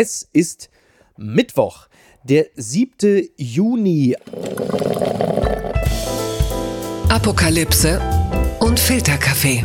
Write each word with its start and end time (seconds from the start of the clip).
Es 0.00 0.28
ist 0.32 0.70
Mittwoch, 1.16 1.88
der 2.22 2.46
7. 2.54 3.30
Juni. 3.36 4.14
Apokalypse 7.08 8.00
und 8.60 8.78
Filterkaffee. 8.78 9.64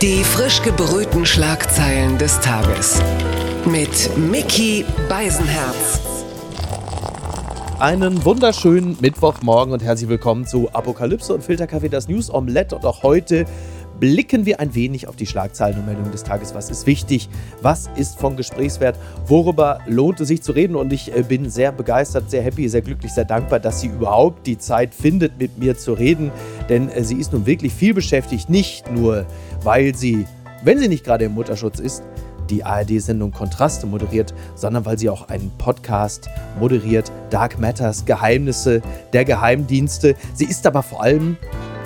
Die 0.00 0.22
frisch 0.22 0.62
gebrühten 0.62 1.26
Schlagzeilen 1.26 2.18
des 2.18 2.38
Tages. 2.38 3.02
Mit 3.64 4.16
Mickey 4.16 4.84
Beisenherz. 5.08 6.00
Einen 7.80 8.24
wunderschönen 8.24 8.96
Mittwochmorgen 9.00 9.72
und 9.72 9.82
herzlich 9.82 10.08
willkommen 10.08 10.46
zu 10.46 10.70
Apokalypse 10.72 11.34
und 11.34 11.42
Filterkaffee, 11.42 11.88
das 11.88 12.06
News 12.06 12.32
Omelette. 12.32 12.76
Und 12.76 12.86
auch 12.86 13.02
heute 13.02 13.44
blicken 14.00 14.46
wir 14.46 14.58
ein 14.58 14.74
wenig 14.74 15.06
auf 15.06 15.14
die 15.14 15.26
Schlagzeilen 15.26 15.78
und 15.78 15.86
Meldungen 15.86 16.10
des 16.10 16.24
Tages. 16.24 16.54
Was 16.54 16.70
ist 16.70 16.86
wichtig? 16.86 17.28
Was 17.60 17.88
ist 17.96 18.18
von 18.18 18.36
Gesprächswert? 18.36 18.96
Worüber 19.26 19.80
lohnt 19.86 20.20
es 20.20 20.28
sich 20.28 20.42
zu 20.42 20.52
reden? 20.52 20.74
Und 20.74 20.92
ich 20.92 21.14
äh, 21.14 21.22
bin 21.22 21.50
sehr 21.50 21.70
begeistert, 21.70 22.30
sehr 22.30 22.42
happy, 22.42 22.68
sehr 22.68 22.80
glücklich, 22.80 23.12
sehr 23.12 23.26
dankbar, 23.26 23.60
dass 23.60 23.82
sie 23.82 23.88
überhaupt 23.88 24.46
die 24.46 24.58
Zeit 24.58 24.94
findet, 24.94 25.38
mit 25.38 25.58
mir 25.58 25.76
zu 25.76 25.92
reden. 25.92 26.32
Denn 26.68 26.88
äh, 26.88 27.04
sie 27.04 27.16
ist 27.16 27.32
nun 27.32 27.46
wirklich 27.46 27.74
viel 27.74 27.94
beschäftigt. 27.94 28.48
Nicht 28.48 28.90
nur, 28.90 29.26
weil 29.62 29.94
sie, 29.94 30.26
wenn 30.64 30.78
sie 30.78 30.88
nicht 30.88 31.04
gerade 31.04 31.26
im 31.26 31.34
Mutterschutz 31.34 31.78
ist, 31.78 32.02
die 32.48 32.64
ARD-Sendung 32.64 33.30
Kontraste 33.30 33.86
moderiert, 33.86 34.34
sondern 34.56 34.84
weil 34.84 34.98
sie 34.98 35.08
auch 35.08 35.28
einen 35.28 35.52
Podcast 35.56 36.28
moderiert, 36.58 37.12
Dark 37.30 37.60
Matters, 37.60 38.04
Geheimnisse 38.06 38.82
der 39.12 39.24
Geheimdienste. 39.24 40.16
Sie 40.34 40.46
ist 40.46 40.66
aber 40.66 40.82
vor 40.82 41.02
allem 41.02 41.36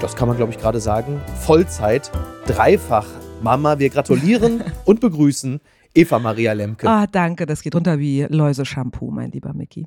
das 0.05 0.17
kann 0.17 0.29
man 0.29 0.37
glaube 0.37 0.53
ich 0.53 0.59
gerade 0.59 0.81
sagen, 0.81 1.23
Vollzeit, 1.47 2.11
dreifach 2.47 3.07
Mama. 3.41 3.79
Wir 3.79 3.89
gratulieren 3.89 4.63
und 4.85 5.01
begrüßen 5.01 5.61
Eva 5.95 6.19
Maria 6.19 6.53
Lemke. 6.53 6.89
Ah, 6.89 7.07
danke, 7.07 7.47
das 7.47 7.63
geht 7.63 7.75
runter 7.75 7.99
wie 8.01 8.27
Läuse-Shampoo, 8.29 9.11
mein 9.13 9.31
lieber 9.31 9.55
Mickey. 9.55 9.87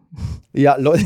Ja, 0.54 0.78
Läuse. 0.78 1.06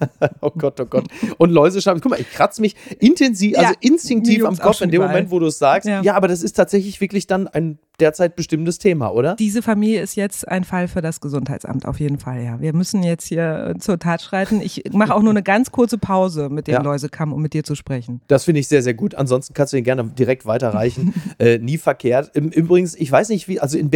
oh 0.40 0.50
Gott, 0.50 0.80
oh 0.80 0.86
Gott. 0.86 1.04
Und 1.38 1.50
Läuse-Shampoo. 1.50 2.00
Guck 2.00 2.10
mal, 2.10 2.20
ich 2.20 2.30
kratze 2.30 2.60
mich 2.60 2.74
intensiv, 2.98 3.56
also 3.56 3.72
ja, 3.72 3.78
instinktiv 3.80 4.44
am 4.44 4.58
Kopf 4.58 4.80
in 4.80 4.90
dem 4.90 4.96
überall. 4.96 5.12
Moment, 5.12 5.30
wo 5.30 5.38
du 5.38 5.46
es 5.46 5.58
sagst. 5.58 5.88
Ja. 5.88 6.02
ja, 6.02 6.14
aber 6.14 6.26
das 6.26 6.42
ist 6.42 6.54
tatsächlich 6.54 7.00
wirklich 7.00 7.28
dann 7.28 7.46
ein 7.46 7.78
derzeit 8.00 8.34
bestimmtes 8.34 8.78
Thema, 8.78 9.10
oder? 9.10 9.36
Diese 9.36 9.62
Familie 9.62 10.00
ist 10.00 10.16
jetzt 10.16 10.48
ein 10.48 10.64
Fall 10.64 10.88
für 10.88 11.02
das 11.02 11.20
Gesundheitsamt, 11.20 11.86
auf 11.86 12.00
jeden 12.00 12.18
Fall, 12.18 12.42
ja. 12.42 12.60
Wir 12.60 12.72
müssen 12.72 13.02
jetzt 13.02 13.26
hier 13.26 13.74
zur 13.78 13.98
Tat 13.98 14.22
schreiten. 14.22 14.60
Ich 14.60 14.84
mache 14.92 15.14
auch 15.14 15.22
nur 15.22 15.30
eine 15.30 15.42
ganz 15.42 15.70
kurze 15.70 15.98
Pause 15.98 16.48
mit 16.48 16.66
dem 16.66 16.74
ja. 16.74 16.82
Läusekamm, 16.82 17.32
um 17.32 17.42
mit 17.42 17.52
dir 17.52 17.62
zu 17.62 17.74
sprechen. 17.74 18.20
Das 18.28 18.44
finde 18.44 18.60
ich 18.60 18.68
sehr, 18.68 18.82
sehr 18.82 18.94
gut. 18.94 19.14
Ansonsten 19.14 19.54
kannst 19.54 19.72
du 19.72 19.76
ihn 19.76 19.84
gerne 19.84 20.04
direkt 20.04 20.46
weiterreichen. 20.46 21.14
äh, 21.38 21.58
nie 21.58 21.78
verkehrt. 21.78 22.34
Übrigens, 22.34 22.94
ich 22.94 23.10
weiß 23.10 23.28
nicht 23.28 23.48
wie, 23.48 23.60
also 23.60 23.78
in 23.78 23.90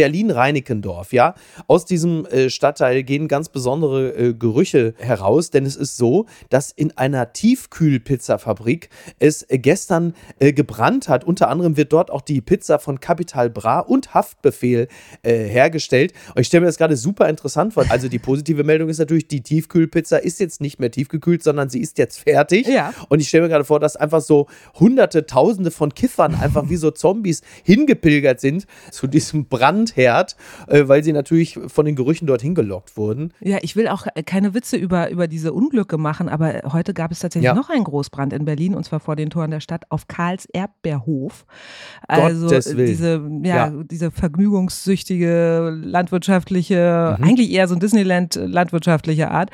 Berlin-Reinickendorf, 0.45 1.13
ja, 1.13 1.35
aus 1.67 1.85
diesem 1.85 2.25
äh, 2.25 2.49
Stadtteil 2.49 3.03
gehen 3.03 3.27
ganz 3.27 3.49
besondere 3.49 4.09
äh, 4.15 4.33
Gerüche 4.33 4.93
heraus, 4.97 5.49
denn 5.49 5.65
es 5.65 5.75
ist 5.75 5.97
so, 5.97 6.25
dass 6.49 6.71
in 6.71 6.95
einer 6.97 7.33
Tiefkühlpizzafabrik 7.33 8.89
es 9.19 9.45
gestern 9.49 10.13
äh, 10.39 10.53
gebrannt 10.53 11.09
hat. 11.09 11.23
Unter 11.23 11.49
anderem 11.49 11.77
wird 11.77 11.93
dort 11.93 12.11
auch 12.11 12.21
die 12.21 12.41
Pizza 12.41 12.79
von 12.79 12.99
Capital 12.99 13.49
Bra 13.49 13.79
und 13.79 14.13
Haftbefehl 14.13 14.87
äh, 15.23 15.33
hergestellt. 15.45 16.13
Und 16.35 16.41
ich 16.41 16.47
stelle 16.47 16.61
mir 16.61 16.67
das 16.67 16.77
gerade 16.77 16.97
super 16.97 17.27
interessant 17.29 17.73
vor. 17.73 17.85
Also 17.89 18.07
die 18.07 18.19
positive 18.19 18.63
Meldung 18.63 18.89
ist 18.89 18.99
natürlich, 18.99 19.27
die 19.27 19.41
Tiefkühlpizza 19.41 20.17
ist 20.17 20.39
jetzt 20.39 20.61
nicht 20.61 20.79
mehr 20.79 20.91
tiefgekühlt, 20.91 21.43
sondern 21.43 21.69
sie 21.69 21.81
ist 21.81 21.97
jetzt 21.97 22.19
fertig. 22.19 22.67
Ja. 22.67 22.93
Und 23.09 23.19
ich 23.19 23.27
stelle 23.27 23.43
mir 23.43 23.49
gerade 23.49 23.65
vor, 23.65 23.79
dass 23.79 23.95
einfach 23.95 24.21
so 24.21 24.47
hunderte, 24.79 25.25
tausende 25.25 25.71
von 25.71 25.93
Kiffern 25.93 26.35
einfach 26.35 26.69
wie 26.69 26.75
so 26.75 26.91
Zombies 26.91 27.41
hingepilgert 27.63 28.39
sind 28.39 28.65
zu 28.91 29.07
diesem 29.07 29.47
Brandherd, 29.55 30.34
äh, 30.67 30.87
weil 30.87 31.03
sie 31.03 31.13
natürlich 31.13 31.59
von 31.67 31.85
den 31.85 31.95
Gerüchen 31.95 32.27
dort 32.27 32.41
hingelockt 32.41 32.97
wurden. 32.97 33.33
Ja, 33.39 33.57
ich 33.61 33.75
will 33.75 33.87
auch 33.87 34.07
keine 34.25 34.53
Witze 34.53 34.77
über, 34.77 35.09
über 35.09 35.27
diese 35.27 35.53
Unglücke 35.53 35.97
machen, 35.97 36.29
aber 36.29 36.61
heute 36.71 36.93
gab 36.93 37.11
es 37.11 37.19
tatsächlich 37.19 37.45
ja. 37.45 37.53
noch 37.53 37.69
einen 37.69 37.83
Großbrand 37.83 38.33
in 38.33 38.45
Berlin 38.45 38.75
und 38.75 38.83
zwar 38.83 38.99
vor 38.99 39.15
den 39.15 39.29
Toren 39.29 39.51
der 39.51 39.59
Stadt 39.59 39.83
auf 39.89 40.07
Karls 40.07 40.45
Erdbeerhof. 40.45 41.45
Also 42.07 42.49
diese, 42.49 43.21
ja, 43.43 43.67
ja, 43.67 43.73
diese 43.83 44.11
vergnügungssüchtige, 44.11 45.77
landwirtschaftliche, 45.83 47.15
mhm. 47.17 47.23
eigentlich 47.23 47.51
eher 47.51 47.67
so 47.67 47.75
ein 47.75 47.79
Disneyland-landwirtschaftliche 47.79 49.31
Art. 49.31 49.49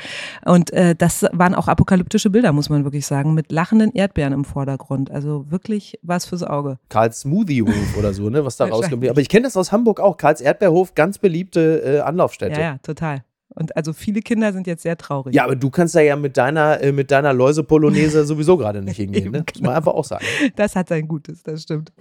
Und 0.46 0.72
äh, 0.74 0.96
das 0.96 1.26
waren 1.32 1.56
auch 1.56 1.68
apokalyptische 1.68 2.30
Bilder, 2.30 2.52
muss 2.52 2.70
man 2.70 2.84
wirklich 2.84 3.06
sagen, 3.06 3.34
mit 3.34 3.52
lachenden 3.52 3.92
Erdbeeren 3.94 4.34
im 4.34 4.46
Vordergrund. 4.46 5.12
Also 5.12 5.46
wirklich 5.50 6.00
was 6.02 6.26
fürs 6.26 6.44
Auge. 6.44 6.78
Karls 6.90 7.22
Smoothie-Hof 7.22 7.98
oder 7.98 8.14
so, 8.14 8.30
ne, 8.30 8.46
was 8.46 8.58
da 8.58 8.66
rauskommt. 8.72 9.08
Aber 9.08 9.22
ich 9.22 9.30
kenne 9.30 9.44
das 9.44 9.58
aus 9.58 9.72
Hamburg 9.72 10.00
auch. 10.00 10.18
Karls 10.18 10.42
Erdbeerhof, 10.42 10.62
ganz 10.96 11.18
beliebte 11.18 11.82
äh, 11.84 12.00
Anlaufstätte. 12.00 12.60
Ja, 12.60 12.74
ja, 12.74 12.78
total. 12.84 13.24
Und 13.54 13.76
also 13.76 13.92
viele 13.94 14.22
Kinder 14.22 14.54
sind 14.54 14.66
jetzt 14.66 14.84
sehr 14.84 14.98
traurig. 14.98 15.36
Ja, 15.36 15.44
aber 15.44 15.56
du 15.56 15.70
kannst 15.70 15.94
da 15.96 16.00
ja 16.00 16.16
mit 16.16 16.38
deiner, 16.38 16.82
äh, 16.82 16.92
mit 16.92 17.12
deiner 17.12 17.34
Läuse-Polonaise 17.34 18.26
sowieso 18.26 18.58
gerade 18.58 18.82
nicht 18.82 18.98
hingehen. 18.98 19.32
Ne? 19.32 19.44
Muss 19.54 19.62
man 19.62 19.76
einfach 19.76 19.94
auch 19.94 20.06
sagen. 20.06 20.26
Das 20.56 20.76
hat 20.76 20.90
sein 20.90 21.08
Gutes, 21.08 21.44
das 21.44 21.64
stimmt. 21.64 21.92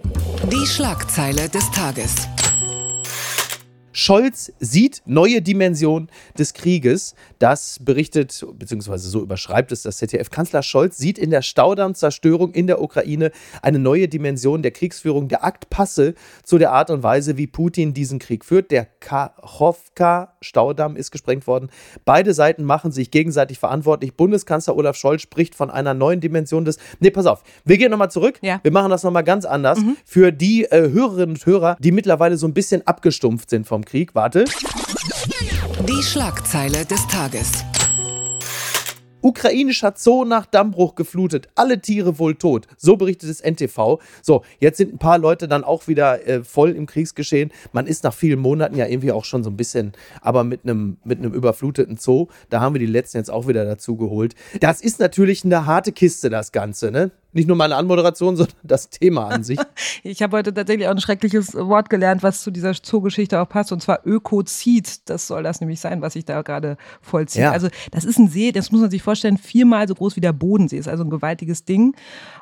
Die 0.49 0.65
Schlagzeile 0.65 1.49
des 1.49 1.69
Tages. 1.71 2.27
Scholz 3.93 4.51
sieht 4.59 5.01
neue 5.05 5.41
Dimension 5.41 6.09
des 6.37 6.53
Krieges. 6.53 7.15
Das 7.39 7.79
berichtet, 7.81 8.45
beziehungsweise 8.57 9.09
so 9.09 9.21
überschreibt 9.21 9.71
es 9.71 9.83
das 9.83 9.97
ZDF. 9.97 10.29
Kanzler 10.29 10.63
Scholz 10.63 10.97
sieht 10.97 11.17
in 11.17 11.29
der 11.29 11.41
Staudammzerstörung 11.41 12.53
in 12.53 12.67
der 12.67 12.81
Ukraine 12.81 13.31
eine 13.61 13.79
neue 13.79 14.07
Dimension 14.07 14.61
der 14.61 14.71
Kriegsführung. 14.71 15.27
Der 15.27 15.43
Akt 15.43 15.69
passe 15.69 16.15
zu 16.43 16.57
der 16.57 16.71
Art 16.71 16.89
und 16.89 17.03
Weise, 17.03 17.37
wie 17.37 17.47
Putin 17.47 17.93
diesen 17.93 18.19
Krieg 18.19 18.45
führt. 18.45 18.71
Der 18.71 18.85
Kachowka-Staudamm 18.85 20.95
ist 20.95 21.11
gesprengt 21.11 21.47
worden. 21.47 21.69
Beide 22.05 22.33
Seiten 22.33 22.63
machen 22.63 22.91
sich 22.91 23.11
gegenseitig 23.11 23.59
verantwortlich. 23.59 24.15
Bundeskanzler 24.15 24.75
Olaf 24.75 24.95
Scholz 24.95 25.21
spricht 25.21 25.55
von 25.55 25.69
einer 25.69 25.93
neuen 25.93 26.21
Dimension 26.21 26.65
des. 26.65 26.77
Nee, 26.99 27.11
pass 27.11 27.25
auf. 27.25 27.43
Wir 27.65 27.77
gehen 27.77 27.91
nochmal 27.91 28.11
zurück. 28.11 28.39
Ja. 28.41 28.59
Wir 28.63 28.71
machen 28.71 28.89
das 28.89 29.03
nochmal 29.03 29.23
ganz 29.23 29.45
anders. 29.45 29.79
Mhm. 29.79 29.97
Für 30.05 30.31
die 30.31 30.65
äh, 30.65 30.91
Hörerinnen 30.91 31.35
und 31.35 31.45
Hörer, 31.45 31.77
die 31.79 31.91
mittlerweile 31.91 32.37
so 32.37 32.47
ein 32.47 32.53
bisschen 32.53 32.85
abgestumpft 32.87 33.49
sind 33.49 33.67
vom 33.67 33.80
Krieg. 33.85 34.15
Warte. 34.15 34.45
Die 35.87 36.03
Schlagzeile 36.03 36.85
des 36.85 37.07
Tages. 37.07 37.63
Ukrainischer 39.21 39.93
Zoo 39.95 40.25
nach 40.25 40.45
Dammbruch 40.45 40.95
geflutet, 40.95 41.49
alle 41.55 41.79
Tiere 41.79 42.17
wohl 42.17 42.35
tot. 42.35 42.67
So 42.77 42.97
berichtet 42.97 43.29
es 43.29 43.41
NTV. 43.41 43.99
So, 44.21 44.43
jetzt 44.59 44.77
sind 44.77 44.93
ein 44.93 44.97
paar 44.97 45.19
Leute 45.19 45.47
dann 45.47 45.63
auch 45.63 45.87
wieder 45.87 46.27
äh, 46.27 46.43
voll 46.43 46.71
im 46.71 46.87
Kriegsgeschehen. 46.87 47.51
Man 47.71 47.87
ist 47.87 48.03
nach 48.03 48.13
vielen 48.13 48.39
Monaten 48.39 48.75
ja 48.75 48.87
irgendwie 48.87 49.11
auch 49.11 49.25
schon 49.25 49.43
so 49.43 49.49
ein 49.49 49.57
bisschen, 49.57 49.93
aber 50.21 50.43
mit 50.43 50.63
einem 50.63 50.97
mit 51.03 51.19
einem 51.19 51.33
überfluteten 51.33 51.97
Zoo. 51.97 52.27
Da 52.49 52.61
haben 52.61 52.73
wir 52.73 52.79
die 52.79 52.85
letzten 52.85 53.17
jetzt 53.17 53.29
auch 53.29 53.47
wieder 53.47 53.63
dazu 53.65 53.95
geholt. 53.95 54.35
Das 54.59 54.81
ist 54.81 54.99
natürlich 54.99 55.45
eine 55.45 55.65
harte 55.65 55.91
Kiste, 55.91 56.29
das 56.29 56.51
Ganze, 56.51 56.91
ne? 56.91 57.11
Nicht 57.33 57.47
nur 57.47 57.57
meine 57.57 57.75
Anmoderation, 57.75 58.35
sondern 58.37 58.55
das 58.63 58.89
Thema 58.89 59.27
an 59.27 59.43
sich. 59.43 59.59
ich 60.03 60.21
habe 60.21 60.37
heute 60.37 60.53
tatsächlich 60.53 60.87
auch 60.87 60.91
ein 60.91 61.01
schreckliches 61.01 61.53
Wort 61.55 61.89
gelernt, 61.89 62.23
was 62.23 62.41
zu 62.41 62.51
dieser 62.51 62.73
Zoogeschichte 62.73 63.39
auch 63.39 63.47
passt, 63.47 63.71
und 63.71 63.81
zwar 63.81 63.99
Ökozid. 64.05 65.09
Das 65.09 65.27
soll 65.27 65.43
das 65.43 65.61
nämlich 65.61 65.79
sein, 65.79 66.01
was 66.01 66.13
sich 66.13 66.25
da 66.25 66.41
gerade 66.41 66.77
vollzieht. 67.01 67.43
Ja. 67.43 67.51
Also 67.51 67.69
das 67.91 68.05
ist 68.05 68.17
ein 68.17 68.27
See, 68.27 68.51
das 68.51 68.71
muss 68.71 68.81
man 68.81 68.91
sich 68.91 69.03
vorstellen, 69.03 69.37
viermal 69.37 69.87
so 69.87 69.95
groß 69.95 70.15
wie 70.15 70.21
der 70.21 70.33
Bodensee. 70.33 70.77
Ist 70.77 70.87
also 70.87 71.03
ein 71.03 71.09
gewaltiges 71.09 71.65
Ding. 71.65 71.95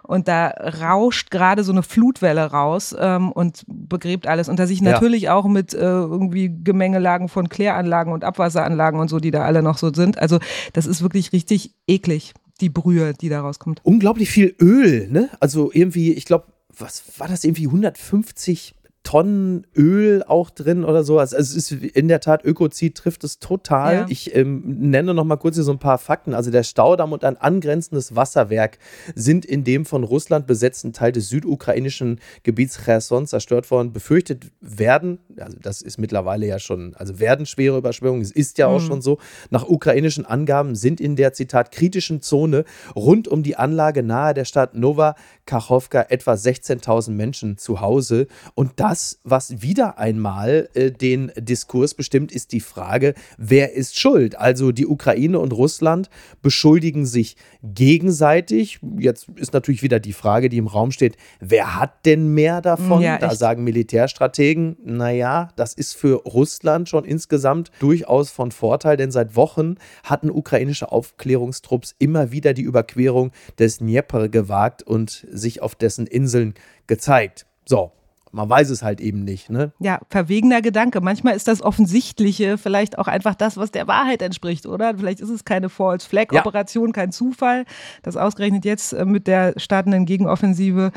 Und 0.03 0.27
da 0.27 0.47
rauscht 0.47 1.29
gerade 1.31 1.63
so 1.63 1.71
eine 1.71 1.83
Flutwelle 1.83 2.45
raus 2.45 2.95
ähm, 2.97 3.31
und 3.31 3.63
begräbt 3.67 4.27
alles. 4.27 4.49
Und 4.49 4.57
da 4.57 4.65
sich 4.65 4.81
natürlich 4.81 5.23
ja. 5.23 5.35
auch 5.35 5.45
mit 5.45 5.73
äh, 5.73 5.77
irgendwie 5.79 6.51
Gemengelagen 6.63 7.29
von 7.29 7.49
Kläranlagen 7.49 8.11
und 8.13 8.23
Abwasseranlagen 8.23 8.99
und 8.99 9.09
so, 9.09 9.19
die 9.19 9.31
da 9.31 9.43
alle 9.43 9.61
noch 9.61 9.77
so 9.77 9.93
sind. 9.93 10.17
Also 10.17 10.39
das 10.73 10.87
ist 10.87 11.01
wirklich 11.01 11.31
richtig 11.31 11.75
eklig 11.87 12.33
die 12.61 12.69
Brühe, 12.69 13.13
die 13.13 13.29
da 13.29 13.41
rauskommt. 13.41 13.81
Unglaublich 13.83 14.29
viel 14.29 14.55
Öl, 14.61 15.07
ne? 15.09 15.29
Also 15.39 15.71
irgendwie, 15.73 16.13
ich 16.13 16.25
glaube, 16.25 16.45
was 16.77 17.03
war 17.17 17.27
das 17.27 17.43
irgendwie 17.43 17.67
150 17.67 18.75
Tonnen 19.03 19.65
Öl 19.75 20.23
auch 20.23 20.49
drin 20.49 20.83
oder 20.83 21.03
so. 21.03 21.19
Also 21.19 21.37
es 21.37 21.55
ist 21.55 21.71
in 21.71 22.07
der 22.09 22.19
Tat, 22.19 22.43
Ökozid 22.43 22.95
trifft 22.95 23.23
es 23.23 23.39
total. 23.39 23.95
Ja. 23.95 24.05
Ich 24.09 24.35
ähm, 24.35 24.61
nenne 24.65 25.13
noch 25.13 25.23
mal 25.23 25.37
kurz 25.37 25.55
hier 25.55 25.63
so 25.63 25.71
ein 25.71 25.79
paar 25.79 25.97
Fakten. 25.97 26.33
Also 26.33 26.51
der 26.51 26.63
Staudamm 26.63 27.13
und 27.13 27.23
ein 27.23 27.37
angrenzendes 27.37 28.15
Wasserwerk 28.15 28.77
sind 29.15 29.45
in 29.45 29.63
dem 29.63 29.85
von 29.85 30.03
Russland 30.03 30.47
besetzten 30.47 30.93
Teil 30.93 31.11
des 31.11 31.29
südukrainischen 31.29 32.19
Gebiets 32.43 32.83
Cherson 32.83 33.25
zerstört 33.25 33.71
worden. 33.71 33.93
Befürchtet 33.93 34.51
werden, 34.59 35.19
also 35.39 35.57
das 35.61 35.81
ist 35.81 35.97
mittlerweile 35.97 36.45
ja 36.45 36.59
schon, 36.59 36.93
also 36.95 37.19
werden 37.19 37.45
schwere 37.45 37.77
Überschwemmungen, 37.77 38.21
es 38.21 38.31
ist 38.31 38.57
ja 38.57 38.67
auch 38.67 38.81
mhm. 38.81 38.85
schon 38.85 39.01
so, 39.01 39.17
nach 39.49 39.67
ukrainischen 39.67 40.25
Angaben 40.25 40.75
sind 40.75 41.01
in 41.01 41.15
der, 41.15 41.33
Zitat, 41.33 41.71
kritischen 41.71 42.21
Zone 42.21 42.65
rund 42.95 43.27
um 43.27 43.43
die 43.43 43.55
Anlage 43.55 44.03
nahe 44.03 44.33
der 44.33 44.45
Stadt 44.45 44.75
Nova 44.75 45.15
Kachowka 45.45 46.05
etwa 46.09 46.33
16.000 46.33 47.11
Menschen 47.11 47.57
zu 47.57 47.81
Hause. 47.81 48.27
Und 48.55 48.73
da 48.75 48.88
das, 48.89 49.19
was 49.23 49.61
wieder 49.61 49.99
einmal 49.99 50.67
äh, 50.73 50.89
den 50.89 51.31
Diskurs 51.37 51.93
bestimmt, 51.93 52.31
ist 52.31 52.53
die 52.53 52.59
Frage, 52.59 53.13
wer 53.37 53.73
ist 53.73 53.99
schuld? 53.99 54.35
Also 54.35 54.71
die 54.71 54.87
Ukraine 54.87 55.37
und 55.37 55.53
Russland 55.53 56.09
beschuldigen 56.41 57.05
sich 57.05 57.35
gegenseitig. 57.61 58.79
Jetzt 58.97 59.27
ist 59.35 59.53
natürlich 59.53 59.83
wieder 59.83 59.99
die 59.99 60.13
Frage, 60.13 60.49
die 60.49 60.57
im 60.57 60.65
Raum 60.65 60.91
steht, 60.91 61.17
wer 61.39 61.79
hat 61.79 62.03
denn 62.07 62.33
mehr 62.33 62.61
davon? 62.61 63.01
Ja, 63.03 63.19
da 63.19 63.35
sagen 63.35 63.63
Militärstrategen, 63.63 64.77
naja, 64.83 65.49
das 65.55 65.75
ist 65.75 65.93
für 65.95 66.23
Russland 66.23 66.89
schon 66.89 67.05
insgesamt 67.05 67.71
durchaus 67.79 68.31
von 68.31 68.51
Vorteil, 68.51 68.97
denn 68.97 69.11
seit 69.11 69.35
Wochen 69.35 69.75
hatten 70.03 70.31
ukrainische 70.31 70.91
Aufklärungstrupps 70.91 71.93
immer 71.99 72.31
wieder 72.31 72.55
die 72.55 72.63
Überquerung 72.63 73.31
des 73.59 73.77
Dnieper 73.77 74.29
gewagt 74.29 74.81
und 74.81 75.27
sich 75.29 75.61
auf 75.61 75.75
dessen 75.75 76.07
Inseln 76.07 76.55
gezeigt. 76.87 77.45
So, 77.65 77.91
man 78.31 78.49
weiß 78.49 78.69
es 78.69 78.83
halt 78.83 79.01
eben 79.01 79.23
nicht. 79.23 79.49
Ne? 79.49 79.71
Ja, 79.79 79.99
verwegener 80.09 80.61
Gedanke. 80.61 81.01
Manchmal 81.01 81.35
ist 81.35 81.47
das 81.47 81.61
Offensichtliche 81.61 82.57
vielleicht 82.57 82.97
auch 82.97 83.07
einfach 83.07 83.35
das, 83.35 83.57
was 83.57 83.71
der 83.71 83.87
Wahrheit 83.87 84.21
entspricht, 84.21 84.65
oder? 84.65 84.95
Vielleicht 84.97 85.19
ist 85.19 85.29
es 85.29 85.45
keine 85.45 85.69
False 85.69 86.07
Flag 86.07 86.31
Operation, 86.31 86.87
ja. 86.87 86.93
kein 86.93 87.11
Zufall, 87.11 87.65
dass 88.03 88.17
ausgerechnet 88.17 88.65
jetzt 88.65 88.93
äh, 88.93 89.05
mit 89.05 89.27
der 89.27 89.53
startenden 89.57 90.05
Gegenoffensive 90.05 90.91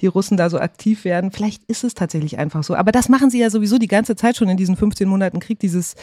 die 0.00 0.06
Russen 0.06 0.36
da 0.36 0.50
so 0.50 0.58
aktiv 0.58 1.04
werden. 1.04 1.32
Vielleicht 1.32 1.64
ist 1.64 1.84
es 1.84 1.94
tatsächlich 1.94 2.38
einfach 2.38 2.62
so. 2.62 2.74
Aber 2.74 2.92
das 2.92 3.08
machen 3.08 3.30
sie 3.30 3.40
ja 3.40 3.50
sowieso 3.50 3.78
die 3.78 3.88
ganze 3.88 4.16
Zeit 4.16 4.36
schon 4.36 4.48
in 4.48 4.56
diesen 4.56 4.76
15 4.76 5.08
Monaten 5.08 5.40
Krieg, 5.40 5.58
dieses 5.58 5.94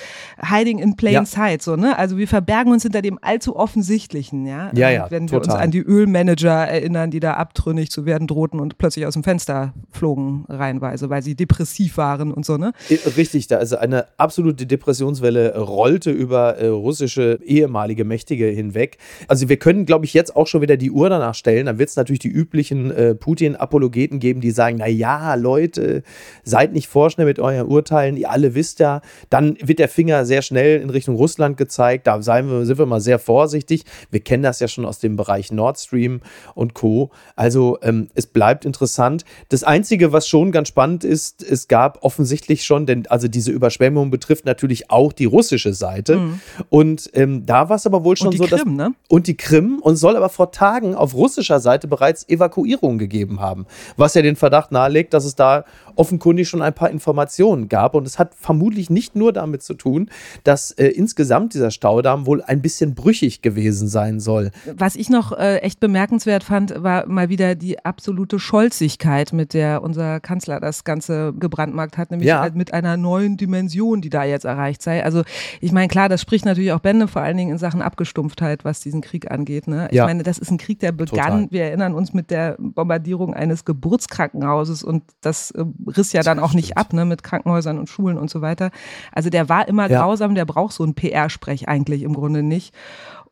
Hiding 0.41 0.79
in 0.79 0.95
plain 0.95 1.13
ja. 1.13 1.25
sight. 1.25 1.61
So, 1.61 1.75
ne? 1.75 1.97
Also 1.97 2.17
wir 2.17 2.27
verbergen 2.27 2.71
uns 2.71 2.83
hinter 2.83 3.01
dem 3.01 3.19
allzu 3.21 3.55
Offensichtlichen. 3.55 4.45
Ja, 4.45 4.71
ja, 4.73 4.89
ja 4.89 5.11
Wenn 5.11 5.31
wir 5.31 5.39
total. 5.39 5.55
uns 5.55 5.63
an 5.63 5.71
die 5.71 5.79
Ölmanager 5.81 6.67
erinnern, 6.67 7.11
die 7.11 7.19
da 7.19 7.35
abtrünnig 7.35 7.89
zu 7.89 8.05
werden 8.05 8.27
drohten 8.27 8.59
und 8.59 8.77
plötzlich 8.77 9.05
aus 9.05 9.13
dem 9.13 9.23
Fenster 9.23 9.73
flogen 9.91 10.45
rein 10.49 10.72
reihenweise, 10.73 11.09
weil 11.09 11.21
sie 11.21 11.35
depressiv 11.35 11.97
waren 11.97 12.31
und 12.31 12.45
so, 12.45 12.57
ne? 12.57 12.73
Richtig, 13.17 13.47
da 13.47 13.57
also 13.57 13.77
eine 13.77 14.05
absolute 14.17 14.65
Depressionswelle 14.65 15.57
rollte 15.57 16.11
über 16.11 16.57
äh, 16.57 16.67
russische 16.67 17.39
ehemalige 17.43 18.05
Mächtige 18.05 18.47
hinweg. 18.47 18.97
Also 19.27 19.49
wir 19.49 19.57
können, 19.57 19.85
glaube 19.85 20.05
ich, 20.05 20.13
jetzt 20.13 20.35
auch 20.35 20.47
schon 20.47 20.61
wieder 20.61 20.77
die 20.77 20.91
Uhr 20.91 21.09
danach 21.09 21.35
stellen. 21.35 21.65
Dann 21.65 21.79
wird 21.79 21.89
es 21.89 21.95
natürlich 21.95 22.19
die 22.19 22.29
üblichen 22.29 22.91
äh, 22.91 23.15
Putin-Apologeten 23.15 24.19
geben, 24.19 24.41
die 24.41 24.51
sagen, 24.51 24.77
na 24.79 24.87
ja, 24.87 25.35
Leute, 25.35 26.03
seid 26.43 26.73
nicht 26.73 26.87
vorschnell 26.87 27.25
mit 27.25 27.39
euren 27.39 27.67
Urteilen, 27.67 28.17
ihr 28.17 28.29
alle 28.29 28.55
wisst 28.55 28.79
ja. 28.79 29.01
Dann 29.29 29.57
wird 29.61 29.79
der 29.79 29.89
Finger 29.89 30.25
sehr 30.25 30.41
schnell 30.41 30.81
in 30.81 30.89
Richtung 30.89 31.15
Russland 31.15 31.57
gezeigt. 31.57 32.07
Da 32.07 32.25
wir, 32.25 32.65
sind 32.65 32.77
wir 32.77 32.85
mal 32.85 33.01
sehr 33.01 33.19
vorsichtig. 33.19 33.83
Wir 34.11 34.19
kennen 34.19 34.43
das 34.43 34.59
ja 34.59 34.67
schon 34.67 34.85
aus 34.85 34.99
dem 34.99 35.15
Bereich 35.15 35.51
Nord 35.51 35.79
Stream 35.79 36.21
und 36.55 36.73
Co. 36.73 37.11
Also 37.35 37.77
ähm, 37.81 38.07
es 38.15 38.27
bleibt 38.27 38.65
interessant. 38.65 39.25
Das 39.49 39.63
Einzige, 39.63 40.11
was 40.11 40.27
schon 40.27 40.51
ganz 40.51 40.62
ganz 40.63 40.69
spannend 40.69 41.03
ist, 41.03 41.43
es 41.43 41.67
gab 41.67 42.03
offensichtlich 42.05 42.63
schon, 42.63 42.85
denn 42.85 43.05
also 43.07 43.27
diese 43.27 43.51
Überschwemmung 43.51 44.11
betrifft 44.11 44.45
natürlich 44.45 44.89
auch 44.89 45.11
die 45.11 45.25
russische 45.25 45.73
Seite. 45.73 46.15
Mhm. 46.15 46.39
Und 46.69 47.09
ähm, 47.13 47.45
da 47.45 47.67
war 47.67 47.75
es 47.75 47.85
aber 47.85 48.05
wohl 48.05 48.15
schon 48.15 48.27
und 48.27 48.35
die 48.35 48.37
so, 48.37 48.45
Krim, 48.45 48.77
dass, 48.77 48.87
ne? 48.87 48.95
und 49.09 49.27
die 49.27 49.35
Krim 49.35 49.79
und 49.81 49.97
soll 49.97 50.15
aber 50.15 50.29
vor 50.29 50.53
Tagen 50.53 50.95
auf 50.95 51.15
russischer 51.15 51.59
Seite 51.59 51.89
bereits 51.89 52.29
Evakuierungen 52.29 52.97
gegeben 52.97 53.41
haben, 53.41 53.65
was 53.97 54.13
ja 54.13 54.21
den 54.21 54.37
Verdacht 54.37 54.71
nahelegt, 54.71 55.13
dass 55.13 55.25
es 55.25 55.35
da 55.35 55.65
offenkundig 55.95 56.47
schon 56.47 56.61
ein 56.61 56.73
paar 56.73 56.89
Informationen 56.89 57.67
gab. 57.67 57.93
Und 57.93 58.07
es 58.07 58.17
hat 58.17 58.33
vermutlich 58.33 58.89
nicht 58.89 59.17
nur 59.17 59.33
damit 59.33 59.63
zu 59.63 59.73
tun, 59.73 60.09
dass 60.45 60.71
äh, 60.71 60.87
insgesamt 60.87 61.55
dieser 61.55 61.71
Staudamm 61.71 62.25
wohl 62.25 62.41
ein 62.41 62.61
bisschen 62.61 62.95
brüchig 62.95 63.41
gewesen 63.41 63.89
sein 63.89 64.21
soll. 64.21 64.51
Was 64.77 64.95
ich 64.95 65.09
noch 65.09 65.33
äh, 65.33 65.57
echt 65.57 65.81
bemerkenswert 65.81 66.45
fand, 66.45 66.81
war 66.81 67.05
mal 67.07 67.27
wieder 67.27 67.55
die 67.55 67.83
absolute 67.83 68.39
Scholzigkeit, 68.39 69.33
mit 69.33 69.53
der 69.53 69.83
unser 69.83 70.21
Kanzler 70.21 70.52
das 70.59 70.83
Ganze 70.83 71.33
gebrandmarkt 71.33 71.97
hat, 71.97 72.11
nämlich 72.11 72.27
ja. 72.27 72.41
halt 72.41 72.55
mit 72.55 72.73
einer 72.73 72.97
neuen 72.97 73.37
Dimension, 73.37 74.01
die 74.01 74.09
da 74.09 74.23
jetzt 74.23 74.45
erreicht 74.45 74.81
sei. 74.81 75.03
Also 75.03 75.23
ich 75.61 75.71
meine, 75.71 75.87
klar, 75.87 76.09
das 76.09 76.21
spricht 76.21 76.45
natürlich 76.45 76.71
auch 76.71 76.79
Bände, 76.79 77.07
vor 77.07 77.21
allen 77.21 77.37
Dingen 77.37 77.51
in 77.51 77.57
Sachen 77.57 77.81
Abgestumpftheit, 77.81 78.65
was 78.65 78.79
diesen 78.79 79.01
Krieg 79.01 79.31
angeht. 79.31 79.67
Ne? 79.67 79.87
Ich 79.91 79.97
ja. 79.97 80.05
meine, 80.05 80.23
das 80.23 80.37
ist 80.37 80.51
ein 80.51 80.57
Krieg, 80.57 80.79
der 80.79 80.91
begann, 80.91 81.43
Total. 81.43 81.47
wir 81.51 81.63
erinnern 81.63 81.93
uns 81.93 82.13
mit 82.13 82.31
der 82.31 82.55
Bombardierung 82.59 83.33
eines 83.33 83.65
Geburtskrankenhauses 83.65 84.83
und 84.83 85.03
das 85.21 85.51
äh, 85.51 85.63
riss 85.87 86.13
ja 86.13 86.21
dann 86.21 86.39
auch 86.39 86.53
nicht 86.53 86.77
ab, 86.77 86.93
ne, 86.93 87.05
mit 87.05 87.23
Krankenhäusern 87.23 87.79
und 87.79 87.87
Schulen 87.87 88.17
und 88.17 88.29
so 88.29 88.41
weiter. 88.41 88.71
Also 89.11 89.29
der 89.29 89.49
war 89.49 89.67
immer 89.67 89.89
ja. 89.89 90.01
grausam, 90.01 90.35
der 90.35 90.45
braucht 90.45 90.73
so 90.73 90.83
einen 90.83 90.93
PR-Sprech 90.93 91.67
eigentlich 91.67 92.03
im 92.03 92.13
Grunde 92.13 92.43
nicht 92.43 92.73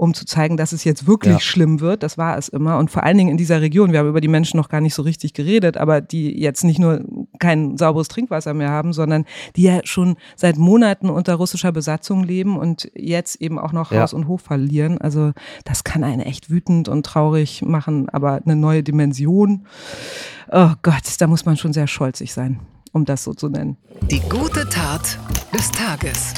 um 0.02 0.16
zu 0.16 0.26
zeigen, 0.26 0.58
dass 0.58 0.72
es 0.72 0.84
jetzt 0.84 1.06
wirklich 1.06 1.36
ja. 1.36 1.40
schlimm 1.40 1.80
wird. 1.80 2.02
Das 2.02 2.18
war 2.18 2.36
es 2.36 2.50
immer. 2.50 2.80
Und 2.80 2.90
vor 2.90 3.04
allen 3.04 3.20
Dingen 3.20 3.30
in 3.30 3.38
dieser 3.38 3.62
Region, 3.62 3.92
wir 3.92 4.00
haben 4.00 4.10
über 4.10 4.20
die 4.20 4.28
Menschen 4.28 4.58
noch 4.58 4.68
gar 4.68 4.82
nicht 4.82 4.96
so 4.96 5.04
richtig 5.04 5.36
geredet, 5.36 5.78
aber 5.78 6.02
die 6.02 6.42
jetzt 6.42 6.64
nicht 6.64 6.80
nur 6.80 7.06
kein 7.38 7.78
sauberes 7.78 8.08
Trinkwasser 8.08 8.56
mehr 8.56 8.72
haben, 8.72 8.94
sondern 8.94 9.26
die 9.56 9.62
ja 9.62 9.82
schon 9.84 10.16
seit 10.36 10.58
Monaten 10.58 11.08
unter 11.08 11.36
russischer 11.36 11.72
Besatzung 11.72 12.24
leben 12.24 12.58
und 12.58 12.90
jetzt 12.96 13.40
eben 13.42 13.60
auch 13.60 13.74
noch 13.74 13.92
ja. 13.92 14.02
Haus 14.02 14.14
und 14.14 14.28
Hof 14.28 14.42
verlieren. 14.42 14.98
Also 14.98 15.34
das 15.66 15.84
kann 15.84 16.04
einen 16.04 16.22
echt 16.22 16.50
wütend 16.50 16.90
und 16.90 17.06
traurig 17.06 17.62
machen, 17.62 18.10
aber 18.10 18.42
eine 18.44 18.56
neue 18.56 18.82
Dimension. 18.82 19.68
Oh 20.52 20.72
Gott, 20.82 21.04
da 21.20 21.28
muss 21.28 21.46
man 21.46 21.58
schon 21.58 21.74
sehr 21.74 21.86
stolzig 21.86 22.34
sein, 22.34 22.60
um 22.92 23.06
das 23.06 23.24
so 23.24 23.36
zu 23.36 23.50
nennen. 23.50 23.78
Die 24.10 24.22
gute 24.22 24.68
Tat 24.68 25.20
des 25.54 25.70
Tages. 25.70 26.34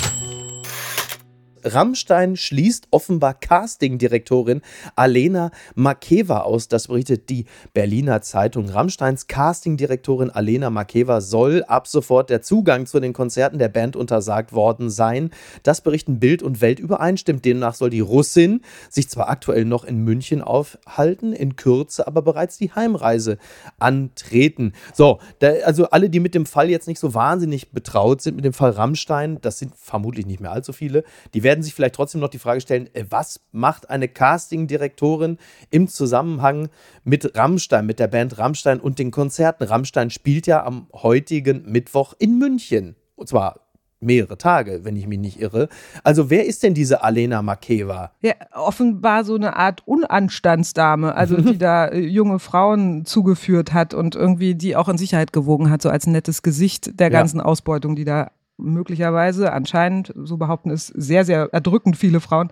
Rammstein 1.64 2.36
schließt 2.36 2.88
offenbar 2.92 3.34
Castingdirektorin 3.34 4.62
Alena 4.96 5.52
Makeva 5.76 6.42
aus. 6.42 6.68
Das 6.68 6.88
berichtet 6.88 7.30
die 7.30 7.46
Berliner 7.74 8.22
Zeitung. 8.22 8.70
Rammsteins 8.70 9.28
Castingdirektorin 9.28 10.30
Alena 10.30 10.70
Makeva 10.70 11.22
soll 11.22 11.64
ab 11.64 11.88
sofort 11.88 12.30
der 12.30 12.42
Zugang 12.42 12.86
zu 12.86 13.00
den 13.00 13.14
Konzerten 13.14 13.60
der 13.60 13.70
Band 13.70 13.96
untersagt 13.96 14.54
worden 14.54 14.90
sein. 14.90 15.32
Das 15.64 15.82
berichten 15.82 16.20
Bild 16.20 16.44
und 16.44 16.62
Welt 16.62 16.80
übereinstimmt. 16.80 17.46
Demnach 17.46 17.76
soll 17.76 17.90
die 17.90 18.00
Russin 18.00 18.62
sich 18.90 19.10
zwar 19.10 19.30
aktuell 19.30 19.66
noch 19.66 19.84
in 19.84 19.98
München 19.98 20.42
aufhalten, 20.42 21.34
in 21.34 21.56
Kürze 21.56 22.08
aber 22.08 22.22
bereits 22.22 22.58
die 22.58 22.72
Heimreise 22.72 23.38
antreten. 23.80 24.74
So, 24.94 25.20
da, 25.40 25.52
also 25.66 25.90
alle, 25.90 26.10
die 26.10 26.20
mit 26.20 26.36
dem 26.36 26.46
Fall 26.46 26.70
jetzt 26.70 26.88
nicht 26.88 27.00
so 27.00 27.14
wahnsinnig 27.14 27.72
betraut 27.72 28.22
sind, 28.22 28.36
mit 28.36 28.46
dem 28.46 28.54
Fall 28.54 28.72
Rammstein, 28.72 29.40
das 29.42 29.60
sind 29.60 29.74
vermutlich 29.76 30.26
nicht 30.26 30.40
mehr 30.40 30.52
allzu 30.52 30.74
viele, 30.74 31.04
die 31.34 31.44
werden 31.44 31.53
werden 31.54 31.62
sich 31.62 31.76
vielleicht 31.76 31.94
trotzdem 31.94 32.20
noch 32.20 32.30
die 32.30 32.40
Frage 32.40 32.62
stellen, 32.62 32.90
äh, 32.96 33.06
was 33.10 33.40
macht 33.52 33.92
eine 33.92 34.08
Casting-Direktorin 34.08 35.38
im 35.70 35.88
Zusammenhang 35.88 36.70
mit 37.04 37.38
Rammstein, 37.38 37.86
mit 37.86 38.00
der 38.00 38.08
Band 38.08 38.40
Rammstein 38.40 38.80
und 38.80 38.98
den 38.98 39.12
Konzerten? 39.12 39.64
Rammstein 39.64 40.10
spielt 40.10 40.48
ja 40.48 40.66
am 40.66 40.88
heutigen 40.94 41.72
Mittwoch 41.72 42.16
in 42.18 42.40
München. 42.40 42.96
Und 43.16 43.30
zwar 43.30 43.60
mehrere 44.00 44.36
Tage, 44.36 44.84
wenn 44.84 44.96
ich 44.96 45.06
mich 45.06 45.20
nicht 45.20 45.40
irre. 45.40 45.70
Also 46.04 46.32
wer 46.32 46.48
ist 46.48 46.64
denn 46.64 46.74
diese 46.74 47.04
Alena 47.04 47.44
Makeva? 47.44 48.12
Ja, 48.22 48.34
offenbar 48.52 49.24
so 49.24 49.36
eine 49.36 49.56
Art 49.56 49.88
Unanstandsdame, 49.88 51.14
also 51.14 51.38
die 51.40 51.58
da 51.60 51.86
äh, 51.86 52.00
junge 52.00 52.40
Frauen 52.40 53.06
zugeführt 53.06 53.74
hat 53.74 53.94
und 53.94 54.16
irgendwie 54.16 54.56
die 54.56 54.76
auch 54.76 54.90
in 54.90 54.98
Sicherheit 54.98 55.34
gewogen 55.34 55.70
hat, 55.70 55.84
so 55.84 55.90
als 55.90 56.08
nettes 56.08 56.42
Gesicht 56.42 57.00
der 57.00 57.12
ganzen 57.12 57.38
ja. 57.38 57.46
Ausbeutung, 57.46 57.96
die 57.96 58.06
da 58.06 58.32
möglicherweise, 58.58 59.52
anscheinend, 59.52 60.14
so 60.16 60.38
behaupten 60.38 60.70
es 60.70 60.88
sehr, 60.88 61.26
sehr 61.26 61.50
erdrückend 61.52 61.98
viele 61.98 62.20
Frauen, 62.20 62.50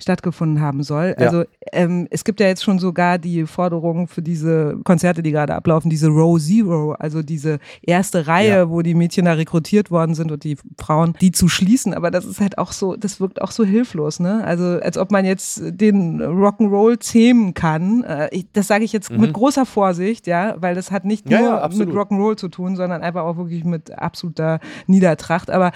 stattgefunden 0.00 0.60
haben 0.60 0.82
soll. 0.82 1.14
Ja. 1.18 1.26
Also 1.26 1.44
ähm, 1.72 2.08
es 2.10 2.24
gibt 2.24 2.40
ja 2.40 2.46
jetzt 2.46 2.64
schon 2.64 2.78
sogar 2.78 3.18
die 3.18 3.46
Forderung 3.46 4.08
für 4.08 4.22
diese 4.22 4.78
Konzerte, 4.84 5.22
die 5.22 5.30
gerade 5.30 5.54
ablaufen, 5.54 5.88
diese 5.88 6.08
Row 6.08 6.38
Zero, 6.40 6.92
also 6.92 7.22
diese 7.22 7.58
erste 7.82 8.26
Reihe, 8.26 8.48
ja. 8.48 8.70
wo 8.70 8.82
die 8.82 8.94
Mädchen 8.94 9.24
da 9.24 9.32
rekrutiert 9.34 9.90
worden 9.90 10.14
sind 10.14 10.32
und 10.32 10.44
die 10.44 10.56
Frauen, 10.78 11.14
die 11.20 11.32
zu 11.32 11.48
schließen. 11.48 11.94
Aber 11.94 12.10
das 12.10 12.24
ist 12.24 12.40
halt 12.40 12.58
auch 12.58 12.72
so, 12.72 12.96
das 12.96 13.20
wirkt 13.20 13.40
auch 13.40 13.52
so 13.52 13.64
hilflos, 13.64 14.20
ne? 14.20 14.44
Also 14.44 14.64
als 14.80 14.98
ob 14.98 15.10
man 15.10 15.24
jetzt 15.24 15.62
den 15.64 16.20
Rock'n'Roll 16.20 16.98
zähmen 17.00 17.54
kann. 17.54 18.02
Äh, 18.02 18.44
das 18.52 18.66
sage 18.66 18.84
ich 18.84 18.92
jetzt 18.92 19.10
mhm. 19.10 19.20
mit 19.20 19.32
großer 19.32 19.64
Vorsicht, 19.64 20.26
ja, 20.26 20.56
weil 20.58 20.74
das 20.74 20.90
hat 20.90 21.04
nicht 21.04 21.30
nur 21.30 21.38
ja, 21.38 21.68
mit 21.68 21.88
Rock'n'Roll 21.88 22.36
zu 22.36 22.48
tun, 22.48 22.76
sondern 22.76 23.02
einfach 23.02 23.22
auch 23.22 23.36
wirklich 23.36 23.64
mit 23.64 23.96
absoluter 23.96 24.60
Niedertracht 24.86 25.35
gebracht, 25.36 25.50
aber 25.50 25.72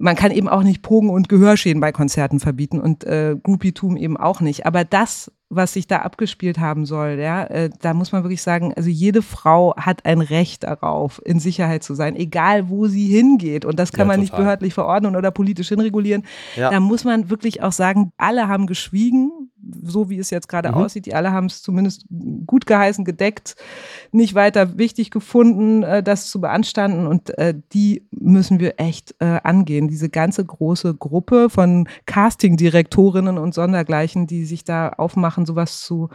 man 0.00 0.16
kann 0.16 0.32
eben 0.32 0.48
auch 0.48 0.62
nicht 0.62 0.82
Pogen 0.82 1.08
und 1.10 1.28
Gehörschäden 1.28 1.80
bei 1.80 1.92
Konzerten 1.92 2.40
verbieten 2.40 2.80
und 2.80 3.04
äh, 3.04 3.36
Groupietum 3.40 3.96
eben 3.96 4.16
auch 4.16 4.40
nicht. 4.40 4.66
Aber 4.66 4.84
das, 4.84 5.30
was 5.50 5.72
sich 5.72 5.86
da 5.86 5.98
abgespielt 5.98 6.58
haben 6.58 6.84
soll, 6.84 7.18
ja, 7.20 7.44
äh, 7.44 7.70
da 7.80 7.94
muss 7.94 8.10
man 8.10 8.24
wirklich 8.24 8.42
sagen, 8.42 8.74
also 8.74 8.90
jede 8.90 9.22
Frau 9.22 9.74
hat 9.76 10.04
ein 10.04 10.20
Recht 10.20 10.64
darauf, 10.64 11.22
in 11.24 11.38
Sicherheit 11.38 11.84
zu 11.84 11.94
sein, 11.94 12.16
egal 12.16 12.68
wo 12.68 12.88
sie 12.88 13.06
hingeht. 13.06 13.64
Und 13.64 13.78
das 13.78 13.92
kann 13.92 14.00
ja, 14.00 14.04
man 14.06 14.16
total. 14.16 14.22
nicht 14.22 14.36
behördlich 14.36 14.74
verordnen 14.74 15.14
oder 15.14 15.30
politisch 15.30 15.68
hinregulieren. 15.68 16.24
Ja. 16.56 16.70
Da 16.70 16.80
muss 16.80 17.04
man 17.04 17.30
wirklich 17.30 17.62
auch 17.62 17.72
sagen, 17.72 18.12
alle 18.16 18.48
haben 18.48 18.66
geschwiegen 18.66 19.30
so 19.82 20.10
wie 20.10 20.18
es 20.18 20.30
jetzt 20.30 20.48
gerade 20.48 20.70
mhm. 20.70 20.74
aussieht. 20.74 21.06
Die 21.06 21.14
alle 21.14 21.32
haben 21.32 21.46
es 21.46 21.62
zumindest 21.62 22.06
gut 22.46 22.66
geheißen, 22.66 23.04
gedeckt, 23.04 23.56
nicht 24.12 24.34
weiter 24.34 24.78
wichtig 24.78 25.10
gefunden, 25.10 25.82
äh, 25.82 26.02
das 26.02 26.30
zu 26.30 26.40
beanstanden. 26.40 27.06
Und 27.06 27.36
äh, 27.38 27.54
die 27.72 28.06
müssen 28.10 28.60
wir 28.60 28.74
echt 28.78 29.14
äh, 29.20 29.40
angehen. 29.42 29.88
Diese 29.88 30.08
ganze 30.08 30.44
große 30.44 30.94
Gruppe 30.94 31.50
von 31.50 31.88
Castingdirektorinnen 32.06 33.38
und 33.38 33.54
Sondergleichen, 33.54 34.26
die 34.26 34.44
sich 34.44 34.64
da 34.64 34.90
aufmachen, 34.90 35.46
sowas 35.46 35.80
zu, 35.80 36.08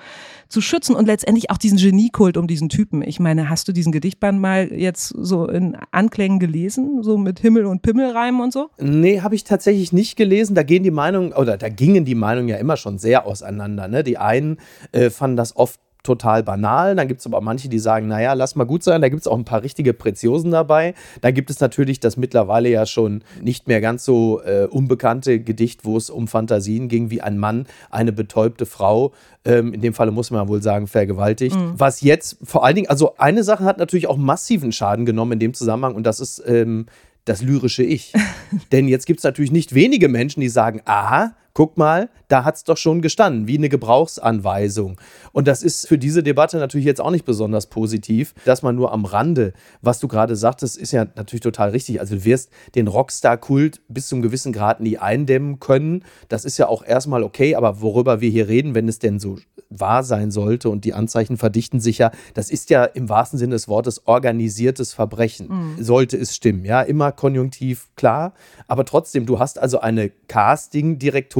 zu 0.47 0.61
schützen 0.61 0.95
und 0.95 1.05
letztendlich 1.05 1.51
auch 1.51 1.57
diesen 1.57 1.77
Geniekult 1.77 2.37
um 2.37 2.47
diesen 2.47 2.69
Typen. 2.69 3.01
Ich 3.01 3.19
meine, 3.19 3.49
hast 3.49 3.67
du 3.67 3.71
diesen 3.71 3.91
Gedichtband 3.91 4.39
mal 4.39 4.71
jetzt 4.73 5.07
so 5.07 5.47
in 5.47 5.77
Anklängen 5.91 6.39
gelesen, 6.39 7.03
so 7.03 7.17
mit 7.17 7.39
Himmel 7.39 7.65
und 7.65 7.81
Pimmelreimen 7.81 8.41
und 8.41 8.53
so? 8.53 8.69
Nee, 8.79 9.21
habe 9.21 9.35
ich 9.35 9.43
tatsächlich 9.43 9.93
nicht 9.93 10.15
gelesen. 10.15 10.55
Da 10.55 10.63
gehen 10.63 10.83
die 10.83 10.91
Meinungen, 10.91 11.33
oder 11.33 11.57
da 11.57 11.69
gingen 11.69 12.05
die 12.05 12.15
Meinungen 12.15 12.49
ja 12.49 12.57
immer 12.57 12.77
schon 12.77 12.97
sehr 12.97 13.25
auseinander. 13.43 13.87
Ne? 13.87 14.03
Die 14.03 14.17
einen 14.17 14.57
äh, 14.91 15.09
fanden 15.09 15.37
das 15.37 15.55
oft 15.55 15.79
total 16.03 16.43
banal. 16.43 16.95
Dann 16.95 17.07
gibt 17.07 17.19
es 17.19 17.25
aber 17.25 17.41
manche, 17.41 17.69
die 17.69 17.79
sagen, 17.79 18.07
naja, 18.07 18.33
lass 18.33 18.55
mal 18.55 18.63
gut 18.63 18.83
sein. 18.83 19.01
Da 19.01 19.09
gibt 19.09 19.21
es 19.21 19.27
auch 19.27 19.37
ein 19.37 19.45
paar 19.45 19.63
richtige 19.63 19.93
Preziosen 19.93 20.51
dabei. 20.51 20.93
Dann 21.21 21.33
gibt 21.33 21.49
es 21.49 21.59
natürlich 21.59 21.99
das 21.99 22.17
mittlerweile 22.17 22.69
ja 22.69 22.85
schon 22.85 23.23
nicht 23.41 23.67
mehr 23.67 23.81
ganz 23.81 24.05
so 24.05 24.41
äh, 24.41 24.65
unbekannte 24.69 25.39
Gedicht, 25.39 25.85
wo 25.85 25.97
es 25.97 26.09
um 26.09 26.27
Fantasien 26.27 26.87
ging, 26.87 27.09
wie 27.09 27.21
ein 27.21 27.37
Mann 27.37 27.67
eine 27.89 28.13
betäubte 28.13 28.65
Frau, 28.65 29.11
ähm, 29.45 29.73
in 29.73 29.81
dem 29.81 29.93
Falle 29.93 30.11
muss 30.11 30.31
man 30.31 30.47
wohl 30.47 30.61
sagen, 30.61 30.87
vergewaltigt. 30.87 31.55
Mhm. 31.55 31.73
Was 31.75 32.01
jetzt 32.01 32.37
vor 32.43 32.63
allen 32.63 32.75
Dingen, 32.75 32.89
also 32.89 33.17
eine 33.17 33.43
Sache 33.43 33.65
hat 33.65 33.77
natürlich 33.77 34.07
auch 34.07 34.17
massiven 34.17 34.71
Schaden 34.71 35.05
genommen 35.05 35.33
in 35.33 35.39
dem 35.39 35.53
Zusammenhang 35.53 35.95
und 35.95 36.03
das 36.03 36.19
ist 36.19 36.41
ähm, 36.47 36.85
das 37.25 37.41
lyrische 37.41 37.83
Ich. 37.83 38.13
Denn 38.71 38.87
jetzt 38.87 39.05
gibt 39.05 39.19
es 39.19 39.23
natürlich 39.23 39.51
nicht 39.51 39.75
wenige 39.75 40.07
Menschen, 40.07 40.39
die 40.39 40.49
sagen, 40.49 40.81
aha, 40.85 41.35
guck 41.53 41.77
mal, 41.77 42.09
da 42.27 42.43
hat 42.43 42.55
es 42.55 42.63
doch 42.63 42.77
schon 42.77 43.01
gestanden, 43.01 43.47
wie 43.47 43.57
eine 43.57 43.69
Gebrauchsanweisung. 43.69 44.99
Und 45.31 45.47
das 45.47 45.63
ist 45.63 45.87
für 45.87 45.97
diese 45.97 46.23
Debatte 46.23 46.57
natürlich 46.57 46.85
jetzt 46.85 47.01
auch 47.01 47.11
nicht 47.11 47.25
besonders 47.25 47.67
positiv, 47.67 48.33
dass 48.45 48.61
man 48.61 48.75
nur 48.75 48.91
am 48.91 49.05
Rande, 49.05 49.53
was 49.81 49.99
du 49.99 50.07
gerade 50.07 50.35
sagtest, 50.35 50.77
ist 50.77 50.91
ja 50.91 51.05
natürlich 51.15 51.41
total 51.41 51.69
richtig. 51.69 51.99
Also 51.99 52.15
du 52.15 52.25
wirst 52.25 52.49
den 52.75 52.87
Rockstar-Kult 52.87 53.81
bis 53.87 54.07
zum 54.07 54.21
gewissen 54.21 54.53
Grad 54.53 54.79
nie 54.79 54.97
eindämmen 54.97 55.59
können. 55.59 56.03
Das 56.27 56.45
ist 56.45 56.57
ja 56.57 56.67
auch 56.67 56.83
erstmal 56.83 57.23
okay, 57.23 57.55
aber 57.55 57.81
worüber 57.81 58.21
wir 58.21 58.29
hier 58.29 58.47
reden, 58.47 58.75
wenn 58.75 58.87
es 58.87 58.99
denn 58.99 59.19
so 59.19 59.37
wahr 59.69 60.03
sein 60.03 60.31
sollte 60.31 60.69
und 60.69 60.83
die 60.83 60.93
Anzeichen 60.93 61.37
verdichten 61.37 61.79
sich 61.79 61.99
ja, 61.99 62.11
das 62.33 62.49
ist 62.49 62.69
ja 62.69 62.85
im 62.85 63.07
wahrsten 63.07 63.37
Sinne 63.37 63.55
des 63.55 63.67
Wortes 63.67 64.07
organisiertes 64.07 64.93
Verbrechen. 64.93 65.47
Mhm. 65.47 65.83
Sollte 65.83 66.17
es 66.17 66.35
stimmen, 66.35 66.65
ja, 66.65 66.81
immer 66.81 67.11
konjunktiv 67.11 67.89
klar, 67.95 68.33
aber 68.67 68.85
trotzdem, 68.85 69.25
du 69.25 69.39
hast 69.39 69.59
also 69.59 69.79
eine 69.79 70.09
Casting-Direktorin, 70.09 71.38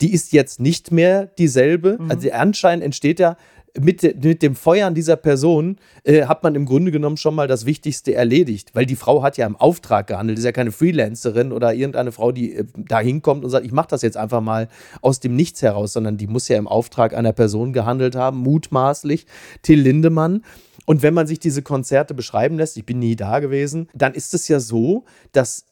die 0.00 0.12
ist 0.12 0.32
jetzt 0.32 0.60
nicht 0.60 0.92
mehr 0.92 1.26
dieselbe. 1.26 1.98
Mhm. 2.00 2.10
Also 2.10 2.22
der 2.22 2.40
Anschein 2.40 2.82
entsteht 2.82 3.20
ja 3.20 3.36
mit, 3.78 4.22
mit 4.22 4.42
dem 4.42 4.54
Feuern 4.54 4.94
dieser 4.94 5.16
Person 5.16 5.78
äh, 6.04 6.26
hat 6.26 6.42
man 6.42 6.54
im 6.54 6.64
Grunde 6.64 6.92
genommen 6.92 7.16
schon 7.16 7.34
mal 7.34 7.48
das 7.48 7.66
Wichtigste 7.66 8.14
erledigt, 8.14 8.70
weil 8.74 8.86
die 8.86 8.96
Frau 8.96 9.22
hat 9.22 9.36
ja 9.36 9.46
im 9.46 9.56
Auftrag 9.56 10.06
gehandelt, 10.06 10.38
ist 10.38 10.44
ja 10.44 10.52
keine 10.52 10.70
Freelancerin 10.70 11.52
oder 11.52 11.74
irgendeine 11.74 12.12
Frau, 12.12 12.30
die 12.30 12.54
äh, 12.54 12.64
da 12.76 13.00
hinkommt 13.00 13.44
und 13.44 13.50
sagt, 13.50 13.66
ich 13.66 13.72
mache 13.72 13.88
das 13.88 14.02
jetzt 14.02 14.16
einfach 14.16 14.40
mal 14.40 14.68
aus 15.00 15.20
dem 15.20 15.34
Nichts 15.34 15.62
heraus, 15.62 15.92
sondern 15.92 16.16
die 16.16 16.26
muss 16.26 16.48
ja 16.48 16.56
im 16.56 16.68
Auftrag 16.68 17.14
einer 17.14 17.32
Person 17.32 17.72
gehandelt 17.72 18.14
haben, 18.14 18.38
mutmaßlich 18.38 19.26
Till 19.62 19.80
Lindemann. 19.80 20.44
Und 20.86 21.02
wenn 21.02 21.14
man 21.14 21.26
sich 21.26 21.40
diese 21.40 21.62
Konzerte 21.62 22.14
beschreiben 22.14 22.58
lässt, 22.58 22.76
ich 22.76 22.86
bin 22.86 22.98
nie 22.98 23.16
da 23.16 23.40
gewesen, 23.40 23.88
dann 23.94 24.14
ist 24.14 24.34
es 24.34 24.48
ja 24.48 24.60
so, 24.60 25.04
dass 25.32 25.64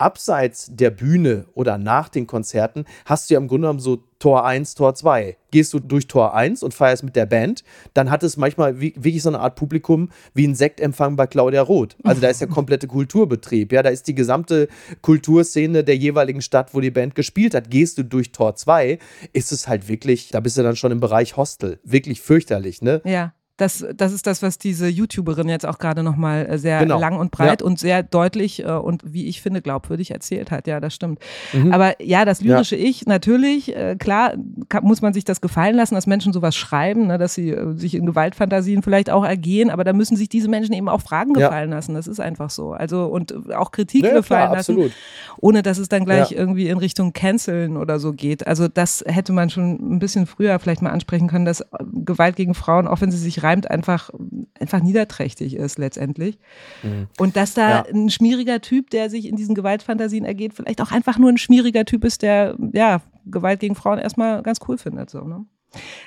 abseits 0.00 0.68
der 0.70 0.90
Bühne 0.90 1.46
oder 1.54 1.78
nach 1.78 2.08
den 2.08 2.26
Konzerten 2.26 2.84
hast 3.04 3.28
du 3.28 3.34
ja 3.34 3.40
im 3.40 3.48
Grunde 3.48 3.66
genommen 3.66 3.80
so 3.80 4.02
Tor 4.18 4.44
1, 4.44 4.74
Tor 4.74 4.94
2. 4.94 5.36
Gehst 5.50 5.72
du 5.72 5.78
durch 5.78 6.06
Tor 6.06 6.34
1 6.34 6.62
und 6.62 6.74
feierst 6.74 7.02
mit 7.02 7.16
der 7.16 7.24
Band, 7.24 7.64
dann 7.94 8.10
hat 8.10 8.22
es 8.22 8.36
manchmal 8.36 8.78
wirklich 8.80 9.22
so 9.22 9.30
eine 9.30 9.40
Art 9.40 9.56
Publikum 9.56 10.10
wie 10.34 10.46
ein 10.46 10.54
Sektempfang 10.54 11.16
bei 11.16 11.26
Claudia 11.26 11.62
Roth. 11.62 11.96
Also 12.04 12.20
da 12.20 12.28
ist 12.28 12.40
der 12.40 12.48
komplette 12.48 12.86
Kulturbetrieb. 12.86 13.72
Ja, 13.72 13.82
da 13.82 13.88
ist 13.88 14.08
die 14.08 14.14
gesamte 14.14 14.68
Kulturszene 15.00 15.84
der 15.84 15.96
jeweiligen 15.96 16.42
Stadt, 16.42 16.74
wo 16.74 16.80
die 16.80 16.90
Band 16.90 17.14
gespielt 17.14 17.54
hat. 17.54 17.70
Gehst 17.70 17.96
du 17.96 18.04
durch 18.04 18.30
Tor 18.30 18.54
2, 18.54 18.98
ist 19.32 19.52
es 19.52 19.68
halt 19.68 19.88
wirklich, 19.88 20.28
da 20.28 20.40
bist 20.40 20.58
du 20.58 20.62
dann 20.62 20.76
schon 20.76 20.92
im 20.92 21.00
Bereich 21.00 21.38
Hostel. 21.38 21.80
Wirklich 21.82 22.20
fürchterlich, 22.20 22.82
ne? 22.82 23.00
Ja. 23.04 23.32
Das, 23.60 23.84
das 23.94 24.12
ist 24.12 24.26
das, 24.26 24.42
was 24.42 24.58
diese 24.58 24.88
YouTuberin 24.88 25.48
jetzt 25.48 25.66
auch 25.66 25.78
gerade 25.78 26.02
nochmal 26.02 26.46
äh, 26.46 26.58
sehr 26.58 26.80
genau. 26.80 26.98
lang 26.98 27.18
und 27.18 27.30
breit 27.30 27.60
ja. 27.60 27.66
und 27.66 27.78
sehr 27.78 28.02
deutlich 28.02 28.64
äh, 28.64 28.70
und 28.70 29.02
wie 29.04 29.26
ich 29.26 29.42
finde 29.42 29.60
glaubwürdig 29.62 30.10
erzählt 30.10 30.50
hat. 30.50 30.66
Ja, 30.66 30.80
das 30.80 30.94
stimmt. 30.94 31.20
Mhm. 31.52 31.72
Aber 31.72 32.00
ja, 32.02 32.24
das 32.24 32.40
lyrische 32.40 32.76
ja. 32.76 32.84
Ich, 32.86 33.06
natürlich, 33.06 33.76
äh, 33.76 33.96
klar 33.96 34.34
kann, 34.68 34.84
muss 34.84 35.02
man 35.02 35.12
sich 35.12 35.24
das 35.24 35.40
gefallen 35.40 35.76
lassen, 35.76 35.94
dass 35.94 36.06
Menschen 36.06 36.32
sowas 36.32 36.56
schreiben, 36.56 37.08
ne, 37.08 37.18
dass 37.18 37.34
sie 37.34 37.50
äh, 37.50 37.74
sich 37.74 37.94
in 37.94 38.06
Gewaltfantasien 38.06 38.82
vielleicht 38.82 39.10
auch 39.10 39.24
ergehen, 39.24 39.70
aber 39.70 39.84
da 39.84 39.92
müssen 39.92 40.16
sich 40.16 40.28
diese 40.28 40.48
Menschen 40.48 40.72
eben 40.72 40.88
auch 40.88 41.02
Fragen 41.02 41.34
gefallen 41.34 41.70
ja. 41.70 41.76
lassen. 41.76 41.94
Das 41.94 42.06
ist 42.06 42.20
einfach 42.20 42.50
so. 42.50 42.72
Also 42.72 43.06
und 43.06 43.54
auch 43.54 43.70
Kritik 43.70 44.02
gefallen 44.02 44.22
klar, 44.24 44.56
lassen, 44.56 44.72
absolut. 44.72 44.92
ohne 45.38 45.62
dass 45.62 45.78
es 45.78 45.88
dann 45.88 46.04
gleich 46.04 46.32
irgendwie 46.32 46.68
in 46.68 46.78
Richtung 46.78 47.12
Canceln 47.12 47.76
oder 47.76 47.98
so 47.98 48.12
geht. 48.12 48.46
Also 48.46 48.68
das 48.68 49.04
hätte 49.06 49.32
man 49.32 49.50
schon 49.50 49.94
ein 49.94 49.98
bisschen 49.98 50.26
früher 50.26 50.58
vielleicht 50.58 50.82
mal 50.82 50.90
ansprechen 50.90 51.28
können, 51.28 51.44
dass 51.44 51.60
äh, 51.60 51.66
Gewalt 51.92 52.36
gegen 52.36 52.54
Frauen, 52.54 52.88
auch 52.88 53.00
wenn 53.00 53.10
sie 53.10 53.18
sich 53.18 53.42
reimt, 53.50 53.70
einfach, 53.70 54.10
einfach 54.58 54.80
niederträchtig 54.80 55.56
ist 55.56 55.78
letztendlich. 55.78 56.38
Mhm. 56.82 57.08
Und 57.18 57.36
dass 57.36 57.54
da 57.54 57.70
ja. 57.70 57.84
ein 57.92 58.10
schmieriger 58.10 58.60
Typ, 58.60 58.90
der 58.90 59.10
sich 59.10 59.26
in 59.26 59.36
diesen 59.36 59.54
Gewaltfantasien 59.54 60.24
ergeht, 60.24 60.54
vielleicht 60.54 60.80
auch 60.80 60.92
einfach 60.92 61.18
nur 61.18 61.30
ein 61.30 61.38
schmieriger 61.38 61.84
Typ 61.84 62.04
ist, 62.04 62.22
der 62.22 62.56
ja 62.72 63.02
Gewalt 63.26 63.60
gegen 63.60 63.74
Frauen 63.74 63.98
erstmal 63.98 64.42
ganz 64.42 64.60
cool 64.68 64.78
findet. 64.78 65.10
So, 65.10 65.24
ne? 65.24 65.44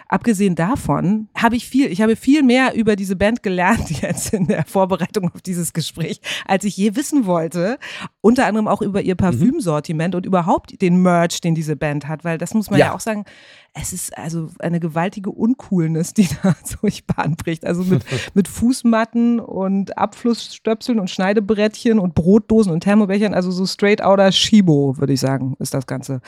Abgesehen 0.10 0.56
davon 0.56 1.30
habe 1.36 1.56
ich 1.56 1.68
viel, 1.68 1.90
ich 1.90 2.02
habe 2.02 2.16
viel 2.16 2.44
mehr 2.44 2.76
über 2.76 2.96
diese 2.96 3.16
Band 3.16 3.44
gelernt 3.44 3.90
jetzt 4.02 4.34
in 4.34 4.48
der 4.48 4.66
Vorbereitung 4.66 5.32
auf 5.34 5.42
dieses 5.42 5.74
Gespräch, 5.74 6.20
als 6.46 6.66
ich 6.66 6.76
je 6.76 6.96
wissen 6.96 7.26
wollte. 7.26 7.80
Unter 8.22 8.46
anderem 8.46 8.68
auch 8.68 8.82
über 8.82 9.02
ihr 9.02 9.14
mhm. 9.14 9.18
Parfümsortiment 9.18 10.14
mhm. 10.14 10.18
und 10.18 10.26
überhaupt 10.26 10.82
den 10.82 11.02
Merch, 11.02 11.40
den 11.42 11.56
diese 11.56 11.76
Band 11.76 12.08
hat, 12.08 12.24
weil 12.24 12.38
das 12.38 12.54
muss 12.54 12.70
man 12.70 12.80
ja, 12.80 12.88
ja 12.88 12.96
auch 12.96 13.00
sagen, 13.00 13.26
es 13.76 13.92
ist 13.92 14.16
also 14.18 14.50
eine 14.60 14.80
gewaltige 14.80 15.32
Uncoolness, 15.32 16.14
die 16.14 16.28
da 16.44 16.56
durch 16.82 17.06
Bahn 17.06 17.36
bricht. 17.36 17.66
Also 17.66 17.84
mit, 17.84 18.04
mit 18.34 18.48
Fußmatten 18.48 19.40
und 19.40 19.98
Abflussstöpseln 19.98 21.00
und 21.00 21.10
Schneidebrettchen 21.10 22.00
und 22.00 22.14
Brotdosen 22.14 22.72
und 22.72 22.82
Thermobechern, 22.82 23.34
also 23.34 23.52
so 23.52 23.66
straight 23.66 24.02
outer 24.02 24.32
Shibo, 24.32 24.98
würde 24.98 25.14
ich 25.14 25.20
sagen, 25.20 25.56
ist 25.60 25.74
das 25.74 25.88
Ganze, 25.88 26.22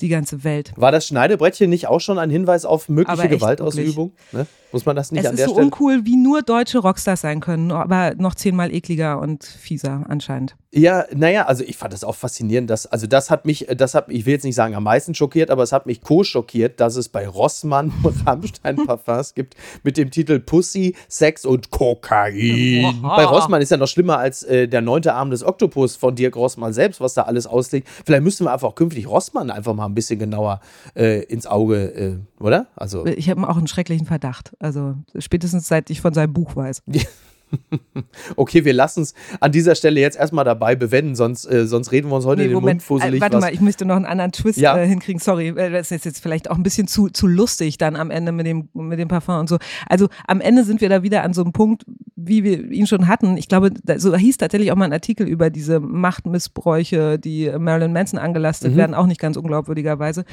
die 0.00 0.08
ganze 0.08 0.42
Welt. 0.44 0.72
War 0.76 0.90
das 0.90 1.06
Schneidebrettchen 1.06 1.70
nicht 1.70 1.86
auch 1.86 2.00
schon 2.00 2.18
ein 2.18 2.30
Hinweis 2.30 2.64
auf 2.64 2.88
mögliche 2.88 3.28
Gewaltausübung? 3.28 4.12
Ne? 4.32 4.46
Muss 4.72 4.86
man 4.86 4.96
das 4.96 5.12
nicht 5.12 5.20
es 5.20 5.30
an 5.30 5.36
der 5.36 5.44
Stelle? 5.44 5.52
Es 5.52 5.52
ist 5.52 5.56
so 5.56 5.62
uncool, 5.62 6.06
wie 6.06 6.16
nur 6.16 6.42
deutsche 6.42 6.78
Rockstars 6.78 7.20
sein 7.20 7.40
können, 7.40 7.70
aber 7.70 8.14
noch 8.16 8.34
zehnmal 8.34 8.72
ekliger 8.74 9.20
und 9.20 9.44
fieser 9.44 10.04
anscheinend. 10.08 10.56
Ja, 10.74 11.04
naja, 11.14 11.44
also 11.44 11.62
ich 11.64 11.76
fand 11.76 11.92
das 11.92 12.02
auch 12.02 12.14
faszinierend, 12.14 12.70
dass, 12.70 12.86
also 12.86 13.06
das 13.06 13.30
hat 13.30 13.44
mich, 13.44 13.66
das 13.76 13.94
hat, 13.94 14.06
ich 14.08 14.24
will 14.24 14.32
jetzt 14.32 14.44
nicht 14.44 14.54
sagen 14.54 14.74
am 14.74 14.84
meisten 14.84 15.14
schockiert, 15.14 15.50
aber 15.50 15.62
es 15.62 15.72
hat 15.72 15.84
mich 15.84 16.00
co-schockiert, 16.00 16.71
dass 16.80 16.96
es 16.96 17.08
bei 17.08 17.26
Rossmann 17.26 17.92
Rammstein 18.26 18.76
Parfums 18.86 19.34
gibt 19.34 19.54
mit 19.82 19.96
dem 19.96 20.10
Titel 20.10 20.40
Pussy, 20.40 20.94
Sex 21.08 21.44
und 21.44 21.70
Kokain. 21.70 23.02
bei 23.02 23.24
Rossmann 23.24 23.62
ist 23.62 23.70
ja 23.70 23.76
noch 23.76 23.88
schlimmer 23.88 24.18
als 24.18 24.42
äh, 24.42 24.68
der 24.68 24.80
neunte 24.80 25.14
Arm 25.14 25.30
des 25.30 25.44
Oktopus 25.44 25.96
von 25.96 26.14
Dirk 26.14 26.36
Rossmann 26.36 26.72
selbst, 26.72 27.00
was 27.00 27.14
da 27.14 27.22
alles 27.22 27.46
auslegt. 27.46 27.88
Vielleicht 28.04 28.22
müssten 28.22 28.44
wir 28.44 28.52
einfach 28.52 28.68
auch 28.68 28.74
künftig 28.74 29.08
Rossmann 29.08 29.50
einfach 29.50 29.74
mal 29.74 29.86
ein 29.86 29.94
bisschen 29.94 30.18
genauer 30.18 30.60
äh, 30.94 31.22
ins 31.24 31.46
Auge, 31.46 31.94
äh, 31.94 32.42
oder? 32.42 32.66
Also 32.76 33.06
ich 33.06 33.30
habe 33.30 33.48
auch 33.48 33.56
einen 33.56 33.68
schrecklichen 33.68 34.06
Verdacht. 34.06 34.52
Also 34.58 34.94
spätestens 35.18 35.68
seit 35.68 35.90
ich 35.90 36.00
von 36.00 36.14
seinem 36.14 36.32
Buch 36.32 36.56
weiß. 36.56 36.82
okay, 38.36 38.64
wir 38.64 38.72
lassen 38.72 39.02
es 39.02 39.14
an 39.40 39.52
dieser 39.52 39.74
Stelle 39.74 40.00
jetzt 40.00 40.16
erstmal 40.16 40.44
dabei 40.44 40.74
bewenden, 40.76 41.14
sonst, 41.14 41.44
äh, 41.46 41.66
sonst 41.66 41.92
reden 41.92 42.08
wir 42.10 42.16
uns 42.16 42.24
heute 42.24 42.42
nee, 42.42 42.48
den 42.48 42.54
Moment. 42.54 42.80
Mund 42.80 42.82
fusselig. 42.82 43.18
Äh, 43.18 43.20
warte 43.20 43.36
was. 43.36 43.42
mal, 43.42 43.52
ich 43.52 43.60
möchte 43.60 43.84
noch 43.84 43.96
einen 43.96 44.06
anderen 44.06 44.32
Twist 44.32 44.58
ja. 44.58 44.76
äh, 44.76 44.86
hinkriegen. 44.86 45.20
Sorry, 45.20 45.48
äh, 45.48 45.70
das 45.70 45.90
ist 45.90 46.04
jetzt 46.04 46.22
vielleicht 46.22 46.50
auch 46.50 46.56
ein 46.56 46.62
bisschen 46.62 46.86
zu, 46.86 47.08
zu 47.08 47.26
lustig 47.26 47.78
dann 47.78 47.96
am 47.96 48.10
Ende 48.10 48.32
mit 48.32 48.46
dem, 48.46 48.68
mit 48.74 48.98
dem 48.98 49.08
Parfum 49.08 49.40
und 49.40 49.48
so. 49.48 49.58
Also 49.88 50.08
am 50.26 50.40
Ende 50.40 50.64
sind 50.64 50.80
wir 50.80 50.88
da 50.88 51.02
wieder 51.02 51.22
an 51.22 51.34
so 51.34 51.42
einem 51.42 51.52
Punkt, 51.52 51.84
wie 52.16 52.44
wir 52.44 52.70
ihn 52.70 52.86
schon 52.86 53.08
hatten. 53.08 53.36
Ich 53.36 53.48
glaube, 53.48 53.70
da, 53.82 53.98
so 53.98 54.14
hieß 54.14 54.36
tatsächlich 54.36 54.72
auch 54.72 54.76
mal 54.76 54.84
ein 54.84 54.92
Artikel 54.92 55.26
über 55.26 55.50
diese 55.50 55.80
Machtmissbräuche, 55.80 57.18
die 57.18 57.50
Marilyn 57.58 57.92
Manson 57.92 58.18
angelastet 58.18 58.72
mhm. 58.72 58.76
werden, 58.76 58.94
auch 58.94 59.06
nicht 59.06 59.20
ganz 59.20 59.36
unglaubwürdigerweise. 59.36 60.24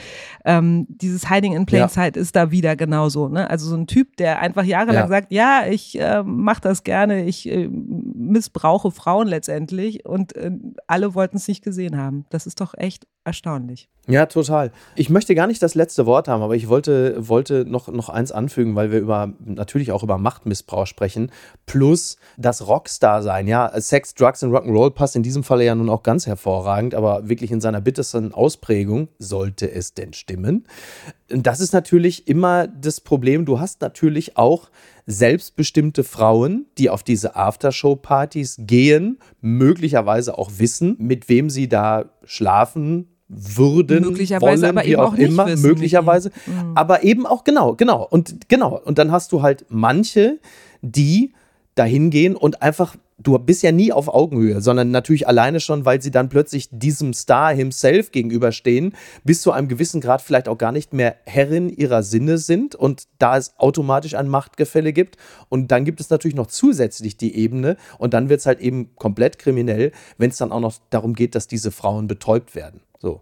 Ähm, 0.46 0.86
dieses 0.90 1.30
Hiding 1.30 1.54
in 1.54 1.66
Plain 1.66 1.82
ja. 1.82 1.90
Sight 1.90 2.18
ist 2.18 2.36
da 2.36 2.52
wieder 2.52 2.76
genauso. 2.76 3.28
Ne? 3.28 3.50
Also 3.50 3.68
so 3.70 3.76
ein 3.76 3.88
Typ, 3.88 4.18
der 4.18 4.40
einfach 4.40 4.64
jahrelang 4.64 5.04
ja. 5.04 5.08
sagt, 5.08 5.32
ja, 5.32 5.64
ich 5.70 6.00
äh, 6.00 6.24
mache 6.24 6.62
das 6.62 6.84
gerne, 6.84 7.09
ich 7.10 7.50
äh, 7.50 7.68
missbrauche 7.68 8.92
Frauen 8.92 9.28
letztendlich 9.28 10.06
und 10.06 10.36
äh, 10.36 10.52
alle 10.88 11.16
wollten 11.16 11.38
es 11.38 11.48
nicht 11.48 11.64
gesehen 11.64 11.98
haben. 11.98 12.26
Das 12.30 12.48
ist 12.48 12.62
doch 12.62 12.74
echt 12.78 13.08
erstaunlich. 13.24 13.90
Ja, 14.08 14.26
total. 14.26 14.72
Ich 14.96 15.12
möchte 15.12 15.36
gar 15.36 15.46
nicht 15.46 15.62
das 15.62 15.76
letzte 15.76 16.08
Wort 16.08 16.28
haben, 16.28 16.42
aber 16.42 16.56
ich 16.56 16.68
wollte, 16.68 17.28
wollte 17.28 17.64
noch, 17.66 17.90
noch 17.90 18.10
eins 18.10 18.32
anfügen, 18.32 18.76
weil 18.76 18.92
wir 18.92 19.00
über 19.00 19.34
natürlich 19.46 19.92
auch 19.92 20.02
über 20.02 20.18
Machtmissbrauch 20.18 20.88
sprechen. 20.88 21.32
Plus 21.68 22.18
das 22.36 22.68
Rockstar 22.68 23.22
sein. 23.22 23.46
Ja, 23.46 23.72
Sex, 23.80 24.16
Drugs 24.16 24.42
und 24.42 24.52
Rock'n'Roll 24.52 24.92
passt 24.92 25.16
in 25.16 25.22
diesem 25.22 25.44
Falle 25.44 25.64
ja 25.64 25.76
nun 25.76 25.90
auch 25.90 26.02
ganz 26.02 26.26
hervorragend, 26.26 26.96
aber 26.96 27.30
wirklich 27.30 27.52
in 27.52 27.62
seiner 27.62 27.82
bittersten 27.82 28.34
Ausprägung 28.34 29.10
sollte 29.20 29.72
es 29.72 29.94
denn 29.94 30.14
stimmen. 30.14 30.66
Das 31.28 31.60
ist 31.60 31.74
natürlich 31.74 32.28
immer 32.28 32.68
das 32.68 33.02
Problem. 33.02 33.46
Du 33.46 33.60
hast 33.60 33.82
natürlich 33.82 34.38
auch 34.38 34.72
selbstbestimmte 35.12 36.04
Frauen, 36.04 36.68
die 36.78 36.90
auf 36.90 37.02
diese 37.02 37.36
Aftershow-Partys 37.36 38.58
gehen, 38.60 39.18
möglicherweise 39.42 40.38
auch 40.38 40.52
wissen, 40.58 40.96
mit 41.00 41.30
wem 41.30 41.50
sie 41.50 41.68
da 41.68 42.06
schlafen, 42.26 43.08
würden, 43.28 44.04
möglicherweise, 44.04 44.64
wollen, 44.64 44.78
aber 44.78 44.86
wie 44.86 44.92
eben 44.92 45.02
auch, 45.02 45.14
auch 45.14 45.18
nicht 45.18 45.30
immer, 45.30 45.48
wissen, 45.48 45.68
möglicherweise, 45.68 46.32
Mhm. 46.46 46.72
aber 46.76 47.04
eben 47.04 47.26
auch 47.26 47.44
genau, 47.44 47.76
genau. 47.76 48.06
Und 48.08 48.50
genau. 48.50 48.80
Und 48.80 48.98
dann 48.98 49.12
hast 49.12 49.32
du 49.32 49.42
halt 49.42 49.66
manche, 49.70 50.40
die 50.82 51.34
dahin 51.76 52.10
gehen 52.12 52.36
und 52.36 52.62
einfach 52.62 52.96
du 53.22 53.38
bist 53.38 53.64
ja 53.64 53.72
nie 53.72 53.92
auf 53.92 54.08
Augenhöhe, 54.08 54.62
sondern 54.62 54.92
natürlich 54.92 55.28
alleine 55.28 55.60
schon, 55.60 55.86
weil 55.86 56.02
sie 56.02 56.12
dann 56.12 56.30
plötzlich 56.30 56.70
diesem 56.72 57.14
Star 57.14 57.54
himself 57.54 58.12
gegenüberstehen, 58.12 58.94
bis 59.24 59.42
zu 59.42 59.52
einem 59.52 59.68
gewissen 59.68 60.02
Grad 60.02 60.22
vielleicht 60.22 60.48
auch 60.48 60.58
gar 60.58 60.72
nicht 60.72 60.94
mehr 60.94 61.16
Herrin 61.26 61.70
ihrer 61.70 62.04
Sinne 62.04 62.38
sind 62.38 62.76
und 62.76 63.04
da 63.20 63.38
es 63.38 63.54
automatisch 63.58 64.16
ein 64.16 64.28
Machtgefälle 64.28 64.94
gibt. 64.94 65.18
Und 65.50 65.72
dann 65.72 65.86
gibt 65.86 66.00
es 66.00 66.10
natürlich 66.10 66.36
noch 66.36 66.48
zusätzlich 66.48 67.18
die 67.18 67.36
Ebene 67.36 67.78
und 67.98 68.14
dann 68.14 68.30
wird 68.30 68.40
es 68.40 68.46
halt 68.46 68.60
eben 68.60 68.96
komplett 68.96 69.40
kriminell, 69.40 69.92
wenn 70.18 70.30
es 70.30 70.38
dann 70.38 70.52
auch 70.52 70.62
noch 70.62 70.76
darum 70.90 71.14
geht, 71.14 71.36
dass 71.36 71.48
diese 71.48 71.72
Frauen 71.72 72.08
betäubt 72.08 72.56
werden. 72.56 72.82
So. 73.00 73.22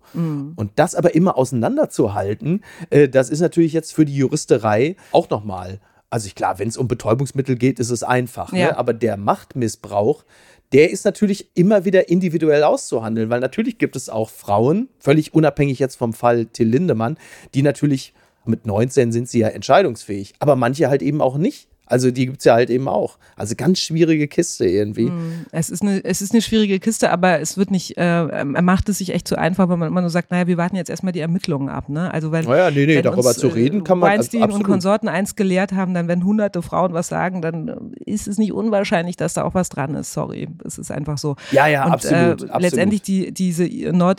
Und 0.56 0.72
das 0.76 0.96
aber 0.96 1.14
immer 1.14 1.38
auseinanderzuhalten, 1.38 2.64
äh, 2.90 3.08
das 3.08 3.30
ist 3.30 3.42
natürlich 3.42 3.74
jetzt 3.74 3.94
für 3.94 4.06
die 4.06 4.16
Juristerei 4.16 4.96
auch 5.12 5.30
nochmal. 5.30 5.80
Also 6.10 6.28
ich, 6.28 6.36
klar, 6.36 6.60
wenn 6.60 6.70
es 6.70 6.78
um 6.78 6.88
Betäubungsmittel 6.88 7.56
geht, 7.56 7.80
ist 7.80 7.90
es 7.90 8.04
einfach. 8.04 8.54
Ja. 8.54 8.68
Ne? 8.68 8.78
Aber 8.78 8.94
der 8.94 9.18
Machtmissbrauch, 9.18 10.24
der 10.72 10.92
ist 10.92 11.06
natürlich 11.06 11.50
immer 11.54 11.86
wieder 11.86 12.10
individuell 12.10 12.64
auszuhandeln, 12.64 13.30
weil 13.30 13.40
natürlich 13.40 13.78
gibt 13.78 13.96
es 13.96 14.10
auch 14.10 14.30
Frauen, 14.30 14.90
völlig 15.00 15.34
unabhängig 15.34 15.80
jetzt 15.80 15.96
vom 15.96 16.14
Fall 16.14 16.46
Till 16.46 16.68
Lindemann, 16.68 17.18
die 17.54 17.62
natürlich 17.62 18.14
mit 18.46 18.66
19 18.66 19.12
sind 19.12 19.30
sie 19.30 19.40
ja 19.40 19.50
entscheidungsfähig, 19.50 20.34
aber 20.40 20.56
manche 20.56 20.90
halt 20.90 21.02
eben 21.02 21.22
auch 21.22 21.38
nicht. 21.38 21.68
Also 21.88 22.12
die 22.12 22.26
gibt 22.28 22.40
es 22.40 22.46
ja 22.46 22.54
halt 22.54 22.70
eben 22.70 22.88
auch. 22.88 23.18
Also 23.36 23.56
ganz 23.56 23.80
schwierige 23.80 24.28
Kiste 24.28 24.66
irgendwie. 24.66 25.12
Es 25.52 25.70
ist, 25.70 25.82
eine, 25.82 26.04
es 26.04 26.22
ist 26.22 26.34
eine 26.34 26.42
schwierige 26.42 26.80
Kiste, 26.80 27.10
aber 27.12 27.40
es 27.40 27.58
wird 27.58 27.72
nicht, 27.72 27.98
äh, 27.98 28.28
er 28.28 28.44
macht 28.62 28.90
es 28.90 28.98
sich 29.00 29.14
echt 29.14 29.28
zu 29.28 29.38
einfach, 29.38 29.70
wenn 29.70 29.80
man 29.80 29.88
immer 29.90 30.02
nur 30.02 30.10
sagt, 30.10 30.32
naja, 30.32 30.48
wir 30.48 30.58
warten 30.58 30.76
jetzt 30.76 30.90
erstmal 30.90 31.14
die 31.14 31.20
Ermittlungen 31.22 31.70
ab. 31.70 31.90
Ne? 31.90 32.14
Also 32.14 32.32
weil, 32.32 32.44
Naja, 32.44 32.70
nee, 32.72 32.86
nee, 32.86 32.96
wenn 32.98 33.04
darüber 33.04 33.30
uns, 33.30 33.38
zu 33.38 33.48
reden 33.48 33.84
kann 33.84 34.00
man- 34.00 34.10
also 34.10 34.20
Weinstein 34.24 34.42
und 34.42 34.46
absolut. 34.50 34.68
Konsorten 34.68 35.08
eins 35.10 35.36
gelehrt 35.36 35.72
haben, 35.74 35.94
dann 35.94 36.08
wenn 36.08 36.24
hunderte 36.24 36.62
Frauen 36.62 36.94
was 36.94 37.08
sagen, 37.08 37.42
dann 37.42 37.68
äh, 37.68 37.76
ist 38.06 38.28
es 38.28 38.38
nicht 38.38 38.52
unwahrscheinlich, 38.52 39.16
dass 39.16 39.34
da 39.34 39.44
auch 39.44 39.54
was 39.54 39.70
dran 39.70 39.96
ist. 39.96 40.14
Sorry, 40.14 40.48
es 40.66 40.78
ist 40.78 40.92
einfach 40.92 41.18
so. 41.18 41.36
Ja, 41.52 41.68
ja, 41.68 41.86
und, 41.86 41.92
absolut, 41.94 42.18
Äh, 42.18 42.32
absolut. 42.32 42.62
Letztendlich 42.62 43.02
die, 43.02 43.32
diese 43.34 43.64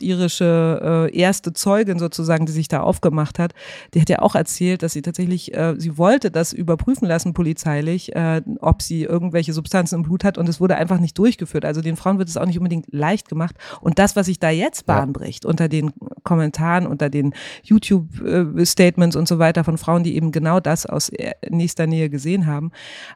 nordirische 0.09 1.09
äh, 1.13 1.17
erste 1.19 1.53
Zeugin 1.53 1.99
sozusagen, 1.99 2.47
die 2.47 2.53
sich 2.53 2.69
da 2.69 2.81
aufgemacht 2.81 3.39
hat, 3.39 3.53
die 3.95 4.01
hat 4.01 4.09
ja 4.09 4.21
auch 4.21 4.35
erzählt, 4.35 4.83
dass 4.83 4.93
sie 4.93 5.03
tatsächlich, 5.03 5.55
äh, 5.55 5.75
sie 5.79 5.99
wollte 5.99 6.31
das 6.31 6.53
überprüfen 6.53 7.07
lassen 7.09 7.33
polizeilich, 7.59 8.15
äh, 8.15 8.41
ob 8.61 8.83
sie 8.83 9.03
irgendwelche 9.03 9.53
Substanzen 9.53 9.97
im 9.97 10.03
Blut 10.03 10.23
hat 10.23 10.39
und 10.39 10.49
es 10.49 10.61
wurde 10.61 10.77
einfach 10.77 11.01
nicht 11.01 11.19
durchgeführt. 11.19 11.65
Also 11.65 11.81
den 11.81 11.97
Frauen 11.97 12.19
wird 12.19 12.29
es 12.29 12.37
auch 12.37 12.47
nicht 12.47 12.59
unbedingt 12.59 12.87
leicht 12.93 13.29
gemacht. 13.29 13.57
Und 13.81 13.99
das, 13.99 14.15
was 14.15 14.27
sich 14.27 14.39
da 14.39 14.51
jetzt 14.51 14.87
Bahn 14.87 15.13
bricht, 15.13 15.45
unter 15.45 15.69
den 15.69 15.91
Kommentaren, 16.23 16.87
unter 16.87 17.11
den 17.11 17.35
YouTube-Statements 17.65 19.17
und 19.17 19.27
so 19.27 19.39
weiter 19.39 19.65
von 19.65 19.77
Frauen, 19.77 20.05
die 20.05 20.15
eben 20.15 20.31
genau 20.31 20.61
das 20.61 20.87
aus 20.87 21.09
äh, 21.09 21.33
nächster 21.51 21.87
Nähe 21.87 22.09
gesehen 22.11 22.47
haben, 22.47 22.71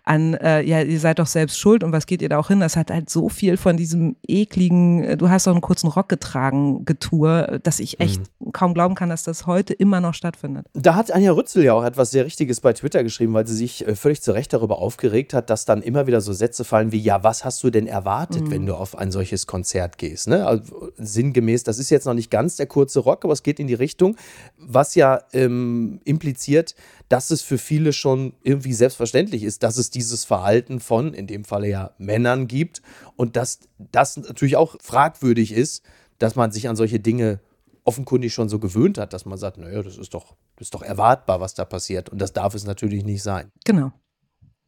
an, 0.05 0.35
äh, 0.35 0.63
ja, 0.63 0.83
ihr 0.83 0.99
seid 0.99 1.19
doch 1.19 1.27
selbst 1.27 1.59
schuld 1.59 1.85
und 1.85 1.93
was 1.93 2.07
geht 2.07 2.21
ihr 2.21 2.29
da 2.29 2.39
auch 2.39 2.49
hin? 2.49 2.61
Das 2.61 2.77
hat 2.77 2.91
halt 2.91 3.11
so 3.11 3.29
viel 3.29 3.57
von 3.57 3.77
diesem 3.77 4.17
ekligen, 4.27 5.05
äh, 5.05 5.17
du 5.17 5.29
hast 5.29 5.47
doch 5.47 5.53
einen 5.53 5.61
kurzen 5.61 5.89
Rock 5.89 6.09
getragen, 6.09 6.85
Getue, 6.85 7.61
dass 7.63 7.79
ich 7.79 8.01
echt 8.01 8.23
kaum 8.53 8.75
glauben 8.75 8.95
kann, 8.95 9.09
dass 9.09 9.23
das 9.23 9.47
heute 9.47 9.73
immer 9.73 10.01
noch 10.01 10.15
stattfindet. 10.15 10.67
Da 10.73 10.97
hat 10.97 11.13
Anja 11.13 11.33
Rützel 11.33 11.63
ja 11.63 11.75
auch 11.75 11.85
etwas 11.85 12.11
sehr 12.11 12.25
Richtiges 12.25 12.61
bei 12.61 12.73
Twitter 12.73 13.05
geschrieben, 13.05 13.35
weil 13.35 13.47
sie 13.47 13.55
sich 13.55 13.87
äh, 13.87 13.95
völlig 13.95 14.23
zu 14.23 14.32
Recht 14.35 14.53
darüber 14.53 14.79
aufgeregt 14.79 15.35
hat, 15.35 15.51
dass 15.51 15.65
dann 15.65 15.83
immer 15.83 16.07
wieder 16.07 16.21
so 16.21 16.33
Sätze 16.33 16.65
fallen 16.65 16.93
wie, 16.93 16.99
ja, 16.99 17.23
was 17.25 17.45
hast 17.45 17.63
du 17.63 17.71
denn 17.71 17.87
erwartet, 17.87 18.51
wenn 18.51 18.67
du 18.67 18.75
auf 18.75 18.97
ein 18.97 19.13
solches 19.13 19.47
Konzert 19.47 19.99
gehst? 19.99 20.29
Ne? 20.29 20.47
Also, 20.47 20.91
sinngemäß, 20.97 21.65
das 21.65 21.79
ist 21.79 21.91
jetzt 21.91 22.07
noch 22.07 22.15
nicht 22.15 22.31
ganz 22.31 22.57
der 22.57 22.67
kurze 22.67 23.01
Rock, 23.01 23.25
aber 23.25 23.33
es 23.33 23.43
geht 23.43 23.61
in 23.61 23.67
die 23.67 23.75
Richtung, 23.75 24.17
was 24.59 24.95
ja 24.95 25.21
ähm, 25.33 26.01
impliziert, 26.05 26.75
dass 27.09 27.31
es 27.31 27.43
für 27.43 27.59
viele 27.59 27.93
schon 27.93 28.35
irgendwie 28.43 28.73
selbstverständlich 28.73 29.43
ist, 29.43 29.63
dass 29.63 29.77
es 29.77 29.91
dieses 29.91 30.25
Verhalten 30.25 30.81
von, 30.81 31.15
in 31.15 31.27
dem 31.27 31.45
Falle 31.45 31.69
ja 31.69 31.91
Männern 31.99 32.49
gibt 32.49 32.83
und 33.17 33.37
dass 33.37 33.61
das 33.79 34.17
natürlich 34.17 34.57
auch 34.57 34.77
fragwürdig 34.81 35.53
ist, 35.53 35.83
dass 36.19 36.37
man 36.37 36.53
sich 36.53 36.69
an 36.69 36.77
solche 36.77 37.01
Dinge 37.01 37.41
offenkundig 37.85 38.33
schon 38.33 38.49
so 38.49 38.59
gewöhnt 38.59 38.99
hat, 38.99 39.13
dass 39.13 39.25
man 39.25 39.39
sagt, 39.39 39.59
naja, 39.59 39.83
das 39.83 39.99
ist 39.99 40.15
doch, 40.15 40.35
das 40.57 40.67
ist 40.67 40.75
doch 40.75 40.83
erwartbar, 40.83 41.41
was 41.41 41.55
da 41.55 41.65
passiert. 41.65 42.09
Und 42.09 42.21
das 42.21 42.33
darf 42.33 42.55
es 42.55 42.65
natürlich 42.65 43.05
nicht 43.05 43.23
sein. 43.23 43.51
Genau. 43.65 43.93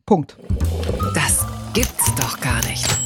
Punkt. 0.07 0.37
Das 1.15 1.47
gibt's 1.73 2.15
doch 2.15 2.39
gar 2.39 2.63
nicht. 2.67 3.04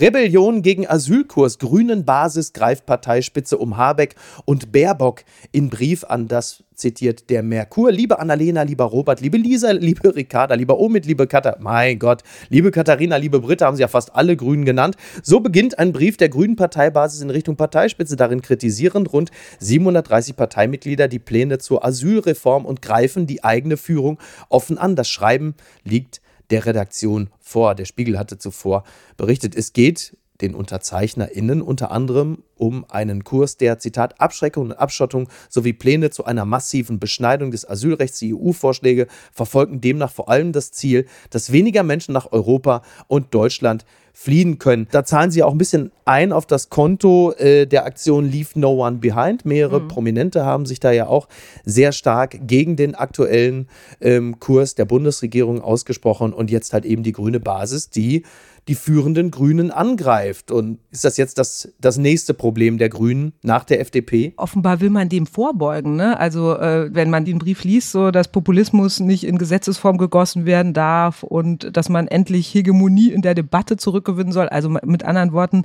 Rebellion 0.00 0.62
gegen 0.62 0.88
Asylkurs. 0.88 1.60
Grünen 1.60 2.04
Basis 2.04 2.52
greift 2.52 2.84
Parteispitze 2.84 3.56
um 3.58 3.76
Habeck 3.76 4.16
und 4.44 4.72
Baerbock 4.72 5.22
in 5.52 5.70
Brief 5.70 6.02
an 6.02 6.26
das, 6.26 6.64
zitiert 6.74 7.30
der 7.30 7.44
Merkur. 7.44 7.92
Liebe 7.92 8.18
Annalena, 8.18 8.62
lieber 8.62 8.86
Robert, 8.86 9.20
liebe 9.20 9.36
Lisa, 9.36 9.70
liebe 9.70 10.16
Ricarda, 10.16 10.56
lieber 10.56 10.80
Omid, 10.80 11.06
liebe 11.06 11.28
Katharina, 11.28 11.62
mein 11.62 12.00
Gott, 12.00 12.24
liebe 12.48 12.72
Katharina, 12.72 13.18
liebe 13.18 13.38
Britta, 13.38 13.66
haben 13.66 13.76
sie 13.76 13.82
ja 13.82 13.88
fast 13.88 14.16
alle 14.16 14.36
Grünen 14.36 14.64
genannt. 14.64 14.96
So 15.22 15.38
beginnt 15.38 15.78
ein 15.78 15.92
Brief 15.92 16.16
der 16.16 16.28
Grünen 16.28 16.56
Parteibasis 16.56 17.20
in 17.20 17.30
Richtung 17.30 17.54
Parteispitze. 17.54 18.16
Darin 18.16 18.42
kritisieren 18.42 19.06
rund 19.06 19.30
730 19.60 20.34
Parteimitglieder 20.34 21.06
die 21.06 21.20
Pläne 21.20 21.58
zur 21.58 21.84
Asylreform 21.84 22.66
und 22.66 22.82
greifen 22.82 23.28
die 23.28 23.44
eigene 23.44 23.76
Führung 23.76 24.18
offen 24.48 24.76
an. 24.76 24.96
Das 24.96 25.08
Schreiben 25.08 25.54
liegt 25.84 26.20
der 26.50 26.66
Redaktion 26.66 27.30
vor. 27.54 27.76
Der 27.76 27.84
Spiegel 27.84 28.18
hatte 28.18 28.36
zuvor 28.36 28.82
berichtet, 29.16 29.54
es 29.54 29.72
geht 29.72 30.16
den 30.40 30.56
UnterzeichnerInnen 30.56 31.62
unter 31.62 31.92
anderem 31.92 32.42
um 32.56 32.84
einen 32.88 33.24
Kurs 33.24 33.56
der, 33.56 33.78
Zitat, 33.78 34.20
Abschreckung 34.20 34.64
und 34.66 34.72
Abschottung 34.72 35.28
sowie 35.48 35.72
Pläne 35.72 36.10
zu 36.10 36.24
einer 36.24 36.44
massiven 36.44 36.98
Beschneidung 36.98 37.50
des 37.50 37.68
Asylrechts. 37.68 38.18
Die 38.18 38.34
EU-Vorschläge 38.34 39.06
verfolgen 39.32 39.80
demnach 39.80 40.10
vor 40.10 40.28
allem 40.28 40.52
das 40.52 40.72
Ziel, 40.72 41.06
dass 41.30 41.52
weniger 41.52 41.82
Menschen 41.82 42.12
nach 42.12 42.32
Europa 42.32 42.82
und 43.08 43.34
Deutschland 43.34 43.84
fliehen 44.16 44.58
können. 44.58 44.86
Da 44.92 45.04
zahlen 45.04 45.32
sie 45.32 45.42
auch 45.42 45.50
ein 45.50 45.58
bisschen 45.58 45.90
ein 46.04 46.32
auf 46.32 46.46
das 46.46 46.70
Konto 46.70 47.32
äh, 47.32 47.66
der 47.66 47.84
Aktion 47.84 48.30
Leave 48.30 48.50
No 48.54 48.86
One 48.86 48.98
Behind. 48.98 49.44
Mehrere 49.44 49.80
Prominente 49.80 50.44
haben 50.44 50.66
sich 50.66 50.78
da 50.78 50.92
ja 50.92 51.08
auch 51.08 51.28
sehr 51.64 51.90
stark 51.90 52.38
gegen 52.46 52.76
den 52.76 52.94
aktuellen 52.94 53.68
ähm, 54.00 54.38
Kurs 54.38 54.76
der 54.76 54.84
Bundesregierung 54.84 55.60
ausgesprochen 55.60 56.32
und 56.32 56.50
jetzt 56.52 56.72
halt 56.72 56.84
eben 56.84 57.02
die 57.02 57.10
grüne 57.10 57.40
Basis, 57.40 57.90
die 57.90 58.22
die 58.68 58.76
führenden 58.76 59.30
Grünen 59.30 59.70
angreift. 59.70 60.50
Und 60.50 60.78
ist 60.90 61.04
das 61.04 61.16
jetzt 61.16 61.38
das, 61.38 61.72
das 61.80 61.98
nächste 61.98 62.34
Problem 62.34 62.43
der 62.52 62.88
Grünen 62.88 63.32
nach 63.42 63.64
der 63.64 63.80
FDP? 63.80 64.32
offenbar 64.36 64.80
will 64.80 64.90
man 64.90 65.08
dem 65.08 65.26
vorbeugen. 65.26 65.96
Ne? 65.96 66.18
Also 66.18 66.56
äh, 66.58 66.88
wenn 66.94 67.10
man 67.10 67.24
den 67.24 67.38
Brief 67.38 67.64
liest, 67.64 67.92
so 67.92 68.10
dass 68.10 68.28
Populismus 68.28 69.00
nicht 69.00 69.24
in 69.24 69.38
Gesetzesform 69.38 69.96
gegossen 69.98 70.44
werden 70.46 70.72
darf 70.74 71.22
und 71.22 71.76
dass 71.76 71.88
man 71.88 72.06
endlich 72.08 72.52
Hegemonie 72.54 73.10
in 73.10 73.22
der 73.22 73.34
Debatte 73.34 73.76
zurückgewinnen 73.76 74.32
soll. 74.32 74.48
Also 74.48 74.68
mit 74.68 75.04
anderen 75.04 75.32
Worten, 75.32 75.64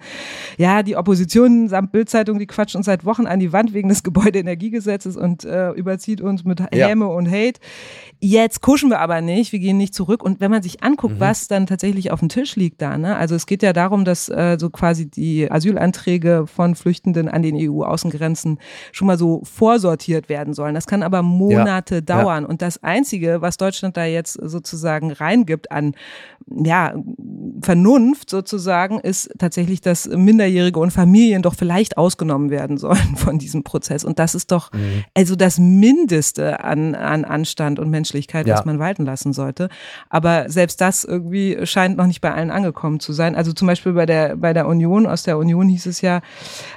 ja, 0.57 0.83
die 0.83 0.95
Opposition 0.95 1.67
samt 1.67 1.91
Bildzeitung, 1.91 2.39
die 2.39 2.47
quatscht 2.47 2.75
uns 2.75 2.85
seit 2.85 3.05
Wochen 3.05 3.25
an 3.27 3.39
die 3.39 3.51
Wand 3.53 3.73
wegen 3.73 3.89
des 3.89 4.03
Gebäudeenergiegesetzes 4.49 5.17
und 5.17 5.43
äh, 5.45 5.71
überzieht 5.71 6.21
uns 6.21 6.43
mit 6.45 6.59
Ja. 6.73 6.87
Häme 6.87 7.07
und 7.07 7.29
Hate. 7.29 7.59
Jetzt 8.21 8.61
kuschen 8.61 8.89
wir 8.89 8.99
aber 8.99 9.21
nicht, 9.21 9.51
wir 9.51 9.59
gehen 9.59 9.77
nicht 9.77 9.93
zurück. 9.93 10.23
Und 10.23 10.39
wenn 10.39 10.51
man 10.51 10.61
sich 10.61 10.83
anguckt, 10.83 11.15
Mhm. 11.15 11.19
was 11.19 11.47
dann 11.47 11.67
tatsächlich 11.67 12.11
auf 12.11 12.19
dem 12.19 12.29
Tisch 12.29 12.55
liegt 12.55 12.81
da, 12.81 12.97
ne? 12.97 13.15
also 13.15 13.35
es 13.35 13.45
geht 13.45 13.63
ja 13.63 13.73
darum, 13.73 14.05
dass 14.05 14.29
äh, 14.29 14.57
so 14.59 14.69
quasi 14.69 15.09
die 15.09 15.49
Asylanträge 15.49 16.45
von 16.47 16.68
Flüchtenden 16.75 17.29
an 17.29 17.41
den 17.41 17.55
EU-Außengrenzen 17.57 18.59
schon 18.91 19.07
mal 19.07 19.17
so 19.17 19.41
vorsortiert 19.43 20.29
werden 20.29 20.53
sollen. 20.53 20.75
Das 20.75 20.87
kann 20.87 21.03
aber 21.03 21.21
Monate 21.21 21.95
Ja. 21.95 22.01
dauern. 22.01 22.45
Und 22.45 22.61
das 22.61 22.83
Einzige, 22.83 23.41
was 23.41 23.57
Deutschland 23.57 23.97
da 23.97 24.05
jetzt 24.05 24.33
sozusagen 24.33 25.11
reingibt 25.11 25.71
an 25.71 25.95
ja, 26.47 26.93
Vernunft 27.61 28.29
sozusagen 28.29 28.99
ist 28.99 29.31
tatsächlich, 29.37 29.81
dass 29.81 30.07
Minderjährige 30.07 30.79
und 30.79 30.91
Familien 30.91 31.41
doch 31.41 31.55
vielleicht 31.55 31.97
ausgenommen 31.97 32.49
werden 32.49 32.77
sollen 32.77 33.15
von 33.15 33.37
diesem 33.37 33.63
Prozess. 33.63 34.03
Und 34.03 34.19
das 34.19 34.35
ist 34.35 34.51
doch 34.51 34.71
mhm. 34.71 35.03
also 35.13 35.35
das 35.35 35.59
Mindeste 35.59 36.63
an, 36.63 36.95
an 36.95 37.25
Anstand 37.25 37.79
und 37.79 37.89
Menschlichkeit, 37.89 38.47
ja. 38.47 38.55
was 38.55 38.65
man 38.65 38.79
walten 38.79 39.05
lassen 39.05 39.33
sollte. 39.33 39.69
Aber 40.09 40.49
selbst 40.49 40.81
das 40.81 41.03
irgendwie 41.03 41.57
scheint 41.63 41.97
noch 41.97 42.07
nicht 42.07 42.21
bei 42.21 42.33
allen 42.33 42.51
angekommen 42.51 42.99
zu 42.99 43.13
sein. 43.13 43.35
Also 43.35 43.53
zum 43.53 43.67
Beispiel 43.67 43.93
bei 43.93 44.05
der, 44.05 44.37
bei 44.37 44.53
der 44.53 44.67
Union, 44.67 45.05
aus 45.05 45.23
der 45.23 45.37
Union 45.37 45.67
hieß 45.67 45.85
es 45.85 46.01
ja, 46.01 46.21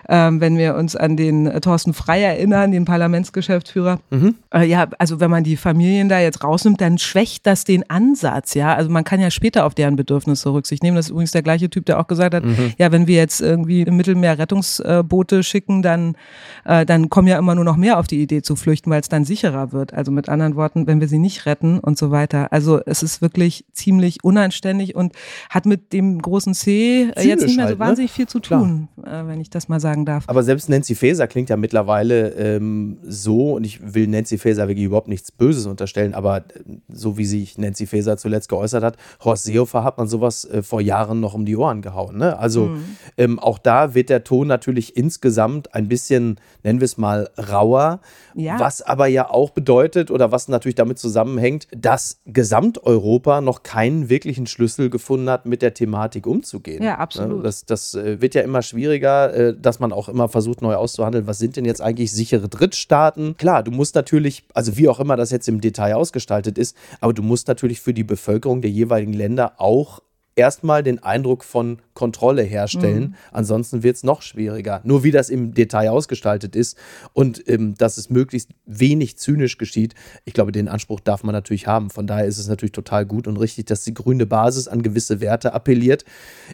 ähm, 0.08 0.40
wenn 0.40 0.56
wir 0.56 0.74
uns 0.74 0.96
an 0.96 1.16
den 1.16 1.60
Thorsten 1.60 1.94
Frey 1.94 2.22
erinnern, 2.22 2.72
den 2.72 2.84
Parlamentsgeschäftsführer, 2.84 4.00
mhm. 4.10 4.34
äh, 4.52 4.64
ja, 4.64 4.86
also 4.98 5.20
wenn 5.20 5.30
man 5.30 5.44
die 5.44 5.56
Familien 5.56 6.08
da 6.08 6.18
jetzt 6.18 6.42
rausnimmt, 6.42 6.80
dann 6.80 6.98
schwächt 6.98 7.46
das 7.46 7.64
den 7.64 7.88
Ansatz, 7.88 8.54
ja. 8.54 8.74
Also 8.74 8.90
man 8.90 9.04
kann 9.04 9.20
ja 9.20 9.30
später 9.30 9.51
auf 9.56 9.74
deren 9.74 9.96
Bedürfnisse 9.96 10.52
Rücksicht 10.52 10.82
nehmen. 10.82 10.96
Das 10.96 11.06
ist 11.06 11.10
übrigens 11.10 11.32
der 11.32 11.42
gleiche 11.42 11.70
Typ, 11.70 11.86
der 11.86 12.00
auch 12.00 12.06
gesagt 12.06 12.34
hat, 12.34 12.44
mhm. 12.44 12.72
ja, 12.78 12.92
wenn 12.92 13.06
wir 13.06 13.16
jetzt 13.16 13.40
irgendwie 13.40 13.82
im 13.82 13.96
Mittelmeer 13.96 14.38
Rettungsboote 14.38 15.42
schicken, 15.42 15.82
dann, 15.82 16.16
äh, 16.64 16.84
dann 16.86 17.10
kommen 17.10 17.28
ja 17.28 17.38
immer 17.38 17.54
nur 17.54 17.64
noch 17.64 17.76
mehr 17.76 17.98
auf 17.98 18.06
die 18.06 18.22
Idee 18.22 18.42
zu 18.42 18.56
flüchten, 18.56 18.90
weil 18.90 19.00
es 19.00 19.08
dann 19.08 19.24
sicherer 19.24 19.72
wird. 19.72 19.94
Also 19.94 20.10
mit 20.12 20.28
anderen 20.28 20.56
Worten, 20.56 20.86
wenn 20.86 21.00
wir 21.00 21.08
sie 21.08 21.18
nicht 21.18 21.46
retten 21.46 21.78
und 21.78 21.98
so 21.98 22.10
weiter. 22.10 22.52
Also 22.52 22.80
es 22.84 23.02
ist 23.02 23.22
wirklich 23.22 23.64
ziemlich 23.72 24.24
unanständig 24.24 24.94
und 24.94 25.12
hat 25.50 25.66
mit 25.66 25.92
dem 25.92 26.20
großen 26.20 26.54
C 26.54 27.10
äh, 27.14 27.26
jetzt 27.26 27.44
nicht 27.44 27.56
mehr 27.56 27.66
so 27.66 27.70
halt, 27.70 27.78
ne? 27.78 27.84
wahnsinnig 27.84 28.10
ne? 28.12 28.14
viel 28.14 28.26
zu 28.26 28.40
tun, 28.40 28.88
äh, 29.04 29.26
wenn 29.26 29.40
ich 29.40 29.50
das 29.50 29.68
mal 29.68 29.80
sagen 29.80 30.04
darf. 30.04 30.24
Aber 30.26 30.42
selbst 30.42 30.68
Nancy 30.68 30.94
Faeser 30.94 31.26
klingt 31.26 31.50
ja 31.50 31.56
mittlerweile 31.56 32.30
ähm, 32.30 32.98
so, 33.02 33.54
und 33.54 33.64
ich 33.64 33.94
will 33.94 34.06
Nancy 34.06 34.38
Faeser 34.38 34.68
wirklich 34.68 34.86
überhaupt 34.86 35.08
nichts 35.08 35.32
Böses 35.32 35.66
unterstellen, 35.66 36.14
aber 36.14 36.38
äh, 36.38 36.42
so 36.88 37.18
wie 37.18 37.24
sich 37.24 37.58
Nancy 37.58 37.86
Faeser 37.86 38.16
zuletzt 38.16 38.48
geäußert 38.48 38.82
hat, 38.82 38.96
Horst 39.24 39.41
Seehofer 39.44 39.84
hat 39.84 39.98
man 39.98 40.08
sowas 40.08 40.44
äh, 40.44 40.62
vor 40.62 40.80
Jahren 40.80 41.20
noch 41.20 41.34
um 41.34 41.44
die 41.44 41.56
Ohren 41.56 41.82
gehauen. 41.82 42.18
Ne? 42.18 42.38
Also 42.38 42.66
mhm. 42.66 42.84
ähm, 43.16 43.38
auch 43.38 43.58
da 43.58 43.94
wird 43.94 44.08
der 44.08 44.24
Ton 44.24 44.46
natürlich 44.46 44.96
insgesamt 44.96 45.74
ein 45.74 45.88
bisschen, 45.88 46.40
nennen 46.62 46.80
wir 46.80 46.86
es 46.86 46.98
mal, 46.98 47.30
rauer. 47.50 48.00
Ja. 48.34 48.58
Was 48.58 48.82
aber 48.82 49.06
ja 49.06 49.30
auch 49.30 49.50
bedeutet 49.50 50.10
oder 50.10 50.32
was 50.32 50.48
natürlich 50.48 50.74
damit 50.74 50.98
zusammenhängt, 50.98 51.68
dass 51.76 52.20
Gesamteuropa 52.26 53.40
noch 53.40 53.62
keinen 53.62 54.08
wirklichen 54.08 54.46
Schlüssel 54.46 54.90
gefunden 54.90 55.28
hat, 55.28 55.46
mit 55.46 55.62
der 55.62 55.74
Thematik 55.74 56.26
umzugehen. 56.26 56.82
Ja, 56.82 56.98
absolut. 56.98 57.44
Das, 57.44 57.66
das 57.66 57.94
äh, 57.94 58.20
wird 58.20 58.34
ja 58.34 58.42
immer 58.42 58.62
schwieriger, 58.62 59.34
äh, 59.34 59.56
dass 59.56 59.80
man 59.80 59.92
auch 59.92 60.08
immer 60.08 60.28
versucht, 60.28 60.62
neu 60.62 60.74
auszuhandeln. 60.74 61.26
Was 61.26 61.38
sind 61.38 61.56
denn 61.56 61.64
jetzt 61.64 61.80
eigentlich 61.80 62.12
sichere 62.12 62.48
Drittstaaten? 62.48 63.36
Klar, 63.36 63.62
du 63.62 63.70
musst 63.70 63.94
natürlich, 63.94 64.44
also 64.54 64.76
wie 64.76 64.88
auch 64.88 65.00
immer 65.00 65.16
das 65.16 65.30
jetzt 65.30 65.48
im 65.48 65.60
Detail 65.60 65.94
ausgestaltet 65.94 66.58
ist, 66.58 66.76
aber 67.00 67.12
du 67.12 67.22
musst 67.22 67.48
natürlich 67.48 67.80
für 67.80 67.94
die 67.94 68.04
Bevölkerung 68.04 68.60
der 68.60 68.70
jeweiligen 68.70 69.12
Länder 69.12 69.31
auch 69.38 70.00
erstmal 70.34 70.82
den 70.82 71.02
Eindruck 71.02 71.44
von 71.44 71.78
Kontrolle 71.94 72.42
herstellen. 72.42 73.02
Mhm. 73.02 73.14
Ansonsten 73.32 73.82
wird 73.82 73.96
es 73.96 74.02
noch 74.02 74.22
schwieriger. 74.22 74.80
Nur 74.84 75.04
wie 75.04 75.10
das 75.10 75.28
im 75.28 75.54
Detail 75.54 75.90
ausgestaltet 75.90 76.56
ist 76.56 76.76
und 77.12 77.46
ähm, 77.48 77.74
dass 77.76 77.98
es 77.98 78.10
möglichst 78.10 78.50
wenig 78.64 79.18
zynisch 79.18 79.58
geschieht, 79.58 79.94
ich 80.24 80.32
glaube, 80.32 80.52
den 80.52 80.68
Anspruch 80.68 81.00
darf 81.00 81.22
man 81.22 81.34
natürlich 81.34 81.66
haben. 81.66 81.90
Von 81.90 82.06
daher 82.06 82.24
ist 82.24 82.38
es 82.38 82.48
natürlich 82.48 82.72
total 82.72 83.04
gut 83.04 83.26
und 83.26 83.36
richtig, 83.36 83.66
dass 83.66 83.84
die 83.84 83.94
grüne 83.94 84.26
Basis 84.26 84.68
an 84.68 84.82
gewisse 84.82 85.20
Werte 85.20 85.52
appelliert. 85.52 86.04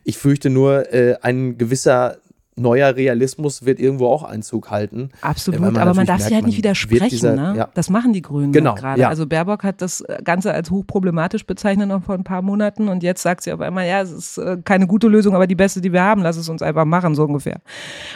Ich 0.04 0.18
fürchte 0.18 0.50
nur, 0.50 0.92
äh, 0.92 1.16
ein 1.22 1.58
gewisser 1.58 2.18
neuer 2.58 2.96
Realismus 2.96 3.64
wird 3.64 3.80
irgendwo 3.80 4.06
auch 4.06 4.22
Einzug 4.22 4.70
halten. 4.70 5.10
Absolut, 5.20 5.60
man 5.60 5.76
aber 5.76 5.94
man 5.94 6.06
darf 6.06 6.20
sich 6.20 6.34
halt 6.34 6.46
nicht 6.46 6.58
widersprechen. 6.58 7.08
Dieser, 7.08 7.34
ne? 7.34 7.54
ja. 7.56 7.68
Das 7.74 7.90
machen 7.90 8.12
die 8.12 8.22
Grünen 8.22 8.52
genau, 8.52 8.74
gerade. 8.74 9.00
Ja. 9.00 9.08
Also 9.08 9.26
Baerbock 9.26 9.64
hat 9.64 9.80
das 9.82 10.04
Ganze 10.24 10.52
als 10.52 10.70
hochproblematisch 10.70 11.46
bezeichnet 11.46 11.88
noch 11.88 12.04
vor 12.04 12.14
ein 12.14 12.24
paar 12.24 12.42
Monaten 12.42 12.88
und 12.88 13.02
jetzt 13.02 13.22
sagt 13.22 13.42
sie 13.42 13.52
auf 13.52 13.60
einmal, 13.60 13.86
ja, 13.86 14.00
es 14.02 14.10
ist 14.10 14.38
äh, 14.38 14.58
keine 14.64 14.86
gute 14.86 15.08
Lösung, 15.08 15.34
aber 15.34 15.46
die 15.46 15.54
beste, 15.54 15.80
die 15.80 15.92
wir 15.92 16.02
haben, 16.02 16.22
lass 16.22 16.36
es 16.36 16.48
uns 16.48 16.62
einfach 16.62 16.84
machen, 16.84 17.14
so 17.14 17.24
ungefähr. 17.24 17.60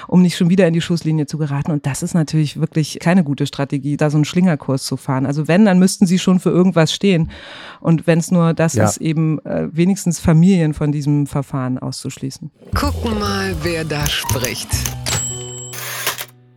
Um 0.09 0.23
nicht 0.23 0.37
schon 0.37 0.51
wieder 0.51 0.67
in 0.67 0.75
die 0.75 0.81
Schusslinie 0.81 1.27
zu 1.27 1.39
geraten. 1.39 1.71
Und 1.71 1.87
das 1.87 2.03
ist 2.03 2.15
natürlich 2.15 2.61
wirklich 2.61 2.99
keine 3.01 3.25
gute 3.25 3.47
Strategie, 3.47 3.97
da 3.97 4.11
so 4.11 4.17
einen 4.17 4.25
Schlingerkurs 4.25 4.85
zu 4.85 4.97
fahren. 4.97 5.27
Also 5.27 5.49
wenn, 5.49 5.65
dann 5.65 5.79
müssten 5.79 6.07
sie 6.07 6.19
schon 6.19 6.41
für 6.41 6.51
irgendwas 6.51 6.93
stehen. 6.93 7.31
Und 7.81 8.07
wenn 8.07 8.19
es 8.19 8.31
nur 8.31 8.55
das 8.55 8.75
ja. 8.75 8.85
ist, 8.85 8.99
eben 8.99 9.39
äh, 9.45 9.69
wenigstens 9.73 10.21
Familien 10.21 10.75
von 10.75 10.93
diesem 10.93 11.27
Verfahren 11.27 11.79
auszuschließen. 11.79 12.51
Gucken 12.75 13.19
mal, 13.19 13.55
wer 13.63 13.85
da 13.85 14.07
spricht. 14.33 14.69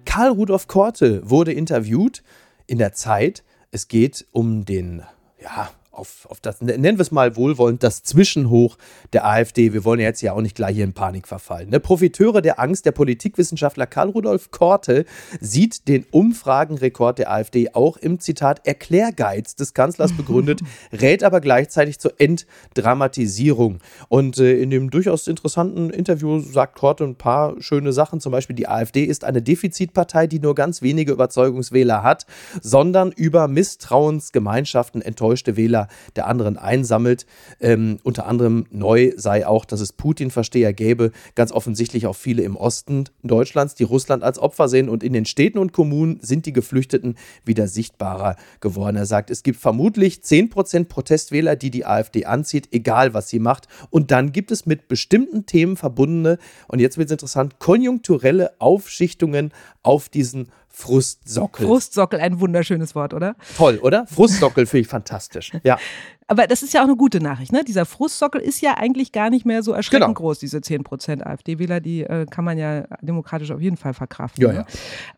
Karl 0.06 0.30
Rudolf 0.30 0.68
Korte 0.68 1.30
wurde 1.30 1.52
interviewt 1.52 2.24
in 2.68 2.78
der 2.78 2.94
Zeit. 2.94 3.44
Es 3.72 3.90
geht 3.90 4.26
um 4.32 4.64
den 4.64 5.04
ja, 5.42 5.70
auf, 5.96 6.28
auf 6.30 6.40
das, 6.40 6.62
nennen 6.62 6.98
wir 6.98 7.02
es 7.02 7.12
mal 7.12 7.36
wohlwollend, 7.36 7.84
das 7.84 8.04
Zwischenhoch 8.04 8.78
der 9.14 9.26
AfD. 9.26 9.74
Wir 9.74 9.84
wollen 9.84 10.00
ja 10.00 10.08
jetzt 10.08 10.22
ja 10.22 10.34
auch 10.34 10.42
nicht 10.42 10.56
gleich 10.56 10.76
hier 10.76 10.84
in 10.84 10.94
Panik 10.94 11.28
verfallen. 11.28 11.70
Ne? 11.70 11.80
Profiteure 11.80 12.42
der 12.42 12.60
Angst, 12.60 12.86
der 12.86 12.92
Politikwissenschaftler 12.92 13.88
Karl 13.88 14.10
Rudolf 14.10 14.52
Korte 14.52 15.06
sieht 15.40 15.88
den 15.88 16.06
Umfragenrekord 16.12 17.20
der 17.20 17.32
AfD 17.32 17.70
auch 17.74 17.98
im 17.98 18.20
Zitat 18.20 18.66
Erklärgeiz 18.66 19.56
des 19.56 19.74
Kanzlers 19.74 20.14
begründet, 20.18 20.62
rät 20.92 21.24
aber 21.24 21.42
gleichzeitig 21.42 22.00
zur 22.00 22.14
Entdramatisierung. 22.20 23.80
Und 24.10 24.38
äh, 24.38 24.58
in 24.60 24.70
dem 24.70 24.90
durchaus 24.90 25.28
interessanten 25.28 25.90
Interview 25.90 26.40
sagt 26.40 26.78
Korte 26.78 27.04
ein 27.04 27.16
paar 27.16 27.62
schöne 27.62 27.94
Sachen. 27.94 28.20
Zum 28.20 28.32
Beispiel, 28.32 28.56
die 28.56 28.68
AfD 28.68 29.04
ist 29.04 29.24
eine 29.24 29.42
Defizitpartei, 29.42 30.28
die 30.28 30.40
nur 30.40 30.56
ganz 30.56 30.82
wenige 30.82 31.14
Überzeugungswähler 31.14 32.04
hat, 32.04 32.26
sondern 32.62 33.12
über 33.12 33.48
Misstrauensgemeinschaften 33.48 35.02
enttäuschte 35.02 35.56
Wähler 35.56 35.85
der 36.16 36.28
anderen 36.28 36.58
einsammelt. 36.58 37.26
Ähm, 37.60 38.00
unter 38.04 38.28
anderem 38.28 38.66
neu 38.72 39.12
sei 39.16 39.46
auch, 39.48 39.66
dass 39.66 39.82
es 39.82 39.94
Putin-Versteher 39.94 40.74
gäbe, 40.74 41.12
ganz 41.36 41.52
offensichtlich 41.52 42.08
auch 42.08 42.16
viele 42.16 42.44
im 42.44 42.56
Osten 42.56 43.06
Deutschlands, 43.24 43.76
die 43.76 43.84
Russland 43.84 44.24
als 44.24 44.40
Opfer 44.40 44.68
sehen. 44.68 44.90
Und 44.90 45.04
in 45.04 45.14
den 45.14 45.26
Städten 45.26 45.58
und 45.58 45.74
Kommunen 45.74 46.20
sind 46.22 46.46
die 46.46 46.54
Geflüchteten 46.54 47.16
wieder 47.44 47.68
sichtbarer 47.68 48.36
geworden. 48.60 48.96
Er 48.96 49.06
sagt, 49.06 49.30
es 49.30 49.44
gibt 49.44 49.60
vermutlich 49.60 50.20
10% 50.20 50.86
Protestwähler, 50.86 51.56
die 51.56 51.72
die 51.72 51.86
AfD 51.86 52.26
anzieht, 52.26 52.70
egal 52.72 53.14
was 53.14 53.30
sie 53.30 53.40
macht. 53.40 53.68
Und 53.90 54.12
dann 54.12 54.32
gibt 54.32 54.52
es 54.52 54.66
mit 54.66 54.88
bestimmten 54.88 55.46
Themen 55.46 55.78
verbundene, 55.78 56.38
und 56.68 56.80
jetzt 56.80 56.98
wird 56.98 57.08
es 57.08 57.12
interessant, 57.14 57.60
konjunkturelle 57.60 58.60
Aufschichtungen 58.60 59.52
auf 59.84 60.10
diesen 60.10 60.50
Frustsockel. 60.76 61.66
Frustsockel, 61.66 62.20
ein 62.20 62.42
wunderschönes 62.42 62.96
Wort, 62.96 63.14
oder? 63.14 63.38
Toll, 63.56 63.78
oder? 63.78 64.06
Frustsockel 64.08 64.66
finde 64.66 64.82
ich 64.82 64.88
fantastisch. 64.88 65.54
Ja. 65.64 65.78
Aber 66.28 66.48
das 66.48 66.64
ist 66.64 66.74
ja 66.74 66.82
auch 66.82 66.86
eine 66.86 66.98
gute 66.98 67.22
Nachricht, 67.22 67.54
ne? 67.54 67.64
Dieser 67.64 67.86
Frustsockel 67.86 68.42
ist 68.42 68.60
ja 68.60 68.74
eigentlich 68.78 69.14
gar 69.14 69.30
nicht 69.30 69.46
mehr 69.46 69.64
so 69.64 69.72
erschreckend 69.72 70.08
genau. 70.08 70.20
groß, 70.20 70.40
diese 70.40 70.58
10% 70.58 71.24
AfD-Wähler, 71.24 71.80
die 71.80 72.02
äh, 72.02 72.26
kann 72.26 72.44
man 72.44 72.58
ja 72.58 72.82
demokratisch 73.02 73.52
auf 73.52 73.62
jeden 73.62 73.78
Fall 73.78 73.94
verkraften. 73.94 74.44
Ja, 74.44 74.50
ne? 74.50 74.56
ja. 74.56 74.66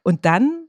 Und 0.03 0.25
dann 0.25 0.66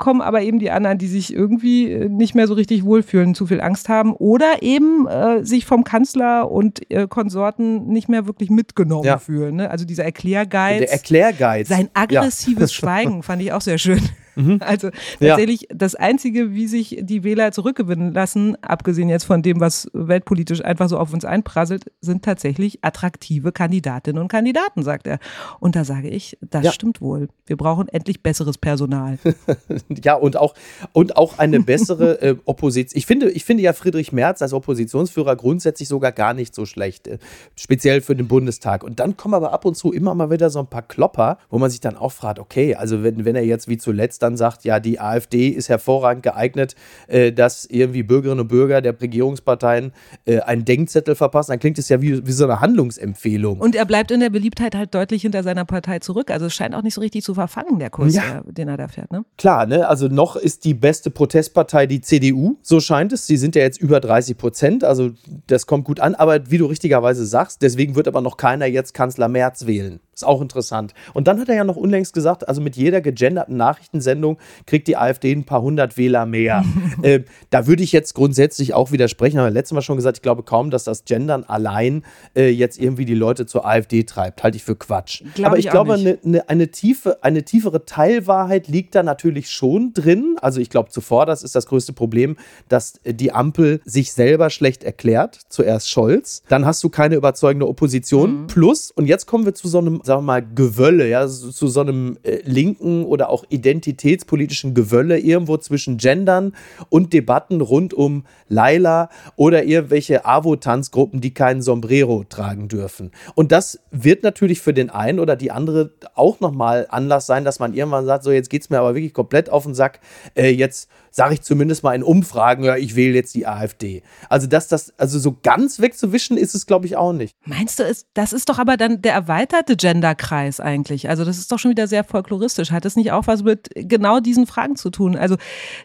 kommen 0.00 0.22
aber 0.22 0.42
eben 0.42 0.58
die 0.58 0.72
anderen, 0.72 0.98
die 0.98 1.06
sich 1.06 1.32
irgendwie 1.32 1.92
äh, 1.92 2.08
nicht 2.08 2.34
mehr 2.34 2.48
so 2.48 2.54
richtig 2.54 2.84
wohlfühlen, 2.84 3.36
zu 3.36 3.46
viel 3.46 3.60
Angst 3.60 3.88
haben 3.88 4.14
oder 4.14 4.62
eben 4.62 5.06
äh, 5.06 5.44
sich 5.44 5.66
vom 5.66 5.84
Kanzler 5.84 6.50
und 6.50 6.90
äh, 6.90 7.06
Konsorten 7.06 7.86
nicht 7.86 8.08
mehr 8.08 8.26
wirklich 8.26 8.50
mitgenommen 8.50 9.04
ja. 9.04 9.18
fühlen. 9.18 9.56
Ne? 9.56 9.70
Also 9.70 9.84
dieser 9.84 10.04
Erklärgeiz. 10.04 10.80
Der 10.80 10.92
Erklärgeiz. 10.92 11.68
Sein 11.68 11.90
aggressives 11.94 12.72
ja. 12.72 12.76
Schweigen 12.80 13.22
fand 13.22 13.42
ich 13.42 13.52
auch 13.52 13.60
sehr 13.60 13.78
schön. 13.78 14.00
Mhm. 14.40 14.58
Also 14.60 14.90
tatsächlich 15.18 15.62
ja. 15.62 15.68
das 15.74 15.94
Einzige, 15.94 16.52
wie 16.52 16.66
sich 16.66 16.98
die 17.00 17.24
Wähler 17.24 17.52
zurückgewinnen 17.52 18.12
lassen, 18.12 18.56
abgesehen 18.62 19.08
jetzt 19.08 19.24
von 19.24 19.42
dem, 19.42 19.60
was 19.60 19.90
weltpolitisch 19.92 20.64
einfach 20.64 20.88
so 20.88 20.98
auf 20.98 21.12
uns 21.12 21.24
einprasselt, 21.24 21.90
sind 22.00 22.24
tatsächlich 22.24 22.78
attraktive 22.82 23.52
Kandidatinnen 23.52 24.22
und 24.22 24.28
Kandidaten, 24.28 24.82
sagt 24.82 25.06
er. 25.06 25.18
Und 25.60 25.76
da 25.76 25.84
sage 25.84 26.08
ich, 26.08 26.38
das 26.40 26.64
ja. 26.64 26.72
stimmt 26.72 27.00
wohl. 27.00 27.28
Wir 27.46 27.56
brauchen 27.56 27.88
endlich 27.88 28.22
besseres 28.22 28.58
Personal. 28.58 29.18
ja, 30.04 30.14
und 30.14 30.36
auch, 30.36 30.54
und 30.92 31.16
auch 31.16 31.38
eine 31.38 31.60
bessere 31.60 32.20
äh, 32.22 32.36
Opposition. 32.44 32.96
Ich 32.96 33.06
finde, 33.06 33.30
ich 33.30 33.44
finde 33.44 33.62
ja 33.62 33.72
Friedrich 33.72 34.12
Merz 34.12 34.42
als 34.42 34.52
Oppositionsführer 34.52 35.36
grundsätzlich 35.36 35.88
sogar 35.88 36.12
gar 36.12 36.34
nicht 36.34 36.54
so 36.54 36.66
schlecht, 36.66 37.08
äh, 37.08 37.18
speziell 37.56 38.00
für 38.00 38.16
den 38.16 38.28
Bundestag. 38.28 38.84
Und 38.84 39.00
dann 39.00 39.16
kommen 39.16 39.34
aber 39.34 39.52
ab 39.52 39.64
und 39.64 39.76
zu 39.76 39.92
immer 39.92 40.14
mal 40.14 40.30
wieder 40.30 40.50
so 40.50 40.60
ein 40.60 40.66
paar 40.66 40.82
Klopper, 40.82 41.38
wo 41.50 41.58
man 41.58 41.70
sich 41.70 41.80
dann 41.80 41.96
auch 41.96 42.12
fragt, 42.12 42.38
okay, 42.38 42.74
also 42.74 43.02
wenn, 43.02 43.24
wenn 43.24 43.36
er 43.36 43.44
jetzt 43.44 43.68
wie 43.68 43.78
zuletzt 43.78 44.22
dann 44.22 44.29
sagt, 44.36 44.64
ja, 44.64 44.80
die 44.80 45.00
AfD 45.00 45.48
ist 45.48 45.68
hervorragend 45.68 46.22
geeignet, 46.22 46.74
äh, 47.08 47.32
dass 47.32 47.64
irgendwie 47.64 48.02
Bürgerinnen 48.02 48.40
und 48.40 48.48
Bürger 48.48 48.80
der 48.80 49.00
Regierungsparteien 49.00 49.92
äh, 50.24 50.40
einen 50.40 50.64
Denkzettel 50.64 51.14
verpassen, 51.14 51.52
dann 51.52 51.60
klingt 51.60 51.78
es 51.78 51.88
ja 51.88 52.00
wie, 52.00 52.26
wie 52.26 52.32
so 52.32 52.44
eine 52.44 52.60
Handlungsempfehlung. 52.60 53.60
Und 53.60 53.74
er 53.74 53.84
bleibt 53.84 54.10
in 54.10 54.20
der 54.20 54.30
Beliebtheit 54.30 54.74
halt 54.74 54.94
deutlich 54.94 55.22
hinter 55.22 55.42
seiner 55.42 55.64
Partei 55.64 55.98
zurück. 55.98 56.30
Also 56.30 56.46
es 56.46 56.54
scheint 56.54 56.74
auch 56.74 56.82
nicht 56.82 56.94
so 56.94 57.00
richtig 57.00 57.22
zu 57.22 57.34
verfangen, 57.34 57.78
der 57.78 57.90
Kurs, 57.90 58.14
ja. 58.14 58.42
den 58.46 58.68
er 58.68 58.76
da 58.76 58.88
fährt. 58.88 59.12
Ne? 59.12 59.24
Klar, 59.38 59.66
ne? 59.66 59.88
also 59.88 60.08
noch 60.08 60.36
ist 60.36 60.64
die 60.64 60.74
beste 60.74 61.10
Protestpartei 61.10 61.86
die 61.86 62.00
CDU, 62.00 62.56
so 62.62 62.80
scheint 62.80 63.12
es. 63.12 63.26
Sie 63.26 63.36
sind 63.36 63.56
ja 63.56 63.62
jetzt 63.62 63.80
über 63.80 64.00
30 64.00 64.36
Prozent, 64.36 64.84
also 64.84 65.10
das 65.46 65.66
kommt 65.66 65.84
gut 65.84 66.00
an. 66.00 66.14
Aber 66.14 66.50
wie 66.50 66.58
du 66.58 66.66
richtigerweise 66.66 67.26
sagst, 67.26 67.62
deswegen 67.62 67.94
wird 67.94 68.08
aber 68.08 68.20
noch 68.20 68.36
keiner 68.36 68.66
jetzt 68.66 68.94
Kanzler 68.94 69.28
Merz 69.28 69.66
wählen 69.66 70.00
Ist 70.20 70.26
auch 70.26 70.42
interessant. 70.42 70.92
Und 71.14 71.28
dann 71.28 71.40
hat 71.40 71.48
er 71.48 71.54
ja 71.54 71.64
noch 71.64 71.76
unlängst 71.76 72.12
gesagt, 72.12 72.46
also 72.46 72.60
mit 72.60 72.76
jeder 72.76 73.00
gegenderten 73.00 73.56
Nachrichtensendung 73.56 74.36
kriegt 74.66 74.86
die 74.86 74.98
AfD 74.98 75.32
ein 75.32 75.44
paar 75.44 75.62
hundert 75.62 75.96
Wähler 75.96 76.26
mehr. 76.26 76.62
äh, 77.02 77.20
da 77.48 77.66
würde 77.66 77.82
ich 77.82 77.92
jetzt 77.92 78.14
grundsätzlich 78.14 78.74
auch 78.74 78.92
widersprechen. 78.92 79.38
Haben 79.38 79.46
wir 79.46 79.50
letztes 79.50 79.74
Mal 79.74 79.80
schon 79.80 79.96
gesagt, 79.96 80.18
ich 80.18 80.22
glaube 80.22 80.42
kaum, 80.42 80.70
dass 80.70 80.84
das 80.84 81.06
Gendern 81.06 81.44
allein 81.44 82.04
äh, 82.36 82.50
jetzt 82.50 82.78
irgendwie 82.78 83.06
die 83.06 83.14
Leute 83.14 83.46
zur 83.46 83.66
AfD 83.66 84.04
treibt. 84.04 84.42
Halte 84.42 84.56
ich 84.56 84.62
für 84.62 84.76
Quatsch. 84.76 85.22
Glaub 85.34 85.46
Aber 85.46 85.58
ich, 85.58 85.64
ich 85.64 85.70
glaube, 85.70 85.94
eine, 85.94 86.18
eine, 86.22 86.48
eine, 86.50 86.68
tiefe, 86.68 87.24
eine 87.24 87.44
tiefere 87.44 87.86
Teilwahrheit 87.86 88.68
liegt 88.68 88.94
da 88.94 89.02
natürlich 89.02 89.48
schon 89.48 89.94
drin. 89.94 90.36
Also 90.42 90.60
ich 90.60 90.68
glaube 90.68 90.90
zuvor, 90.90 91.24
das 91.24 91.42
ist 91.42 91.54
das 91.54 91.64
größte 91.64 91.94
Problem, 91.94 92.36
dass 92.68 93.00
die 93.06 93.32
Ampel 93.32 93.80
sich 93.86 94.12
selber 94.12 94.50
schlecht 94.50 94.84
erklärt. 94.84 95.40
Zuerst 95.48 95.88
Scholz. 95.88 96.42
Dann 96.50 96.66
hast 96.66 96.84
du 96.84 96.90
keine 96.90 97.14
überzeugende 97.14 97.66
Opposition. 97.66 98.42
Mhm. 98.42 98.46
Plus, 98.48 98.90
und 98.90 99.06
jetzt 99.06 99.24
kommen 99.24 99.46
wir 99.46 99.54
zu 99.54 99.66
so 99.66 99.78
einem, 99.78 100.02
sagen 100.10 100.22
wir 100.22 100.26
mal, 100.26 100.44
Gewölle, 100.54 101.08
ja, 101.08 101.28
zu 101.28 101.68
so 101.68 101.80
einem 101.80 102.18
äh, 102.24 102.40
linken 102.44 103.04
oder 103.04 103.30
auch 103.30 103.44
identitätspolitischen 103.48 104.74
Gewölle 104.74 105.20
irgendwo 105.20 105.56
zwischen 105.56 105.98
Gendern 105.98 106.56
und 106.88 107.12
Debatten 107.12 107.60
rund 107.60 107.94
um 107.94 108.24
Laila 108.48 109.08
oder 109.36 109.62
irgendwelche 109.62 110.24
AWO-Tanzgruppen, 110.24 111.20
die 111.20 111.32
keinen 111.32 111.62
Sombrero 111.62 112.24
tragen 112.28 112.66
dürfen. 112.66 113.12
Und 113.36 113.52
das 113.52 113.78
wird 113.92 114.24
natürlich 114.24 114.60
für 114.60 114.74
den 114.74 114.90
einen 114.90 115.20
oder 115.20 115.36
die 115.36 115.52
andere 115.52 115.92
auch 116.14 116.40
nochmal 116.40 116.88
Anlass 116.90 117.26
sein, 117.26 117.44
dass 117.44 117.60
man 117.60 117.72
irgendwann 117.72 118.06
sagt, 118.06 118.24
so 118.24 118.32
jetzt 118.32 118.50
geht 118.50 118.62
es 118.62 118.70
mir 118.70 118.80
aber 118.80 118.96
wirklich 118.96 119.14
komplett 119.14 119.48
auf 119.48 119.62
den 119.62 119.74
Sack, 119.74 120.00
äh, 120.34 120.50
jetzt 120.50 120.90
sage 121.10 121.34
ich 121.34 121.42
zumindest 121.42 121.82
mal 121.82 121.94
in 121.94 122.02
Umfragen, 122.02 122.64
ja, 122.64 122.76
ich 122.76 122.96
wähle 122.96 123.14
jetzt 123.14 123.34
die 123.34 123.46
AfD. 123.46 124.02
Also, 124.28 124.46
dass 124.46 124.68
das, 124.68 124.92
also 124.98 125.18
so 125.18 125.36
ganz 125.42 125.80
wegzuwischen 125.80 126.36
ist 126.36 126.54
es, 126.54 126.66
glaube 126.66 126.86
ich, 126.86 126.96
auch 126.96 127.12
nicht. 127.12 127.34
Meinst 127.44 127.78
du, 127.78 127.92
das 128.14 128.32
ist 128.32 128.48
doch 128.48 128.58
aber 128.58 128.76
dann 128.76 129.02
der 129.02 129.12
erweiterte 129.12 129.76
Genderkreis 130.00 130.60
eigentlich? 130.60 131.08
Also, 131.08 131.24
das 131.24 131.38
ist 131.38 131.52
doch 131.52 131.58
schon 131.58 131.70
wieder 131.70 131.86
sehr 131.86 132.04
folkloristisch. 132.04 132.70
Hat 132.70 132.84
das 132.84 132.96
nicht 132.96 133.12
auch 133.12 133.26
was 133.26 133.42
mit 133.42 133.68
genau 133.74 134.20
diesen 134.20 134.46
Fragen 134.46 134.76
zu 134.76 134.90
tun? 134.90 135.16
Also, 135.16 135.36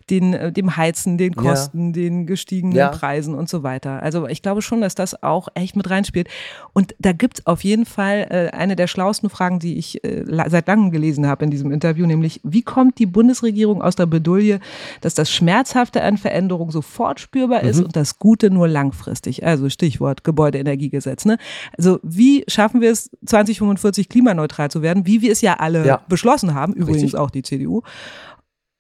den, 0.10 0.34
äh, 0.34 0.51
dem 0.51 0.78
Heizen, 0.78 1.17
den 1.17 1.36
Kosten, 1.36 1.88
ja. 1.88 1.91
den 1.93 2.25
gestiegenen 2.25 2.75
ja. 2.75 2.89
Preisen 2.89 3.36
und 3.36 3.49
so 3.49 3.63
weiter. 3.63 4.01
Also, 4.01 4.28
ich 4.28 4.41
glaube 4.41 4.62
schon, 4.62 4.82
dass 4.82 4.95
das 4.95 5.21
auch 5.21 5.49
echt 5.56 5.75
mit 5.75 5.89
reinspielt. 5.89 6.30
Und 6.73 6.95
da 6.99 7.12
gibt 7.12 7.39
es 7.39 7.45
auf 7.45 7.63
jeden 7.63 7.86
Fall 7.86 8.28
äh, 8.30 8.56
eine 8.56 8.75
der 8.75 8.88
schlauesten 8.88 9.30
Fragen, 9.30 9.60
die 9.60 9.78
ich 9.78 10.04
äh, 10.04 10.23
seit 10.47 10.67
langem 10.67 10.91
gelesen 10.91 11.28
habe 11.28 11.45
in 11.45 11.51
diesem 11.51 11.71
Interview, 11.71 12.06
nämlich, 12.06 12.39
wie 12.43 12.62
kommt 12.62 12.99
die 12.99 13.06
Bundesregierung 13.06 13.82
aus 13.82 13.95
der 13.95 14.06
Bedouille, 14.06 14.60
dass 15.01 15.13
das 15.13 15.32
Schmerzhafte 15.32 16.01
an 16.01 16.17
Veränderung 16.17 16.71
sofort 16.71 17.19
spürbar 17.19 17.63
ist 17.63 17.80
mhm. 17.80 17.86
und 17.86 17.95
das 17.95 18.19
Gute 18.19 18.49
nur 18.49 18.67
langfristig. 18.67 19.45
Also 19.45 19.69
Stichwort 19.69 20.23
Gebäudeenergiegesetz. 20.23 21.25
Ne? 21.25 21.38
Also 21.78 21.99
wie 22.04 22.45
schaffen 22.47 22.82
wir 22.82 22.91
es, 22.91 23.10
2045 23.25 23.94
klimaneutral 24.03 24.69
zu 24.69 24.81
werden, 24.81 25.05
wie 25.05 25.21
wir 25.21 25.31
es 25.31 25.41
ja 25.41 25.55
alle 25.55 25.86
ja. 25.86 26.01
beschlossen 26.08 26.53
haben, 26.53 26.73
übrigens 26.73 27.03
Richtig. 27.03 27.19
auch 27.19 27.31
die 27.31 27.43
CDU 27.43 27.81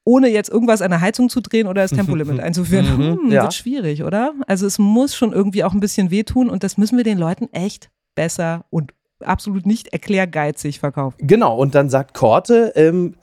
ohne 0.05 0.29
jetzt 0.29 0.49
irgendwas 0.49 0.81
an 0.81 0.91
der 0.91 1.01
Heizung 1.01 1.29
zu 1.29 1.41
drehen 1.41 1.67
oder 1.67 1.81
das 1.81 1.91
Tempolimit 1.91 2.39
einzuführen. 2.41 2.85
Mhm, 2.85 3.23
hm, 3.23 3.31
ja. 3.31 3.41
Wird 3.41 3.55
schwierig, 3.55 4.03
oder? 4.03 4.33
Also 4.47 4.67
es 4.67 4.77
muss 4.77 5.15
schon 5.15 5.33
irgendwie 5.33 5.63
auch 5.63 5.73
ein 5.73 5.79
bisschen 5.79 6.11
wehtun 6.11 6.49
und 6.49 6.63
das 6.63 6.77
müssen 6.77 6.95
wir 6.95 7.03
den 7.03 7.17
Leuten 7.17 7.51
echt 7.51 7.89
besser 8.13 8.65
und 8.69 8.93
absolut 9.19 9.65
nicht 9.65 9.87
erklärgeizig 9.87 10.79
verkaufen. 10.79 11.17
Genau, 11.19 11.57
und 11.57 11.73
dann 11.73 11.89
sagt 11.89 12.13
Korte, 12.13 12.71
ähm, 12.75 13.15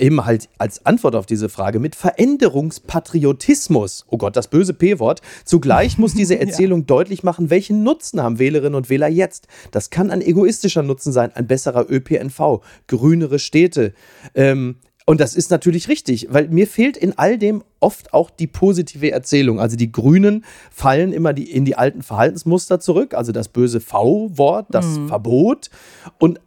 eben 0.00 0.24
halt 0.24 0.48
als 0.58 0.84
Antwort 0.86 1.14
auf 1.14 1.26
diese 1.26 1.48
Frage 1.48 1.78
mit 1.78 1.94
Veränderungspatriotismus. 1.94 4.06
Oh 4.08 4.16
Gott, 4.16 4.34
das 4.36 4.48
böse 4.48 4.74
P-Wort. 4.74 5.22
Zugleich 5.44 5.98
muss 5.98 6.14
diese 6.14 6.38
Erzählung 6.40 6.80
ja. 6.80 6.86
deutlich 6.86 7.22
machen, 7.22 7.50
welchen 7.50 7.82
Nutzen 7.82 8.22
haben 8.22 8.38
Wählerinnen 8.38 8.74
und 8.74 8.88
Wähler 8.90 9.08
jetzt. 9.08 9.48
Das 9.70 9.90
kann 9.90 10.10
ein 10.10 10.22
egoistischer 10.22 10.82
Nutzen 10.82 11.12
sein, 11.12 11.30
ein 11.34 11.46
besserer 11.46 11.90
ÖPNV, 11.90 12.62
grünere 12.86 13.38
Städte. 13.38 13.92
Ähm, 14.34 14.76
und 15.06 15.20
das 15.20 15.34
ist 15.34 15.50
natürlich 15.50 15.88
richtig, 15.88 16.28
weil 16.30 16.48
mir 16.48 16.68
fehlt 16.68 16.96
in 16.96 17.18
all 17.18 17.36
dem 17.36 17.64
oft 17.80 18.14
auch 18.14 18.30
die 18.30 18.46
positive 18.46 19.10
Erzählung. 19.10 19.58
Also 19.58 19.76
die 19.76 19.90
Grünen 19.90 20.44
fallen 20.70 21.12
immer 21.12 21.32
die, 21.32 21.50
in 21.50 21.64
die 21.64 21.74
alten 21.74 22.02
Verhaltensmuster 22.02 22.78
zurück, 22.78 23.14
also 23.14 23.32
das 23.32 23.48
böse 23.48 23.80
V-Wort, 23.80 24.66
das 24.70 24.86
mhm. 24.86 25.08
Verbot. 25.08 25.70
Und 26.18 26.38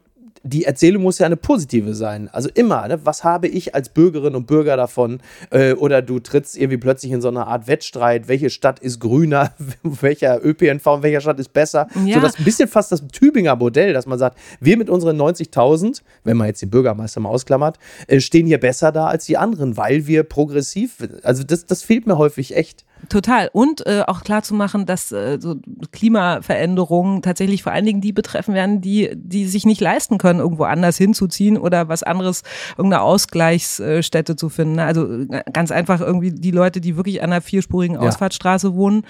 die 0.46 0.64
Erzählung 0.64 1.02
muss 1.02 1.18
ja 1.18 1.26
eine 1.26 1.36
positive 1.36 1.94
sein. 1.94 2.28
Also 2.30 2.50
immer, 2.52 2.86
ne? 2.86 3.00
was 3.04 3.24
habe 3.24 3.48
ich 3.48 3.74
als 3.74 3.88
Bürgerin 3.88 4.34
und 4.34 4.46
Bürger 4.46 4.76
davon? 4.76 5.20
Äh, 5.50 5.72
oder 5.72 6.02
du 6.02 6.20
trittst 6.20 6.56
irgendwie 6.56 6.76
plötzlich 6.76 7.12
in 7.12 7.22
so 7.22 7.28
eine 7.28 7.46
Art 7.46 7.66
Wettstreit, 7.66 8.28
welche 8.28 8.50
Stadt 8.50 8.78
ist 8.78 9.00
grüner, 9.00 9.52
welcher 9.82 10.44
ÖPNV 10.44 10.86
in 10.96 11.02
welcher 11.02 11.22
Stadt 11.22 11.40
ist 11.40 11.54
besser. 11.54 11.88
Ja. 12.04 12.16
So 12.16 12.20
das 12.20 12.38
ein 12.38 12.44
bisschen 12.44 12.68
fast 12.68 12.92
das 12.92 13.06
Tübinger 13.08 13.56
Modell, 13.56 13.94
dass 13.94 14.04
man 14.04 14.18
sagt, 14.18 14.38
wir 14.60 14.76
mit 14.76 14.90
unseren 14.90 15.18
90.000, 15.20 16.02
wenn 16.24 16.36
man 16.36 16.48
jetzt 16.48 16.60
den 16.60 16.70
Bürgermeister 16.70 17.20
mal 17.20 17.30
ausklammert, 17.30 17.78
äh, 18.06 18.20
stehen 18.20 18.46
hier 18.46 18.60
besser 18.60 18.92
da 18.92 19.06
als 19.06 19.24
die 19.24 19.38
anderen, 19.38 19.78
weil 19.78 20.06
wir 20.06 20.24
progressiv, 20.24 20.98
also 21.22 21.42
das, 21.42 21.64
das 21.64 21.82
fehlt 21.82 22.06
mir 22.06 22.18
häufig 22.18 22.54
echt. 22.54 22.84
Total. 23.08 23.50
Und 23.52 23.86
äh, 23.86 24.02
auch 24.06 24.22
klar 24.22 24.42
zu 24.42 24.54
machen, 24.54 24.86
dass 24.86 25.12
äh, 25.12 25.38
so 25.40 25.56
Klimaveränderungen 25.92 27.22
tatsächlich 27.22 27.62
vor 27.62 27.72
allen 27.72 27.86
Dingen 27.86 28.00
die 28.00 28.12
betreffen 28.12 28.54
werden, 28.54 28.80
die, 28.80 29.10
die 29.14 29.46
sich 29.46 29.66
nicht 29.66 29.80
leisten 29.80 30.18
können, 30.18 30.40
irgendwo 30.40 30.64
anders 30.64 30.96
hinzuziehen 30.96 31.56
oder 31.56 31.88
was 31.88 32.02
anderes, 32.02 32.42
irgendeine 32.76 33.02
Ausgleichsstätte 33.02 34.36
zu 34.36 34.48
finden. 34.48 34.78
Also 34.78 35.06
äh, 35.06 35.42
ganz 35.52 35.70
einfach 35.70 36.00
irgendwie 36.00 36.32
die 36.32 36.50
Leute, 36.50 36.80
die 36.80 36.96
wirklich 36.96 37.22
an 37.22 37.32
einer 37.32 37.40
vierspurigen 37.40 37.96
Ausfahrtsstraße 37.96 38.74
wohnen, 38.74 39.02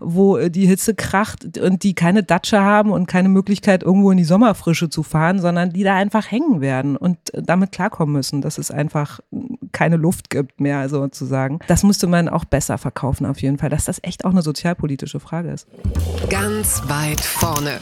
wo 0.00 0.36
äh, 0.36 0.50
die 0.50 0.66
Hitze 0.66 0.94
kracht 0.94 1.58
und 1.58 1.82
die 1.82 1.94
keine 1.94 2.22
Datsche 2.22 2.60
haben 2.60 2.90
und 2.90 3.06
keine 3.06 3.28
Möglichkeit, 3.28 3.82
irgendwo 3.82 4.10
in 4.10 4.18
die 4.18 4.24
Sommerfrische 4.24 4.88
zu 4.88 5.02
fahren, 5.02 5.40
sondern 5.40 5.70
die 5.70 5.82
da 5.82 5.94
einfach 5.94 6.30
hängen 6.30 6.60
werden 6.60 6.96
und 6.96 7.32
äh, 7.34 7.42
damit 7.42 7.72
klarkommen 7.72 8.14
müssen, 8.14 8.42
dass 8.42 8.58
es 8.58 8.70
einfach 8.70 9.20
keine 9.72 9.96
Luft 9.96 10.30
gibt 10.30 10.60
mehr, 10.60 10.88
sozusagen. 10.88 11.60
Das 11.68 11.82
müsste 11.82 12.06
man 12.06 12.28
auch 12.28 12.44
besser 12.44 12.78
verkaufen 12.78 13.26
auf 13.26 13.39
jeden 13.42 13.58
Fall, 13.58 13.70
dass 13.70 13.84
das 13.84 13.98
echt 14.02 14.24
auch 14.24 14.30
eine 14.30 14.42
sozialpolitische 14.42 15.20
Frage 15.20 15.50
ist. 15.50 15.66
Ganz 16.28 16.82
weit 16.88 17.20
vorne. 17.20 17.80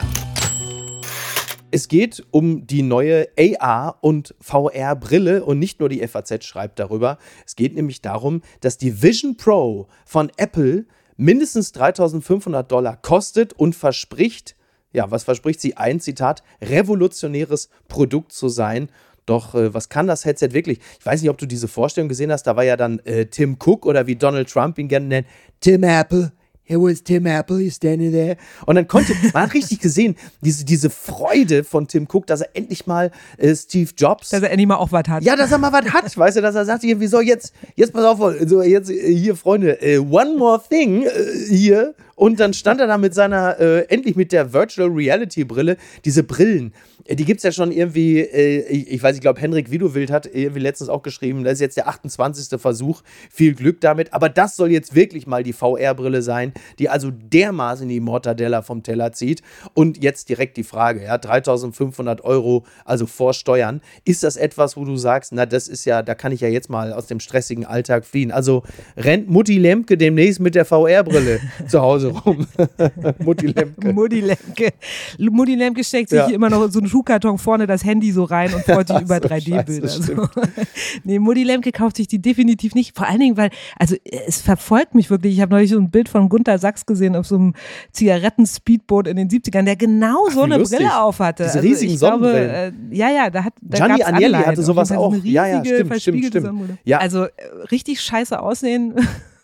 Es 1.70 1.88
geht 1.88 2.26
um 2.30 2.66
die 2.66 2.82
neue 2.82 3.28
AR- 3.36 3.98
und 4.00 4.34
VR-Brille 4.40 5.44
und 5.44 5.58
nicht 5.58 5.80
nur 5.80 5.90
die 5.90 6.06
FAZ 6.06 6.44
schreibt 6.44 6.78
darüber. 6.78 7.18
Es 7.46 7.56
geht 7.56 7.74
nämlich 7.74 8.00
darum, 8.00 8.40
dass 8.60 8.78
die 8.78 9.02
Vision 9.02 9.36
Pro 9.36 9.86
von 10.06 10.32
Apple 10.38 10.86
mindestens 11.18 11.72
3500 11.72 12.70
Dollar 12.72 12.96
kostet 12.96 13.52
und 13.52 13.74
verspricht, 13.74 14.56
ja, 14.92 15.10
was 15.10 15.24
verspricht 15.24 15.60
sie? 15.60 15.76
Ein 15.76 16.00
Zitat, 16.00 16.42
revolutionäres 16.62 17.68
Produkt 17.88 18.32
zu 18.32 18.48
sein 18.48 18.88
doch, 19.28 19.54
äh, 19.54 19.72
was 19.74 19.88
kann 19.88 20.06
das 20.06 20.24
Headset 20.24 20.50
wirklich? 20.52 20.80
Ich 20.98 21.06
weiß 21.06 21.20
nicht, 21.20 21.30
ob 21.30 21.38
du 21.38 21.46
diese 21.46 21.68
Vorstellung 21.68 22.08
gesehen 22.08 22.32
hast. 22.32 22.44
Da 22.44 22.56
war 22.56 22.64
ja 22.64 22.76
dann 22.76 22.98
äh, 23.00 23.26
Tim 23.26 23.56
Cook 23.58 23.86
oder 23.86 24.06
wie 24.06 24.16
Donald 24.16 24.48
Trump 24.50 24.78
ihn 24.78 24.88
gerne 24.88 25.06
nennt, 25.06 25.26
Tim 25.60 25.82
Apple. 25.82 26.32
Here 26.68 26.78
was 26.78 27.02
Tim 27.02 27.24
Apple, 27.24 27.60
he's 27.60 27.76
standing 27.76 28.12
there. 28.12 28.36
Und 28.66 28.74
dann 28.74 28.86
konnte, 28.86 29.14
man 29.32 29.44
hat 29.44 29.54
richtig 29.54 29.80
gesehen, 29.80 30.16
diese, 30.42 30.66
diese 30.66 30.90
Freude 30.90 31.64
von 31.64 31.88
Tim 31.88 32.06
Cook, 32.06 32.26
dass 32.26 32.42
er 32.42 32.50
endlich 32.52 32.86
mal 32.86 33.10
äh, 33.38 33.54
Steve 33.54 33.90
Jobs. 33.96 34.28
Dass 34.28 34.42
er 34.42 34.50
endlich 34.50 34.68
mal 34.68 34.76
auch 34.76 34.92
was 34.92 35.08
hat. 35.08 35.24
Ja, 35.24 35.34
dass 35.34 35.50
er 35.50 35.56
mal 35.56 35.72
was 35.72 35.90
hat. 35.90 36.14
Weißt 36.14 36.36
du, 36.36 36.42
dass 36.42 36.54
er 36.54 36.66
sagt, 36.66 36.82
hier, 36.82 37.00
wieso 37.00 37.22
jetzt, 37.22 37.54
jetzt 37.74 37.94
pass 37.94 38.04
auf, 38.04 38.18
so 38.44 38.62
jetzt 38.62 38.90
äh, 38.90 39.14
hier, 39.14 39.34
Freunde, 39.34 39.78
uh, 39.82 40.14
one 40.14 40.36
more 40.36 40.60
thing 40.68 41.06
uh, 41.06 41.08
hier. 41.48 41.94
Und 42.16 42.38
dann 42.38 42.52
stand 42.52 42.80
er 42.82 42.86
da 42.86 42.98
mit 42.98 43.14
seiner, 43.14 43.58
äh, 43.58 43.86
endlich 43.88 44.14
mit 44.16 44.32
der 44.32 44.52
Virtual 44.52 44.90
Reality 44.90 45.44
Brille, 45.44 45.78
diese 46.04 46.22
Brillen. 46.22 46.74
Äh, 47.08 47.16
die 47.16 47.24
gibt 47.24 47.38
es 47.38 47.44
ja 47.44 47.52
schon 47.52 47.72
irgendwie, 47.72 48.20
äh, 48.20 48.60
ich, 48.68 48.90
ich, 48.92 49.02
weiß, 49.02 49.16
ich 49.16 49.20
glaube, 49.20 49.40
Henrik 49.40 49.70
Widowild 49.70 50.10
hat 50.10 50.26
irgendwie 50.26 50.60
letztens 50.60 50.90
auch 50.90 51.02
geschrieben, 51.02 51.42
das 51.42 51.54
ist 51.54 51.60
jetzt 51.60 51.76
der 51.76 51.88
28. 51.88 52.60
Versuch. 52.60 53.02
Viel 53.30 53.54
Glück 53.54 53.80
damit. 53.80 54.12
Aber 54.12 54.28
das 54.28 54.56
soll 54.56 54.70
jetzt 54.70 54.94
wirklich 54.94 55.26
mal 55.26 55.42
die 55.42 55.52
VR-Brille 55.52 56.22
sein, 56.22 56.52
die 56.78 56.88
also 56.88 57.10
dermaßen 57.10 57.88
die 57.88 58.00
Mortadella 58.00 58.62
vom 58.62 58.82
Teller 58.82 59.12
zieht. 59.12 59.42
Und 59.74 60.02
jetzt 60.02 60.28
direkt 60.28 60.56
die 60.56 60.64
Frage, 60.64 61.02
ja, 61.02 61.18
3500 61.18 62.22
Euro, 62.24 62.64
also 62.84 63.06
vor 63.06 63.34
Steuern. 63.34 63.80
Ist 64.04 64.22
das 64.22 64.36
etwas, 64.36 64.76
wo 64.76 64.84
du 64.84 64.96
sagst, 64.96 65.32
na, 65.32 65.46
das 65.46 65.68
ist 65.68 65.84
ja, 65.84 66.02
da 66.02 66.14
kann 66.14 66.32
ich 66.32 66.40
ja 66.40 66.48
jetzt 66.48 66.68
mal 66.68 66.92
aus 66.92 67.06
dem 67.06 67.20
stressigen 67.20 67.64
Alltag 67.64 68.04
fliehen. 68.04 68.30
Also 68.30 68.62
rennt 68.96 69.28
Mutti 69.30 69.58
Lemke 69.58 69.96
demnächst 69.96 70.40
mit 70.40 70.54
der 70.54 70.64
VR-Brille 70.64 71.40
zu 71.68 71.80
Hause 71.80 72.08
rum. 72.08 72.46
Mutti 73.24 73.46
Lemke. 73.46 73.92
Mutti 73.92 74.20
Lemke. 74.20 74.72
Mutti 75.18 75.54
Lemke 75.54 75.82
steckt 75.84 76.10
sich 76.10 76.18
ja. 76.18 76.26
immer 76.28 76.50
noch 76.50 76.70
so 76.70 76.78
einen 76.80 76.88
Schuhkarton 76.98 77.38
vorne 77.38 77.66
das 77.66 77.84
Handy 77.84 78.10
so 78.10 78.24
rein 78.24 78.52
und 78.52 78.64
freut 78.64 78.88
sich 78.88 79.00
über 79.00 79.16
3D-Bilder. 79.16 79.88
So. 79.88 80.28
nee, 81.04 81.18
Mutti 81.18 81.44
Lemke 81.44 81.70
kauft 81.70 81.96
sich 81.96 82.08
die 82.08 82.20
definitiv 82.20 82.74
nicht. 82.74 82.96
Vor 82.96 83.06
allen 83.06 83.20
Dingen, 83.20 83.36
weil, 83.36 83.50
also 83.78 83.94
es 84.04 84.40
verfolgt 84.40 84.94
mich 84.94 85.10
wirklich. 85.10 85.34
Ich 85.34 85.40
habe 85.40 85.54
neulich 85.54 85.70
so 85.70 85.78
ein 85.78 85.90
Bild 85.90 86.08
von 86.08 86.28
Gunther 86.28 86.58
Sachs 86.58 86.86
gesehen 86.86 87.14
auf 87.14 87.26
so 87.26 87.36
einem 87.36 87.54
Zigaretten-Speedboot 87.92 89.06
in 89.06 89.16
den 89.16 89.28
70ern, 89.28 89.62
der 89.62 89.76
genau 89.76 90.26
Ach, 90.28 90.32
so 90.32 90.42
eine 90.42 90.58
lustig. 90.58 90.78
Brille 90.78 91.00
aufhatte. 91.00 91.44
Diese 91.44 91.58
also 91.58 91.68
riesigen 91.68 91.96
Sonnenbrillen. 91.96 92.50
Äh, 92.50 92.96
ja, 92.96 93.10
ja, 93.10 93.30
da 93.30 93.44
hat 93.44 93.54
da 93.60 93.76
Gianni 93.86 94.02
Agnelli 94.02 94.34
hatte 94.34 94.62
sowas 94.62 94.90
auch. 94.92 95.14
ja, 95.22 95.46
ja, 95.46 95.64
stimmt, 95.64 96.00
stimmt, 96.00 96.26
stimmt. 96.26 96.78
Ja. 96.84 96.98
Also 96.98 97.24
äh, 97.24 97.30
richtig 97.70 98.00
scheiße 98.00 98.40
aussehen 98.40 98.94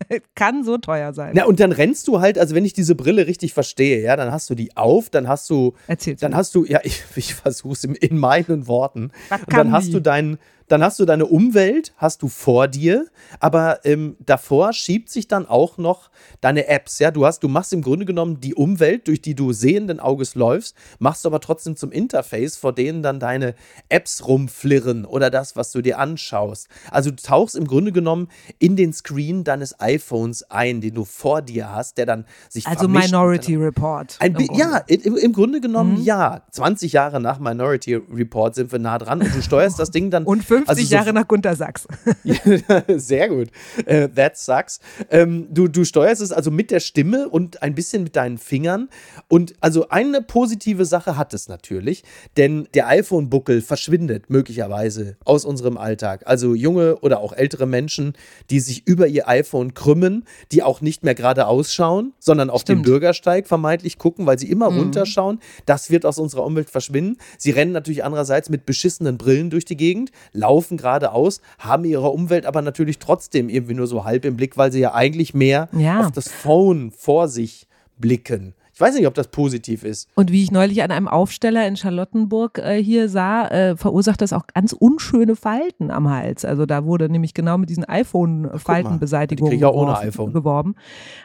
Kann 0.34 0.64
so 0.64 0.78
teuer 0.78 1.12
sein. 1.12 1.32
Na, 1.34 1.44
und 1.44 1.60
dann 1.60 1.72
rennst 1.72 2.08
du 2.08 2.20
halt, 2.20 2.38
also 2.38 2.54
wenn 2.54 2.64
ich 2.64 2.72
diese 2.72 2.94
Brille 2.94 3.26
richtig 3.26 3.52
verstehe, 3.54 4.02
ja, 4.02 4.16
dann 4.16 4.30
hast 4.32 4.48
du 4.50 4.54
die 4.54 4.76
auf, 4.76 5.10
dann 5.10 5.28
hast 5.28 5.48
du. 5.50 5.74
Erzähl's 5.86 6.20
Dann 6.20 6.32
mir. 6.32 6.36
hast 6.36 6.54
du, 6.54 6.64
ja, 6.64 6.80
ich, 6.84 7.02
ich 7.16 7.34
versuch's 7.34 7.84
in, 7.84 7.94
in 7.94 8.18
meinen 8.18 8.66
Worten. 8.66 9.10
Was 9.28 9.40
Und 9.40 9.48
kann 9.48 9.58
dann 9.58 9.72
hast 9.72 9.88
die? 9.88 9.92
du 9.92 10.00
deinen. 10.00 10.38
Dann 10.68 10.82
hast 10.82 10.98
du 10.98 11.04
deine 11.04 11.26
Umwelt, 11.26 11.92
hast 11.96 12.22
du 12.22 12.28
vor 12.28 12.68
dir, 12.68 13.06
aber 13.40 13.84
ähm, 13.84 14.16
davor 14.20 14.72
schiebt 14.72 15.10
sich 15.10 15.28
dann 15.28 15.46
auch 15.46 15.78
noch 15.78 16.10
deine 16.40 16.66
Apps. 16.66 16.98
Ja, 16.98 17.10
du 17.10 17.24
hast, 17.24 17.42
du 17.42 17.48
machst 17.48 17.72
im 17.72 17.82
Grunde 17.82 18.04
genommen 18.04 18.40
die 18.40 18.54
Umwelt, 18.54 19.06
durch 19.08 19.20
die 19.22 19.34
du 19.34 19.52
sehenden 19.52 20.00
Auges 20.00 20.34
läufst, 20.34 20.76
machst 20.98 21.24
du 21.24 21.28
aber 21.28 21.40
trotzdem 21.40 21.76
zum 21.76 21.92
Interface, 21.92 22.56
vor 22.56 22.72
denen 22.72 23.02
dann 23.02 23.20
deine 23.20 23.54
Apps 23.88 24.26
rumflirren 24.26 25.04
oder 25.04 25.30
das, 25.30 25.56
was 25.56 25.72
du 25.72 25.82
dir 25.82 25.98
anschaust. 25.98 26.68
Also 26.90 27.10
du 27.10 27.16
tauchst 27.16 27.54
im 27.56 27.66
Grunde 27.66 27.92
genommen 27.92 28.28
in 28.58 28.76
den 28.76 28.92
Screen 28.92 29.44
deines 29.44 29.78
iPhones 29.80 30.42
ein, 30.50 30.80
den 30.80 30.94
du 30.94 31.04
vor 31.04 31.42
dir 31.42 31.70
hast, 31.72 31.98
der 31.98 32.06
dann 32.06 32.24
sich 32.48 32.66
Also 32.66 32.80
vermischt 32.80 33.06
Minority 33.12 33.54
Report. 33.56 34.16
ein 34.20 34.34
im 34.34 34.54
ja, 34.56 34.78
im, 34.88 35.16
im 35.16 35.32
Grunde 35.32 35.60
genommen 35.60 35.76
Mhm. 35.98 36.02
ja. 36.02 36.42
20 36.50 36.92
Jahre 36.92 37.20
nach 37.20 37.38
Minority 37.38 37.94
Report 37.94 38.54
sind 38.54 38.72
wir 38.72 38.78
nah 38.78 38.98
dran 38.98 39.20
und 39.22 39.34
du 39.34 39.42
steuerst 39.42 39.78
das 39.78 39.90
Ding 39.90 40.10
dann. 40.10 40.24
Und 40.26 40.42
50 40.58 40.68
also 40.68 40.82
so- 40.82 40.94
Jahre 40.94 41.12
nach 41.12 41.28
Gunter 41.28 41.56
Sachs. 41.56 41.86
Sehr 42.96 43.28
gut. 43.28 43.48
Äh, 43.84 44.08
that 44.08 44.36
sucks. 44.36 44.80
Ähm, 45.10 45.48
du, 45.50 45.68
du 45.68 45.84
steuerst 45.84 46.22
es 46.22 46.32
also 46.32 46.50
mit 46.50 46.70
der 46.70 46.80
Stimme 46.80 47.28
und 47.28 47.62
ein 47.62 47.74
bisschen 47.74 48.02
mit 48.02 48.16
deinen 48.16 48.38
Fingern. 48.38 48.88
Und 49.28 49.54
also 49.60 49.88
eine 49.88 50.22
positive 50.22 50.84
Sache 50.84 51.16
hat 51.16 51.34
es 51.34 51.48
natürlich, 51.48 52.04
denn 52.36 52.68
der 52.74 52.88
iPhone-Buckel 52.88 53.60
verschwindet 53.62 54.30
möglicherweise 54.30 55.16
aus 55.24 55.44
unserem 55.44 55.76
Alltag. 55.76 56.22
Also 56.26 56.54
junge 56.54 56.96
oder 57.00 57.20
auch 57.20 57.32
ältere 57.32 57.66
Menschen, 57.66 58.14
die 58.50 58.60
sich 58.60 58.86
über 58.86 59.06
ihr 59.06 59.28
iPhone 59.28 59.74
krümmen, 59.74 60.24
die 60.52 60.62
auch 60.62 60.80
nicht 60.80 61.02
mehr 61.04 61.14
gerade 61.14 61.46
ausschauen, 61.46 62.12
sondern 62.18 62.50
auf 62.50 62.64
den 62.64 62.76
Stimmt. 62.76 62.86
Bürgersteig 62.86 63.46
vermeintlich 63.46 63.98
gucken, 63.98 64.26
weil 64.26 64.38
sie 64.38 64.50
immer 64.50 64.66
runterschauen. 64.66 65.40
Das 65.66 65.90
wird 65.90 66.06
aus 66.06 66.18
unserer 66.18 66.44
Umwelt 66.44 66.70
verschwinden. 66.70 67.16
Sie 67.38 67.50
rennen 67.50 67.72
natürlich 67.72 68.04
andererseits 68.04 68.48
mit 68.48 68.66
beschissenen 68.66 69.18
Brillen 69.18 69.50
durch 69.50 69.64
die 69.64 69.76
Gegend, 69.76 70.10
laufen 70.46 70.76
geradeaus, 70.76 71.40
haben 71.58 71.84
ihre 71.84 72.08
Umwelt 72.10 72.46
aber 72.46 72.62
natürlich 72.62 72.98
trotzdem 73.00 73.48
irgendwie 73.48 73.74
nur 73.74 73.86
so 73.88 74.04
halb 74.04 74.24
im 74.24 74.36
Blick, 74.36 74.56
weil 74.56 74.70
sie 74.70 74.78
ja 74.80 74.94
eigentlich 74.94 75.34
mehr 75.34 75.68
Ja. 75.76 76.00
auf 76.06 76.12
das 76.12 76.28
Phone 76.30 76.92
vor 76.92 77.26
sich 77.28 77.66
blicken. 77.98 78.54
Ich 78.76 78.80
weiß 78.82 78.94
nicht, 78.94 79.06
ob 79.06 79.14
das 79.14 79.28
positiv 79.28 79.84
ist. 79.84 80.06
Und 80.16 80.30
wie 80.30 80.42
ich 80.42 80.50
neulich 80.50 80.82
an 80.82 80.90
einem 80.90 81.08
Aufsteller 81.08 81.66
in 81.66 81.76
Charlottenburg 81.76 82.58
äh, 82.58 82.76
hier 82.82 83.08
sah, 83.08 83.48
äh, 83.48 83.74
verursacht 83.74 84.20
das 84.20 84.34
auch 84.34 84.46
ganz 84.48 84.74
unschöne 84.74 85.34
Falten 85.34 85.90
am 85.90 86.10
Hals. 86.10 86.44
Also 86.44 86.66
da 86.66 86.84
wurde 86.84 87.08
nämlich 87.08 87.32
genau 87.32 87.56
mit 87.56 87.70
diesen 87.70 87.84
iPhone-Faltenbeseitigungen 87.86 89.64
iPhone. 89.94 90.34
geworben. 90.34 90.74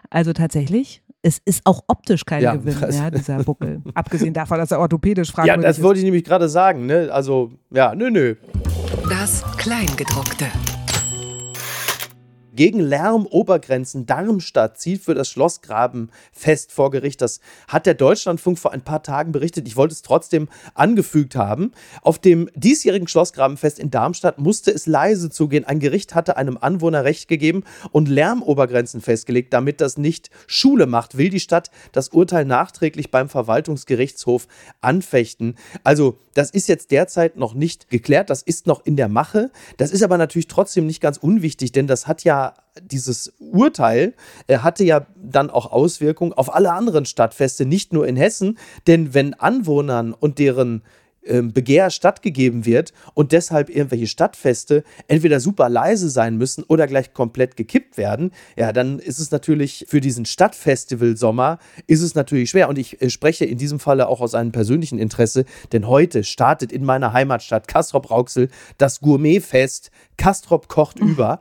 Also 0.09 0.31
tatsächlich, 0.31 1.03
es 1.23 1.39
ist 1.43 1.63
auch 1.65 1.81
optisch 1.87 2.23
kein 2.23 2.41
Ja, 2.41 2.55
Gewinn, 2.55 2.77
das- 2.79 2.97
ja, 2.97 3.11
dieser 3.11 3.43
Buckel. 3.43 3.81
Abgesehen 3.95 4.33
davon, 4.33 4.57
dass 4.57 4.71
er 4.71 4.79
orthopädisch 4.79 5.27
Ja, 5.27 5.33
fragwürdig 5.35 5.63
das 5.65 5.77
ist. 5.79 5.83
wollte 5.83 5.99
ich 5.99 6.05
nämlich 6.05 6.23
gerade 6.23 6.47
sagen. 6.47 6.85
Ne? 6.85 7.09
Also, 7.11 7.51
ja, 7.69 7.93
nö, 7.93 8.09
nö. 8.11 8.35
Das 9.09 9.43
Kleingedruckte. 9.57 10.45
Gegen 12.53 12.81
Lärmobergrenzen 12.81 14.05
Darmstadt 14.05 14.77
zieht 14.77 15.01
für 15.01 15.15
das 15.15 15.29
Schlossgrabenfest 15.29 16.73
vor 16.73 16.91
Gericht. 16.91 17.21
Das 17.21 17.39
hat 17.69 17.85
der 17.85 17.93
Deutschlandfunk 17.93 18.59
vor 18.59 18.73
ein 18.73 18.81
paar 18.81 19.03
Tagen 19.03 19.31
berichtet. 19.31 19.67
Ich 19.69 19.77
wollte 19.77 19.93
es 19.93 20.01
trotzdem 20.01 20.49
angefügt 20.73 21.37
haben. 21.37 21.71
Auf 22.01 22.19
dem 22.19 22.49
diesjährigen 22.53 23.07
Schlossgrabenfest 23.07 23.79
in 23.79 23.89
Darmstadt 23.89 24.37
musste 24.37 24.71
es 24.71 24.85
leise 24.85 25.29
zugehen. 25.29 25.63
Ein 25.63 25.79
Gericht 25.79 26.13
hatte 26.13 26.35
einem 26.35 26.57
Anwohner 26.57 27.05
Recht 27.05 27.29
gegeben 27.29 27.63
und 27.93 28.09
Lärmobergrenzen 28.09 28.99
festgelegt. 28.99 29.53
Damit 29.53 29.79
das 29.79 29.97
nicht 29.97 30.29
Schule 30.45 30.87
macht, 30.87 31.17
will 31.17 31.29
die 31.29 31.39
Stadt 31.39 31.71
das 31.93 32.09
Urteil 32.09 32.43
nachträglich 32.43 33.11
beim 33.11 33.29
Verwaltungsgerichtshof 33.29 34.47
anfechten. 34.81 35.55
Also, 35.85 36.17
das 36.33 36.49
ist 36.49 36.67
jetzt 36.67 36.91
derzeit 36.91 37.37
noch 37.37 37.53
nicht 37.53 37.89
geklärt. 37.89 38.29
Das 38.29 38.41
ist 38.41 38.67
noch 38.67 38.85
in 38.85 38.95
der 38.97 39.07
Mache. 39.09 39.51
Das 39.77 39.91
ist 39.91 40.03
aber 40.03 40.17
natürlich 40.17 40.47
trotzdem 40.47 40.85
nicht 40.85 41.01
ganz 41.01 41.17
unwichtig, 41.17 41.71
denn 41.71 41.87
das 41.87 42.07
hat 42.07 42.23
ja 42.23 42.40
dieses 42.81 43.33
Urteil 43.39 44.13
äh, 44.47 44.59
hatte 44.59 44.83
ja 44.83 45.05
dann 45.15 45.49
auch 45.49 45.71
Auswirkungen 45.71 46.33
auf 46.33 46.53
alle 46.53 46.71
anderen 46.71 47.05
Stadtfeste, 47.05 47.65
nicht 47.65 47.93
nur 47.93 48.07
in 48.07 48.15
Hessen. 48.15 48.57
Denn 48.87 49.13
wenn 49.13 49.33
Anwohnern 49.33 50.13
und 50.13 50.39
deren 50.39 50.83
ähm, 51.23 51.53
Begehr 51.53 51.91
stattgegeben 51.91 52.65
wird 52.65 52.93
und 53.13 53.31
deshalb 53.31 53.69
irgendwelche 53.69 54.07
Stadtfeste 54.07 54.83
entweder 55.07 55.39
super 55.39 55.69
leise 55.69 56.09
sein 56.09 56.35
müssen 56.37 56.63
oder 56.63 56.87
gleich 56.87 57.13
komplett 57.13 57.55
gekippt 57.57 57.97
werden, 57.97 58.31
ja, 58.57 58.73
dann 58.73 58.97
ist 58.97 59.19
es 59.19 59.29
natürlich 59.29 59.85
für 59.87 60.01
diesen 60.01 60.25
Stadtfestival 60.25 61.17
Sommer 61.17 61.59
ist 61.85 62.01
es 62.01 62.15
natürlich 62.15 62.49
schwer 62.49 62.69
und 62.69 62.79
ich 62.79 63.01
äh, 63.03 63.11
spreche 63.11 63.45
in 63.45 63.59
diesem 63.59 63.79
Falle 63.79 64.07
auch 64.07 64.19
aus 64.19 64.33
einem 64.33 64.51
persönlichen 64.51 64.97
Interesse, 64.97 65.45
denn 65.71 65.87
heute 65.87 66.23
startet 66.23 66.71
in 66.71 66.83
meiner 66.83 67.13
Heimatstadt 67.13 67.67
Castrop-Rauxel 67.67 68.49
das 68.79 68.99
Gourmetfest 68.99 69.91
Castrop 70.17 70.69
kocht 70.69 70.99
über. 70.99 71.39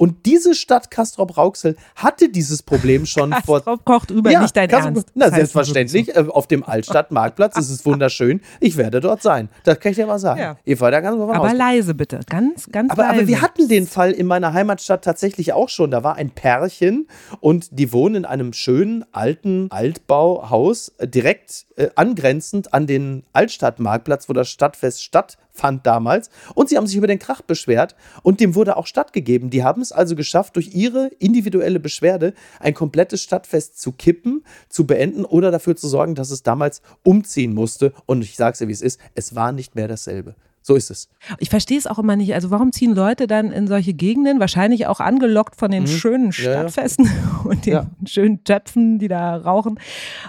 Und 0.00 0.24
diese 0.24 0.54
Stadt 0.54 0.90
Castrop-Rauxel 0.90 1.76
hatte 1.94 2.30
dieses 2.30 2.62
Problem 2.62 3.04
schon 3.04 3.34
vor 3.44 3.60
Drauf 3.60 3.84
kocht 3.84 4.10
über, 4.10 4.30
nicht 4.30 4.56
dein 4.56 4.66
Castrop- 4.68 4.86
Ernst. 4.96 5.08
Na, 5.14 5.26
Das 5.26 5.34
selbstverständlich. 5.34 6.16
äh, 6.16 6.24
Auf 6.28 6.46
dem 6.46 6.64
Altstadtmarktplatz 6.64 7.58
ist 7.58 7.68
es 7.68 7.84
wunderschön. 7.84 8.40
Ich 8.60 8.78
werde 8.78 9.00
dort 9.00 9.20
sein. 9.22 9.50
Das 9.64 9.78
kann 9.78 9.90
ich 9.92 9.96
dir 9.96 10.06
mal 10.06 10.18
sagen. 10.18 10.40
Ja. 10.40 10.56
Eva, 10.64 10.90
da 10.90 11.02
kannst 11.02 11.20
du 11.20 11.26
mal 11.26 11.36
Aber 11.36 11.48
raus. 11.48 11.56
leise 11.56 11.94
bitte, 11.94 12.20
ganz, 12.30 12.66
ganz 12.72 12.90
Aber, 12.92 13.02
leise. 13.02 13.18
aber 13.18 13.28
wir 13.28 13.42
hatten 13.42 13.68
den 13.68 13.86
Fall 13.86 14.12
in 14.12 14.26
meiner 14.26 14.54
Heimatstadt 14.54 15.04
tatsächlich 15.04 15.52
auch 15.52 15.68
schon. 15.68 15.90
Da 15.90 16.02
war 16.02 16.16
ein 16.16 16.30
Pärchen 16.30 17.06
und 17.40 17.68
die 17.78 17.92
wohnen 17.92 18.14
in 18.14 18.24
einem 18.24 18.54
schönen 18.54 19.04
alten 19.12 19.70
Altbauhaus 19.70 20.92
äh, 20.98 21.06
direkt 21.08 21.66
äh, 21.76 21.88
angrenzend 21.94 22.72
an 22.72 22.86
den 22.86 23.24
Altstadtmarktplatz, 23.34 24.28
wo 24.28 24.32
das 24.32 24.48
Stadtfest 24.48 25.02
stattfand 25.50 25.86
damals. 25.86 26.30
Und 26.54 26.68
sie 26.68 26.76
haben 26.76 26.86
sich 26.86 26.96
über 26.96 27.06
den 27.06 27.18
Krach 27.18 27.42
beschwert 27.42 27.94
und 28.22 28.40
dem 28.40 28.54
wurde 28.54 28.76
auch 28.76 28.86
stattgegeben. 28.86 29.50
Die 29.50 29.62
haben 29.62 29.82
es 29.82 29.92
also 29.92 30.16
geschafft, 30.16 30.56
durch 30.56 30.74
ihre 30.74 31.08
individuelle 31.18 31.80
Beschwerde 31.80 32.34
ein 32.58 32.74
komplettes 32.74 33.22
Stadtfest 33.22 33.80
zu 33.80 33.92
kippen, 33.92 34.44
zu 34.68 34.86
beenden 34.86 35.24
oder 35.24 35.50
dafür 35.50 35.76
zu 35.76 35.88
sorgen, 35.88 36.14
dass 36.14 36.30
es 36.30 36.42
damals 36.42 36.82
umziehen 37.02 37.54
musste. 37.54 37.92
Und 38.06 38.22
ich 38.22 38.36
sage 38.36 38.52
es 38.52 38.58
dir, 38.58 38.68
wie 38.68 38.72
es 38.72 38.82
ist, 38.82 39.00
es 39.14 39.34
war 39.34 39.52
nicht 39.52 39.74
mehr 39.74 39.88
dasselbe. 39.88 40.34
So 40.62 40.74
ist 40.74 40.90
es. 40.90 41.08
Ich 41.38 41.48
verstehe 41.48 41.78
es 41.78 41.86
auch 41.86 41.98
immer 41.98 42.16
nicht. 42.16 42.34
Also 42.34 42.50
warum 42.50 42.70
ziehen 42.70 42.94
Leute 42.94 43.26
dann 43.26 43.50
in 43.50 43.66
solche 43.66 43.94
Gegenden, 43.94 44.40
wahrscheinlich 44.40 44.86
auch 44.86 45.00
angelockt 45.00 45.56
von 45.56 45.70
den 45.70 45.86
schönen 45.86 46.26
Mhm. 46.26 46.32
Ja, 46.36 46.44
ja. 46.44 46.52
Stadtfesten 46.68 47.10
und 47.44 47.64
den 47.66 47.72
Ja. 47.72 47.86
schönen 48.04 48.44
Töpfen, 48.44 48.98
die 48.98 49.08
da 49.08 49.36
rauchen. 49.36 49.78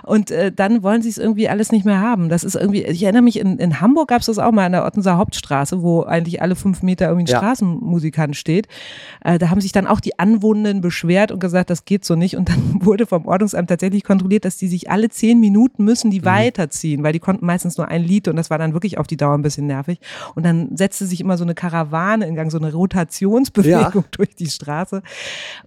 Und 0.04 0.32
äh, 0.32 0.52
dann 0.52 0.84
wollen 0.84 1.02
sie 1.02 1.10
es 1.10 1.18
irgendwie 1.18 1.50
alles 1.50 1.72
nicht 1.72 1.86
mehr 1.86 2.00
haben. 2.00 2.30
Das 2.30 2.44
ist 2.46 2.56
irgendwie, 2.56 2.84
ich 2.84 3.04
erinnere 3.04 3.24
mich, 3.24 3.40
in, 3.40 3.58
in 3.60 3.82
Hamburg 3.82 4.08
gab 4.08 4.22
es 4.22 4.28
das 4.28 4.40
auch 4.40 4.52
mal 4.52 4.66
an 4.66 4.72
der 4.72 4.86
Ottenser 4.86 5.18
Hauptstraße, 5.18 5.82
wo 5.82 6.04
eigentlich 6.04 6.42
alle 6.42 6.56
fünf 6.56 6.82
Meter 6.82 7.08
irgendwie 7.10 7.32
ein. 7.34 7.38
Straßenmusikant 7.38 8.36
steht. 8.36 8.68
Äh, 9.24 9.38
da 9.38 9.50
haben 9.50 9.60
sich 9.62 9.72
dann 9.74 9.86
auch 9.88 10.00
die 10.00 10.18
Anwohnenden 10.18 10.82
beschwert 10.82 11.32
und 11.32 11.40
gesagt, 11.40 11.70
das 11.70 11.86
geht 11.86 12.06
so 12.06 12.16
nicht. 12.16 12.38
Und 12.38 12.50
dann 12.50 12.80
wurde 12.86 13.06
vom 13.06 13.26
Ordnungsamt 13.26 13.70
tatsächlich 13.70 14.04
kontrolliert, 14.04 14.46
dass 14.46 14.58
die 14.58 14.68
sich 14.68 14.90
alle 14.90 15.10
zehn 15.10 15.40
Minuten 15.40 15.84
müssen 15.84 16.08
Mhm. 16.08 16.12
die 16.12 16.26
weiterziehen, 16.26 17.04
weil 17.04 17.14
die 17.14 17.20
konnten 17.20 17.46
meistens 17.46 17.78
nur 17.78 17.88
ein 17.90 18.04
Lied 18.04 18.28
und 18.28 18.36
das 18.38 18.50
war 18.50 18.58
dann 18.58 18.74
wirklich 18.74 18.98
auf 18.98 19.08
die 19.08 19.18
Dauer 19.18 19.34
ein 19.36 19.42
bisschen 19.42 19.68
nervig. 19.68 20.00
Und 20.36 20.46
dann 20.46 20.76
setzte 20.76 21.06
sich 21.06 21.20
immer 21.22 21.38
so 21.38 21.44
eine 21.44 21.54
Karawane 21.56 22.26
in 22.28 22.36
Gang, 22.36 22.52
so 22.52 22.58
eine 22.58 22.72
Rotationsbewegung 22.74 23.80
Ja. 23.94 24.04
durch 24.12 24.36
die 24.36 24.48
Straße. 24.50 25.02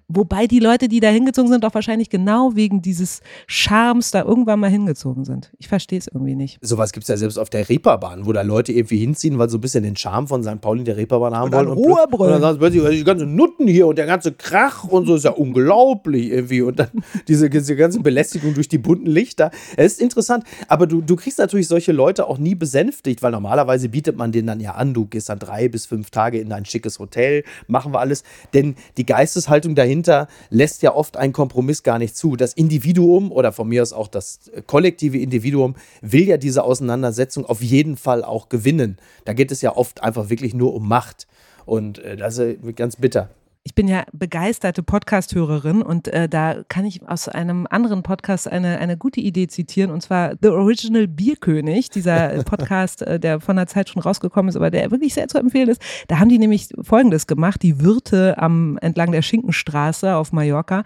Wobei 0.09 0.47
die 0.47 0.59
Leute, 0.61 0.88
die 0.88 1.01
da 1.01 1.09
hingezogen 1.09 1.51
sind, 1.51 1.64
doch 1.64 1.75
wahrscheinlich 1.75 2.11
genau 2.11 2.53
wegen 2.55 2.83
dieses 2.83 3.21
Charmes 3.47 4.11
da 4.11 4.23
irgendwann 4.23 4.61
mal 4.61 4.71
hingezogen 4.71 5.25
sind. 5.25 5.53
Ich 5.59 5.69
verstehe 5.69 5.99
es 5.99 6.07
irgendwie 6.09 6.35
nicht. 6.35 6.59
Sowas 6.61 6.93
gibt 6.93 7.05
es 7.05 7.09
ja 7.09 7.17
selbst 7.17 7.38
auf 7.38 7.51
der 7.51 7.69
Reeperbahn, 7.69 8.27
wo 8.27 8.33
da 8.33 8.43
Leute 8.43 8.73
irgendwie 8.73 8.99
hinziehen, 8.99 9.38
weil 9.38 9.49
so 9.49 9.59
ein 9.59 9.61
bisschen 9.61 9.83
den 9.83 9.97
Charme 9.97 10.29
von 10.29 10.43
St. 10.43 10.61
Pauli 10.61 10.81
in 10.81 10.85
der 10.85 10.97
Reeperbahn 10.97 11.35
haben 11.35 11.47
Und 11.47 11.53
wollen. 11.55 11.67
Plötzlich- 11.67 12.11
brüllen. 12.11 12.35
und 12.35 12.43
dann 12.43 12.59
sagen 12.59 12.73
sie 12.73 12.79
plötzlich, 12.81 12.99
die 13.01 13.05
ganzen 13.05 13.35
Nutten 13.35 13.67
hier 13.67 13.87
und 13.87 13.97
der 13.99 14.07
ganze 14.07 14.33
Krach 14.33 14.85
und 14.85 15.07
so 15.07 15.14
ist 15.17 15.25
ja 15.25 15.31
unglaublich 15.33 16.31
irgendwie. 16.31 16.62
Und 16.62 16.79
dann 16.79 16.88
diese, 17.29 17.49
diese 17.51 17.77
ganze 17.77 18.01
Belästigung 18.01 18.55
durch 18.55 18.69
die 18.69 18.79
bunten 18.79 19.07
Lichter. 19.07 19.51
Es 19.77 19.95
ist 19.95 20.01
interessant, 20.01 20.45
aber 20.69 20.87
du, 20.87 21.01
du 21.01 21.17
kriegst 21.17 21.38
natürlich 21.38 21.69
solche 21.69 21.93
Leute 21.93 22.27
auch 22.29 22.38
nie 22.38 22.55
besänftigt, 22.55 23.23
weil 23.23 23.33
normalerweise 23.33 23.88
bietet 23.88 24.17
man 24.17 24.33
denen 24.45 24.59
dann 24.59 24.61
ja 24.61 24.73
an, 24.73 24.95
du 24.95 25.07
gehst 25.07 25.29
dann 25.29 25.39
drei 25.39 25.69
bis 25.69 25.87
fünf 25.87 26.11
Tage 26.11 26.39
in 26.39 26.53
ein 26.53 26.65
schickes 26.65 26.99
Hotel, 26.99 27.45
machen 27.67 27.93
wir 27.93 28.01
alles. 28.01 28.23
Denn 28.53 28.77
die 28.97 29.07
Geisteshaltung 29.07 29.75
dahinter 29.75 30.29
lässt 30.51 30.83
ja 30.83 30.95
oft 30.95 31.17
einen 31.17 31.33
Kompromiss 31.33 31.83
gar 31.83 31.99
nicht 31.99 32.17
zu. 32.17 32.37
Das 32.37 32.53
Individuum 32.53 33.33
oder 33.33 33.53
von 33.53 33.69
mir 33.69 33.83
aus 33.83 33.93
auch 33.93 34.09
das 34.09 34.49
äh, 34.49 34.63
kollektive 34.63 35.19
Individuum 35.19 35.75
will 36.03 36.25
ja 36.25 36.37
diese 36.37 36.65
Auseinandersetzung 36.65 37.47
auf 37.47 37.63
jeden 37.63 37.97
Fall 37.97 38.25
auch 38.25 38.49
gewinnen. 38.49 38.99
Da 39.25 39.33
geht 39.33 39.51
es 39.51 39.63
ja 39.63 39.75
oft 39.77 40.03
einfach 40.03 40.29
wirklich 40.29 40.55
nur 40.55 40.75
um 40.75 40.87
Macht. 40.87 41.27
Und 41.65 41.99
äh, 41.99 42.17
das 42.17 42.39
ist 42.39 42.77
ganz 42.77 42.97
bitter. 42.97 43.31
Ich 43.66 43.74
bin 43.74 43.88
ja 43.88 44.05
begeisterte 44.12 44.83
Podcast-Hörerin 44.83 45.81
und 45.81 46.09
äh, 46.09 46.29
da 46.29 46.57
kann 46.68 46.85
ich 46.85 47.09
aus 47.09 47.29
einem 47.29 47.66
anderen 47.70 48.03
Podcast 48.03 48.46
eine, 48.46 48.79
eine 48.79 48.98
gute 48.98 49.22
Idee 49.22 49.46
zitieren 49.46 49.90
und 49.90 50.03
zwar 50.03 50.35
The 50.42 50.48
Original 50.48 51.09
Bierkönig, 51.09 51.88
dieser 51.88 52.29
Podcast, 52.44 53.00
äh, 53.00 53.18
der 53.18 53.40
von 53.40 53.57
der 53.57 53.66
Zeit 53.66 53.88
schon 53.88 54.03
rausgekommen 54.03 54.50
ist, 54.50 54.57
aber 54.57 54.70
der 54.70 54.90
wirklich 54.90 55.14
sehr 55.14 55.29
zu 55.29 55.38
empfehlen 55.38 55.70
ist. 55.70 55.81
Da 56.09 56.18
haben 56.18 56.29
die 56.29 56.38
nämlich 56.38 56.68
Folgendes 56.83 57.27
gemacht, 57.27 57.62
die 57.62 57.81
Wirte 57.81 58.37
am 58.37 58.77
entlang 58.83 59.12
der 59.12 59.22
Schinkenstraße 59.22 60.14
auf 60.14 60.31
Mallorca, 60.31 60.85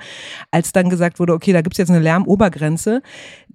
als 0.53 0.71
dann 0.71 0.89
gesagt 0.89 1.19
wurde, 1.19 1.33
okay, 1.33 1.53
da 1.53 1.63
gibt's 1.63 1.79
jetzt 1.79 1.91
eine 1.91 1.99
Lärmobergrenze, 1.99 3.03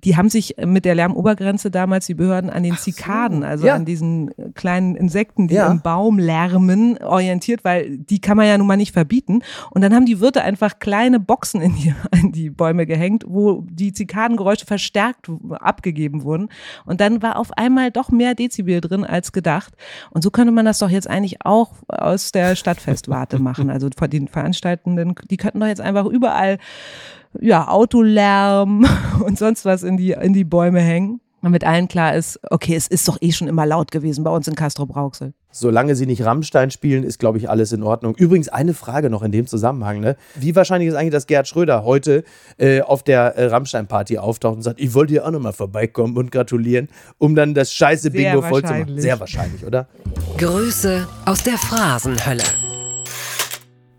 die 0.03 0.17
haben 0.17 0.29
sich 0.29 0.55
mit 0.65 0.83
der 0.83 0.95
Lärmobergrenze 0.95 1.71
damals 1.71 2.07
die 2.07 2.13
Behörden 2.13 2.49
an 2.49 2.63
den 2.63 2.75
Zikaden, 2.75 3.45
also 3.45 3.67
ja. 3.67 3.75
an 3.75 3.85
diesen 3.85 4.31
kleinen 4.53 4.97
Insekten, 4.97 5.47
die 5.47 5.55
ja. 5.55 5.71
im 5.71 5.81
Baum 5.81 6.19
lärmen, 6.19 6.97
orientiert, 6.97 7.63
weil 7.63 7.99
die 7.99 8.19
kann 8.19 8.35
man 8.35 8.47
ja 8.47 8.57
nun 8.57 8.67
mal 8.67 8.75
nicht 8.75 8.91
verbieten. 8.91 9.12
Und 9.71 9.81
dann 9.81 9.93
haben 9.93 10.05
die 10.05 10.19
Wirte 10.19 10.43
einfach 10.43 10.79
kleine 10.79 11.19
Boxen 11.19 11.61
in 11.61 11.75
die, 11.75 11.93
in 12.19 12.31
die 12.31 12.49
Bäume 12.49 12.85
gehängt, 12.85 13.23
wo 13.27 13.63
die 13.69 13.93
Zikadengeräusche 13.93 14.65
verstärkt 14.65 15.29
abgegeben 15.51 16.23
wurden. 16.23 16.49
Und 16.85 17.01
dann 17.01 17.21
war 17.21 17.37
auf 17.37 17.51
einmal 17.57 17.91
doch 17.91 18.09
mehr 18.09 18.35
Dezibel 18.35 18.81
drin 18.81 19.03
als 19.03 19.31
gedacht. 19.31 19.73
Und 20.11 20.23
so 20.23 20.31
könnte 20.31 20.51
man 20.51 20.65
das 20.65 20.79
doch 20.79 20.89
jetzt 20.89 21.09
eigentlich 21.09 21.45
auch 21.45 21.73
aus 21.87 22.31
der 22.31 22.55
Stadtfestwarte 22.55 23.39
machen. 23.39 23.69
Also 23.69 23.89
von 23.95 24.09
den 24.09 24.27
Veranstaltenden, 24.27 25.15
die 25.29 25.37
könnten 25.37 25.59
doch 25.59 25.67
jetzt 25.67 25.81
einfach 25.81 26.05
überall 26.05 26.57
ja, 27.39 27.67
Autolärm 27.67 28.85
und 29.25 29.37
sonst 29.37 29.65
was 29.65 29.83
in 29.83 29.97
die, 29.97 30.11
in 30.11 30.33
die 30.33 30.43
Bäume 30.43 30.79
hängen. 30.79 31.19
Damit 31.43 31.65
allen 31.65 31.89
klar 31.89 32.15
ist, 32.15 32.39
okay, 32.51 32.73
es 32.73 32.87
ist 32.87 33.05
doch 33.09 33.17
eh 33.19 33.33
schon 33.33 33.49
immer 33.49 33.65
laut 33.65 33.91
gewesen 33.91 34.23
bei 34.23 34.31
uns 34.31 34.47
in 34.47 34.55
Castro 34.55 34.85
Brauxel. 34.85 35.33
Solange 35.51 35.93
sie 35.93 36.05
nicht 36.05 36.23
Rammstein 36.23 36.71
spielen, 36.71 37.03
ist, 37.03 37.19
glaube 37.19 37.37
ich, 37.37 37.49
alles 37.49 37.73
in 37.73 37.83
Ordnung. 37.83 38.15
Übrigens 38.15 38.47
eine 38.47 38.73
Frage 38.73 39.09
noch 39.09 39.23
in 39.23 39.33
dem 39.33 39.45
Zusammenhang. 39.45 39.99
Ne? 39.99 40.15
Wie 40.35 40.55
wahrscheinlich 40.55 40.87
ist 40.87 40.95
eigentlich, 40.95 41.11
dass 41.11 41.27
Gerhard 41.27 41.49
Schröder 41.49 41.83
heute 41.83 42.23
äh, 42.57 42.79
auf 42.79 43.03
der 43.03 43.35
äh, 43.35 43.47
Rammstein-Party 43.47 44.19
auftaucht 44.19 44.55
und 44.55 44.61
sagt, 44.61 44.79
ich 44.79 44.93
wollte 44.93 45.11
hier 45.11 45.25
auch 45.25 45.31
nochmal 45.31 45.51
vorbeikommen 45.51 46.15
und 46.15 46.31
gratulieren, 46.31 46.87
um 47.17 47.35
dann 47.35 47.53
das 47.53 47.73
scheiße 47.73 48.11
Bingo 48.11 48.41
voll 48.41 48.63
zu 48.63 48.73
machen? 48.73 49.01
Sehr 49.01 49.19
wahrscheinlich, 49.19 49.65
oder? 49.65 49.89
Grüße 50.37 51.05
aus 51.25 51.43
der 51.43 51.57
Phrasenhölle. 51.57 52.43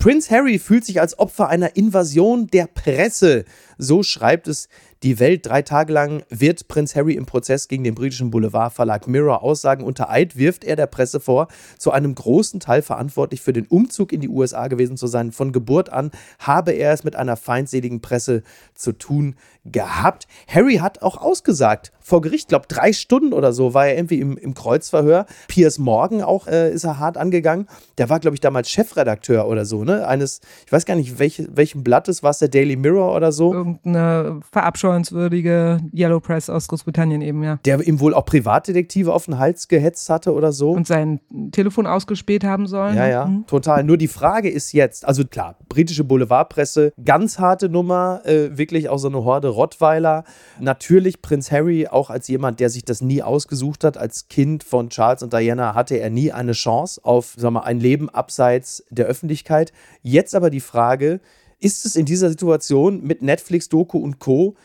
Prince 0.04 0.30
Harry 0.30 0.58
fühlt 0.58 0.84
sich 0.84 1.00
als 1.00 1.18
Opfer 1.18 1.48
einer 1.48 1.76
Invasion 1.76 2.46
der 2.46 2.66
Presse. 2.66 3.46
So 3.78 4.02
schreibt 4.02 4.48
es 4.48 4.68
die 5.04 5.20
Welt. 5.20 5.46
Drei 5.46 5.62
Tage 5.62 5.92
lang 5.92 6.24
wird 6.30 6.66
Prinz 6.66 6.96
Harry 6.96 7.12
im 7.12 7.26
Prozess 7.26 7.68
gegen 7.68 7.84
den 7.84 7.94
britischen 7.94 8.30
Boulevardverlag 8.30 9.06
Mirror 9.06 9.42
Aussagen 9.42 9.84
unter 9.84 10.10
Eid, 10.10 10.36
wirft 10.36 10.64
er 10.64 10.76
der 10.76 10.86
Presse 10.86 11.20
vor, 11.20 11.48
zu 11.78 11.92
einem 11.92 12.14
großen 12.14 12.58
Teil 12.58 12.80
verantwortlich 12.80 13.42
für 13.42 13.52
den 13.52 13.66
Umzug 13.66 14.12
in 14.12 14.22
die 14.22 14.30
USA 14.30 14.66
gewesen 14.68 14.96
zu 14.96 15.06
sein. 15.06 15.30
Von 15.30 15.52
Geburt 15.52 15.90
an 15.90 16.10
habe 16.38 16.72
er 16.72 16.92
es 16.92 17.04
mit 17.04 17.16
einer 17.16 17.36
feindseligen 17.36 18.00
Presse 18.00 18.42
zu 18.74 18.92
tun 18.92 19.36
gehabt. 19.66 20.26
Harry 20.48 20.76
hat 20.76 21.02
auch 21.02 21.18
ausgesagt 21.18 21.92
vor 22.04 22.20
Gericht, 22.20 22.48
glaube 22.48 22.66
drei 22.68 22.92
Stunden 22.92 23.32
oder 23.32 23.54
so 23.54 23.72
war 23.72 23.86
er 23.86 23.96
irgendwie 23.96 24.20
im, 24.20 24.36
im 24.36 24.52
Kreuzverhör. 24.52 25.24
Piers 25.48 25.78
Morgan 25.78 26.20
auch 26.20 26.46
äh, 26.46 26.70
ist 26.70 26.84
er 26.84 26.98
hart 26.98 27.16
angegangen. 27.16 27.66
Der 27.96 28.10
war, 28.10 28.20
glaube 28.20 28.34
ich, 28.34 28.42
damals 28.42 28.68
Chefredakteur 28.68 29.48
oder 29.48 29.64
so, 29.64 29.84
ne? 29.84 30.06
Eines, 30.06 30.42
ich 30.66 30.72
weiß 30.72 30.84
gar 30.84 30.96
nicht, 30.96 31.18
welche, 31.18 31.48
welchem 31.56 31.82
Blatt 31.82 32.06
es 32.08 32.22
war, 32.22 32.30
es 32.30 32.40
der 32.40 32.48
Daily 32.48 32.76
Mirror 32.76 33.16
oder 33.16 33.32
so. 33.32 33.54
Irgendeine 33.54 34.40
verabscheuenswürdige 34.52 35.80
Yellow 35.96 36.20
Press 36.20 36.50
aus 36.50 36.68
Großbritannien 36.68 37.22
eben, 37.22 37.42
ja. 37.42 37.58
Der 37.64 37.80
ihm 37.80 37.98
wohl 38.00 38.12
auch 38.12 38.26
Privatdetektive 38.26 39.10
auf 39.10 39.24
den 39.24 39.38
Hals 39.38 39.68
gehetzt 39.68 40.10
hatte 40.10 40.34
oder 40.34 40.52
so. 40.52 40.72
Und 40.72 40.86
sein 40.86 41.20
Telefon 41.52 41.86
ausgespäht 41.86 42.44
haben 42.44 42.66
sollen. 42.66 42.96
Ja, 42.96 43.08
ja, 43.08 43.24
mhm. 43.24 43.46
total. 43.46 43.82
Nur 43.82 43.96
die 43.96 44.08
Frage 44.08 44.50
ist 44.50 44.72
jetzt, 44.72 45.06
also 45.06 45.24
klar, 45.24 45.56
britische 45.70 46.04
Boulevardpresse, 46.04 46.92
ganz 47.02 47.38
harte 47.38 47.70
Nummer, 47.70 48.20
äh, 48.26 48.58
wirklich 48.58 48.90
auch 48.90 48.98
so 48.98 49.08
eine 49.08 49.24
Horde 49.24 49.48
Rottweiler. 49.48 50.24
Natürlich 50.60 51.22
Prinz 51.22 51.50
Harry 51.50 51.86
auch 51.94 52.10
als 52.10 52.28
jemand, 52.28 52.60
der 52.60 52.68
sich 52.68 52.84
das 52.84 53.00
nie 53.00 53.22
ausgesucht 53.22 53.84
hat. 53.84 53.96
Als 53.96 54.28
Kind 54.28 54.64
von 54.64 54.90
Charles 54.90 55.22
und 55.22 55.32
Diana 55.32 55.74
hatte 55.74 55.96
er 55.96 56.10
nie 56.10 56.32
eine 56.32 56.52
Chance 56.52 57.00
auf 57.04 57.34
sag 57.36 57.52
mal, 57.52 57.60
ein 57.60 57.80
Leben 57.80 58.10
abseits 58.10 58.84
der 58.90 59.06
Öffentlichkeit. 59.06 59.72
Jetzt 60.02 60.34
aber 60.34 60.50
die 60.50 60.60
Frage, 60.60 61.20
ist 61.60 61.86
es 61.86 61.96
in 61.96 62.04
dieser 62.04 62.28
Situation 62.28 63.02
mit 63.02 63.22
Netflix, 63.22 63.68
Doku 63.68 63.98
und 63.98 64.18
Co. 64.18 64.56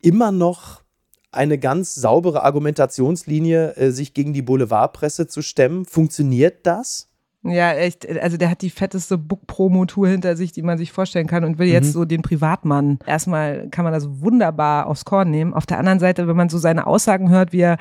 immer 0.00 0.32
noch 0.32 0.82
eine 1.30 1.58
ganz 1.58 1.94
saubere 1.94 2.42
Argumentationslinie, 2.42 3.76
äh, 3.76 3.90
sich 3.90 4.14
gegen 4.14 4.32
die 4.32 4.42
Boulevardpresse 4.42 5.26
zu 5.26 5.42
stemmen? 5.42 5.84
Funktioniert 5.84 6.66
das? 6.66 7.07
Ja, 7.50 7.72
echt. 7.72 8.08
Also 8.20 8.36
der 8.36 8.50
hat 8.50 8.62
die 8.62 8.70
fetteste 8.70 9.18
Book-Promo-Tour 9.18 10.08
hinter 10.08 10.36
sich, 10.36 10.52
die 10.52 10.62
man 10.62 10.78
sich 10.78 10.92
vorstellen 10.92 11.26
kann 11.26 11.44
und 11.44 11.58
will 11.58 11.68
jetzt 11.68 11.88
mhm. 11.88 11.92
so 11.92 12.04
den 12.04 12.22
Privatmann. 12.22 12.98
Erstmal 13.06 13.68
kann 13.70 13.84
man 13.84 13.92
das 13.92 14.08
wunderbar 14.20 14.86
aufs 14.86 15.04
Korn 15.04 15.30
nehmen. 15.30 15.54
Auf 15.54 15.66
der 15.66 15.78
anderen 15.78 15.98
Seite, 15.98 16.28
wenn 16.28 16.36
man 16.36 16.48
so 16.48 16.58
seine 16.58 16.86
Aussagen 16.86 17.30
hört, 17.30 17.52
wie 17.52 17.60
er 17.60 17.78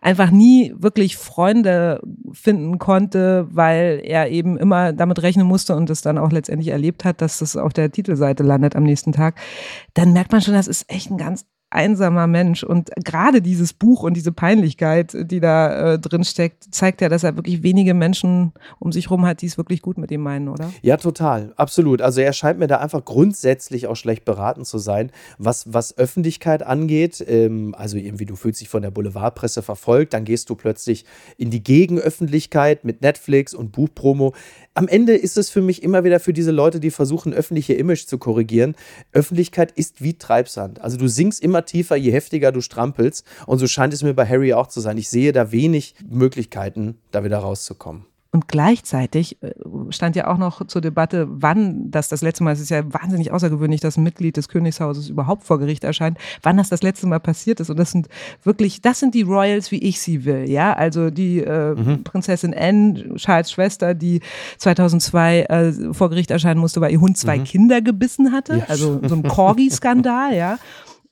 einfach 0.00 0.30
nie 0.30 0.74
wirklich 0.76 1.16
Freunde 1.16 2.00
finden 2.32 2.78
konnte, 2.78 3.46
weil 3.50 4.00
er 4.04 4.30
eben 4.30 4.56
immer 4.56 4.92
damit 4.92 5.22
rechnen 5.22 5.46
musste 5.46 5.76
und 5.76 5.90
es 5.90 6.02
dann 6.02 6.18
auch 6.18 6.32
letztendlich 6.32 6.68
erlebt 6.68 7.04
hat, 7.04 7.20
dass 7.20 7.38
das 7.38 7.56
auf 7.56 7.72
der 7.72 7.90
Titelseite 7.90 8.42
landet 8.42 8.76
am 8.76 8.82
nächsten 8.82 9.12
Tag, 9.12 9.40
dann 9.94 10.12
merkt 10.12 10.32
man 10.32 10.40
schon, 10.40 10.54
das 10.54 10.68
ist 10.68 10.90
echt 10.90 11.10
ein 11.10 11.18
ganz 11.18 11.46
einsamer 11.74 12.26
Mensch. 12.26 12.62
Und 12.62 12.90
gerade 13.04 13.42
dieses 13.42 13.72
Buch 13.72 14.02
und 14.02 14.14
diese 14.14 14.32
Peinlichkeit, 14.32 15.14
die 15.14 15.40
da 15.40 15.94
äh, 15.94 15.98
drin 15.98 16.24
steckt, 16.24 16.74
zeigt 16.74 17.00
ja, 17.00 17.08
dass 17.08 17.24
er 17.24 17.36
wirklich 17.36 17.62
wenige 17.62 17.94
Menschen 17.94 18.52
um 18.78 18.92
sich 18.92 19.10
rum 19.10 19.26
hat, 19.26 19.42
die 19.42 19.46
es 19.46 19.58
wirklich 19.58 19.82
gut 19.82 19.98
mit 19.98 20.10
ihm 20.10 20.22
meinen, 20.22 20.48
oder? 20.48 20.70
Ja, 20.82 20.96
total. 20.96 21.52
Absolut. 21.56 22.00
Also 22.00 22.20
er 22.20 22.32
scheint 22.32 22.58
mir 22.58 22.66
da 22.66 22.78
einfach 22.78 23.04
grundsätzlich 23.04 23.86
auch 23.86 23.96
schlecht 23.96 24.24
beraten 24.24 24.64
zu 24.64 24.78
sein, 24.78 25.10
was, 25.38 25.72
was 25.72 25.96
Öffentlichkeit 25.98 26.62
angeht. 26.62 27.24
Ähm, 27.26 27.74
also 27.76 27.96
irgendwie, 27.96 28.26
du 28.26 28.36
fühlst 28.36 28.60
dich 28.60 28.68
von 28.68 28.82
der 28.82 28.90
Boulevardpresse 28.90 29.62
verfolgt, 29.62 30.14
dann 30.14 30.24
gehst 30.24 30.50
du 30.50 30.54
plötzlich 30.54 31.04
in 31.36 31.50
die 31.50 31.62
Gegenöffentlichkeit 31.62 32.84
mit 32.84 33.02
Netflix 33.02 33.54
und 33.54 33.72
Buchpromo 33.72 34.34
am 34.74 34.88
Ende 34.88 35.14
ist 35.14 35.38
es 35.38 35.50
für 35.50 35.62
mich 35.62 35.82
immer 35.82 36.02
wieder 36.02 36.18
für 36.18 36.32
diese 36.32 36.50
Leute, 36.50 36.80
die 36.80 36.90
versuchen, 36.90 37.32
öffentliche 37.32 37.74
Image 37.74 38.06
zu 38.06 38.18
korrigieren. 38.18 38.74
Öffentlichkeit 39.12 39.70
ist 39.72 40.02
wie 40.02 40.18
Treibsand. 40.18 40.80
Also 40.80 40.96
du 40.96 41.08
sinkst 41.08 41.40
immer 41.42 41.64
tiefer, 41.64 41.94
je 41.94 42.10
heftiger 42.10 42.50
du 42.50 42.60
strampelst. 42.60 43.24
Und 43.46 43.58
so 43.58 43.68
scheint 43.68 43.94
es 43.94 44.02
mir 44.02 44.14
bei 44.14 44.26
Harry 44.26 44.52
auch 44.52 44.66
zu 44.66 44.80
sein. 44.80 44.98
Ich 44.98 45.08
sehe 45.08 45.32
da 45.32 45.52
wenig 45.52 45.94
Möglichkeiten, 46.08 46.98
da 47.12 47.22
wieder 47.22 47.38
rauszukommen. 47.38 48.06
Und 48.34 48.48
gleichzeitig 48.48 49.40
äh, 49.44 49.52
stand 49.90 50.16
ja 50.16 50.26
auch 50.26 50.38
noch 50.38 50.66
zur 50.66 50.80
Debatte, 50.80 51.28
wann 51.30 51.92
das 51.92 52.08
das 52.08 52.20
letzte 52.20 52.42
Mal, 52.42 52.50
es 52.50 52.60
ist 52.60 52.68
ja 52.68 52.82
wahnsinnig 52.92 53.30
außergewöhnlich, 53.30 53.80
dass 53.80 53.96
ein 53.96 54.02
Mitglied 54.02 54.36
des 54.36 54.48
Königshauses 54.48 55.08
überhaupt 55.08 55.44
vor 55.44 55.60
Gericht 55.60 55.84
erscheint, 55.84 56.18
wann 56.42 56.56
das 56.56 56.68
das 56.68 56.82
letzte 56.82 57.06
Mal 57.06 57.20
passiert 57.20 57.60
ist. 57.60 57.70
Und 57.70 57.78
das 57.78 57.92
sind 57.92 58.08
wirklich, 58.42 58.82
das 58.82 58.98
sind 58.98 59.14
die 59.14 59.22
Royals, 59.22 59.70
wie 59.70 59.78
ich 59.78 60.00
sie 60.00 60.24
will, 60.24 60.50
ja. 60.50 60.72
Also 60.72 61.10
die 61.10 61.44
äh, 61.44 61.76
mhm. 61.76 62.02
Prinzessin 62.02 62.52
Anne, 62.52 63.14
Charles 63.14 63.52
Schwester, 63.52 63.94
die 63.94 64.18
2002 64.58 65.42
äh, 65.42 65.72
vor 65.94 66.10
Gericht 66.10 66.32
erscheinen 66.32 66.58
musste, 66.58 66.80
weil 66.80 66.90
ihr 66.90 67.00
Hund 67.00 67.16
zwei 67.16 67.38
mhm. 67.38 67.44
Kinder 67.44 67.82
gebissen 67.82 68.32
hatte. 68.32 68.56
Ja. 68.56 68.64
Also 68.66 69.00
so 69.04 69.14
ein 69.14 69.22
Corgi-Skandal, 69.22 70.34
ja. 70.36 70.58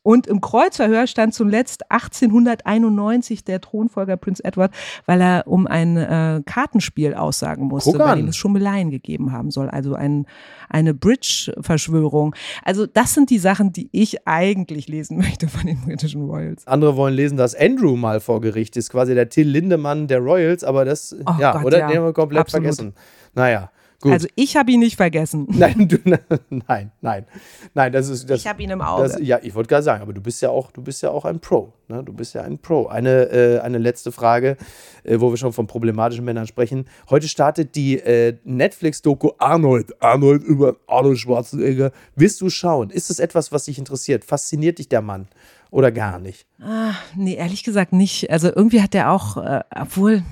Und 0.03 0.27
im 0.27 0.41
Kreuzverhör 0.41 1.07
stand 1.07 1.35
zuletzt 1.35 1.91
1891 1.91 3.45
der 3.45 3.61
Thronfolger 3.61 4.17
Prinz 4.17 4.41
Edward, 4.41 4.73
weil 5.07 5.21
er 5.21 5.47
um 5.47 5.67
ein 5.67 5.97
äh, 5.97 6.43
Kartenspiel 6.45 7.15
aussagen 7.15 7.67
musste, 7.67 7.97
bei 7.99 8.17
dem 8.17 8.29
es 8.29 8.37
Schummeleien 8.37 8.91
gegeben 8.91 9.33
haben 9.33 9.51
soll. 9.51 9.69
Also 9.69 9.95
ein, 9.95 10.27
eine 10.69 10.93
Bridge-Verschwörung. 10.93 12.35
Also 12.65 12.87
das 12.87 13.15
sind 13.15 13.31
die 13.31 13.39
Sachen, 13.39 13.73
die 13.73 13.89
ich 13.93 14.27
eigentlich 14.27 14.89
lesen 14.89 15.17
möchte 15.19 15.49
von 15.49 15.67
den 15.67 15.81
britischen 15.81 16.25
Royals. 16.25 16.67
Andere 16.67 16.97
wollen 16.97 17.15
lesen, 17.15 17.37
dass 17.37 17.55
Andrew 17.55 17.97
mal 17.97 18.21
vor 18.21 18.41
Gericht 18.41 18.77
ist, 18.77 18.91
quasi 18.91 19.15
der 19.15 19.29
Till 19.29 19.49
Lindemann 19.49 20.09
der 20.09 20.19
Royals, 20.19 20.65
aber 20.65 20.85
das, 20.85 21.15
oh 21.15 21.35
ja, 21.39 21.53
Gott, 21.53 21.65
oder? 21.65 21.79
Ja. 21.79 21.89
Den 21.89 21.99
haben 21.99 22.05
wir 22.05 22.13
komplett 22.13 22.41
Absolut. 22.41 22.65
vergessen. 22.65 22.95
Naja. 23.35 23.71
Gut. 24.03 24.11
Also 24.11 24.27
ich 24.35 24.57
habe 24.57 24.73
ihn 24.73 24.81
nicht 24.81 24.97
vergessen. 24.97 25.47
Nein, 25.51 25.89
du, 25.89 25.97
nein, 26.03 26.91
nein, 27.01 27.27
nein, 27.73 27.93
das 27.93 28.09
ist 28.09 28.29
das. 28.29 28.41
Ich 28.41 28.49
habe 28.49 28.61
ihn 28.61 28.71
im 28.71 28.81
Auge. 28.81 29.05
Das, 29.05 29.21
ja, 29.21 29.39
ich 29.41 29.55
wollte 29.55 29.69
gerade 29.69 29.85
sagen, 29.85 30.03
aber 30.03 30.13
du 30.13 30.21
bist 30.21 30.43
ja 30.43 30.51
auch, 30.51 30.73
du 30.73 30.83
bist 30.83 31.03
ja 31.05 31.11
auch 31.11 31.25
ein 31.25 31.39
Pro. 31.39 31.73
Ne? 31.87 32.03
Du 32.03 32.13
bist 32.13 32.35
ja 32.35 32.43
ein 32.43 32.59
Pro. 32.59 32.89
Eine, 32.89 33.31
äh, 33.31 33.61
eine 33.61 33.79
letzte 33.79 34.11
Frage, 34.11 34.57
äh, 35.05 35.21
wo 35.21 35.31
wir 35.31 35.37
schon 35.37 35.53
von 35.53 35.69
problematischen 35.69 36.25
Männern 36.25 36.49
sprechen. 36.49 36.87
Heute 37.11 37.29
startet 37.29 37.77
die 37.77 38.01
äh, 38.01 38.37
Netflix-Doku 38.43 39.31
Arnold. 39.39 40.03
Arnold 40.03 40.43
über 40.43 40.75
Arnold 40.89 41.19
Schwarzenegger. 41.19 41.93
Willst 42.17 42.41
du 42.41 42.51
schauen? 42.51 42.91
Ist 42.91 43.09
es 43.09 43.21
etwas, 43.21 43.53
was 43.53 43.67
dich 43.67 43.79
interessiert? 43.79 44.25
Fasziniert 44.25 44.81
dich 44.81 44.89
der 44.89 45.03
Mann 45.03 45.29
oder 45.71 45.93
gar 45.93 46.19
nicht? 46.19 46.45
Ah, 46.61 46.95
nee, 47.15 47.37
ehrlich 47.37 47.63
gesagt 47.63 47.93
nicht. 47.93 48.31
Also 48.33 48.49
irgendwie 48.49 48.83
hat 48.83 48.97
er 48.97 49.13
auch, 49.13 49.37
äh, 49.37 49.61
obwohl 49.71 50.25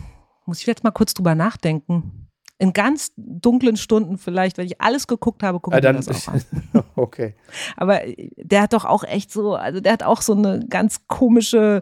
muss 0.45 0.59
ich 0.59 0.67
jetzt 0.67 0.83
mal 0.83 0.91
kurz 0.91 1.15
drüber 1.15 1.37
nachdenken 1.37 2.20
in 2.61 2.75
ganz 2.75 3.13
dunklen 3.17 3.77
Stunden 3.79 4.19
vielleicht, 4.19 4.59
wenn 4.59 4.67
ich 4.67 4.81
alles 4.83 5.07
geguckt 5.07 5.43
habe, 5.43 5.61
gucke 5.61 5.75
Ah, 5.75 5.79
ich 5.79 5.83
mir 5.83 5.93
dann, 5.95 6.05
das 6.05 6.29
auch 6.29 6.33
an. 6.35 6.43
okay. 6.95 7.35
Aber 7.77 8.01
der 8.37 8.61
hat 8.63 8.75
doch 8.75 8.85
auch 8.85 9.03
echt 9.03 9.33
so, 9.33 9.55
also 9.55 9.81
der 9.81 9.93
hat 9.95 10.03
auch 10.03 10.21
so 10.21 10.35
eine 10.35 10.61
ganz 10.69 11.07
komische 11.09 11.81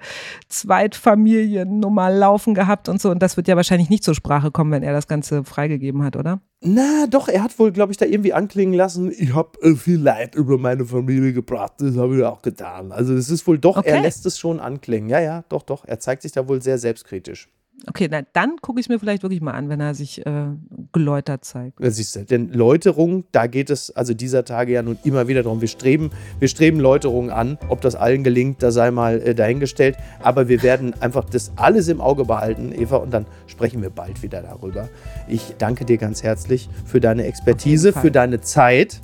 Zweitfamiliennummer 0.49 2.11
laufen 2.11 2.55
gehabt 2.55 2.89
und 2.89 3.01
so. 3.01 3.11
Und 3.11 3.21
das 3.23 3.37
wird 3.37 3.49
ja 3.49 3.57
wahrscheinlich 3.57 3.91
nicht 3.91 4.05
zur 4.05 4.15
Sprache 4.15 4.51
kommen, 4.51 4.71
wenn 4.71 4.83
er 4.83 4.93
das 4.93 5.09
Ganze 5.09 5.45
freigegeben 5.45 6.03
hat, 6.05 6.17
oder? 6.17 6.41
Na, 6.61 7.07
doch, 7.09 7.29
er 7.29 7.43
hat 7.43 7.59
wohl, 7.59 7.71
glaube 7.73 7.93
ich, 7.93 7.99
da 7.99 8.05
irgendwie 8.07 8.33
anklingen 8.33 8.75
lassen, 8.75 9.13
ich 9.17 9.33
habe 9.35 9.59
äh, 9.63 9.75
viel 9.77 10.01
Leid 10.01 10.35
über 10.35 10.59
meine 10.59 10.85
Familie 10.85 11.33
gebracht, 11.33 11.75
das 11.79 11.97
habe 11.97 12.17
ich 12.19 12.25
auch 12.25 12.43
getan. 12.43 12.91
Also 12.91 13.15
es 13.15 13.31
ist 13.31 13.47
wohl 13.47 13.59
doch, 13.59 13.77
er 13.77 13.81
Okay. 13.95 14.01
lässt 14.03 14.27
es 14.27 14.39
schon 14.39 14.59
anklingen. 14.59 15.09
Ja, 15.09 15.21
ja, 15.21 15.45
doch, 15.49 15.63
doch, 15.63 15.85
er 15.85 16.01
zeigt 16.01 16.23
sich 16.23 16.33
da 16.33 16.49
wohl 16.49 16.61
sehr 16.61 16.79
selbstkritisch. 16.79 17.49
Okay, 17.87 18.09
na, 18.11 18.23
dann 18.33 18.57
gucke 18.61 18.81
ich 18.81 18.87
es 18.87 18.89
mir 18.89 18.99
vielleicht 18.99 19.23
wirklich 19.23 19.41
mal 19.41 19.53
an, 19.53 19.69
wenn 19.69 19.81
er 19.81 19.95
sich 19.95 20.27
äh, 20.27 20.47
geläutert 20.93 21.45
zeigt. 21.45 21.83
Das 21.83 21.97
siehst 21.97 22.17
du. 22.17 22.25
Denn 22.25 22.53
Läuterung, 22.53 23.25
da 23.31 23.47
geht 23.47 23.71
es 23.71 23.91
also 23.91 24.15
dieser 24.15 24.45
Tage 24.45 24.73
ja 24.73 24.83
nun 24.83 24.99
immer 25.05 25.29
wieder 25.29 25.43
darum. 25.43 25.61
Wir 25.61 25.69
streben, 25.69 26.11
wir 26.41 26.49
streben 26.49 26.81
Läuterung 26.81 27.31
an. 27.31 27.57
Ob 27.69 27.81
das 27.81 27.95
allen 27.95 28.25
gelingt, 28.25 28.63
da 28.63 28.73
sei 28.73 28.91
mal 28.91 29.21
äh, 29.21 29.35
dahingestellt. 29.35 29.97
Aber 30.21 30.49
wir 30.49 30.63
werden 30.63 30.95
einfach 31.01 31.25
das 31.25 31.53
alles 31.57 31.89
im 31.89 32.01
Auge 32.01 32.25
behalten, 32.25 32.73
Eva, 32.73 32.97
und 32.97 33.13
dann 33.13 33.27
sprechen 33.47 33.81
wir 33.81 33.91
bald 33.91 34.23
wieder 34.23 34.43
darüber. 34.43 34.89
Ich 35.29 35.55
danke 35.59 35.85
dir 35.85 35.99
ganz 35.99 36.23
herzlich 36.23 36.69
für 36.85 37.01
deine 37.01 37.25
Expertise, 37.25 37.93
für 37.93 38.11
deine 38.11 38.41
Zeit 38.41 39.01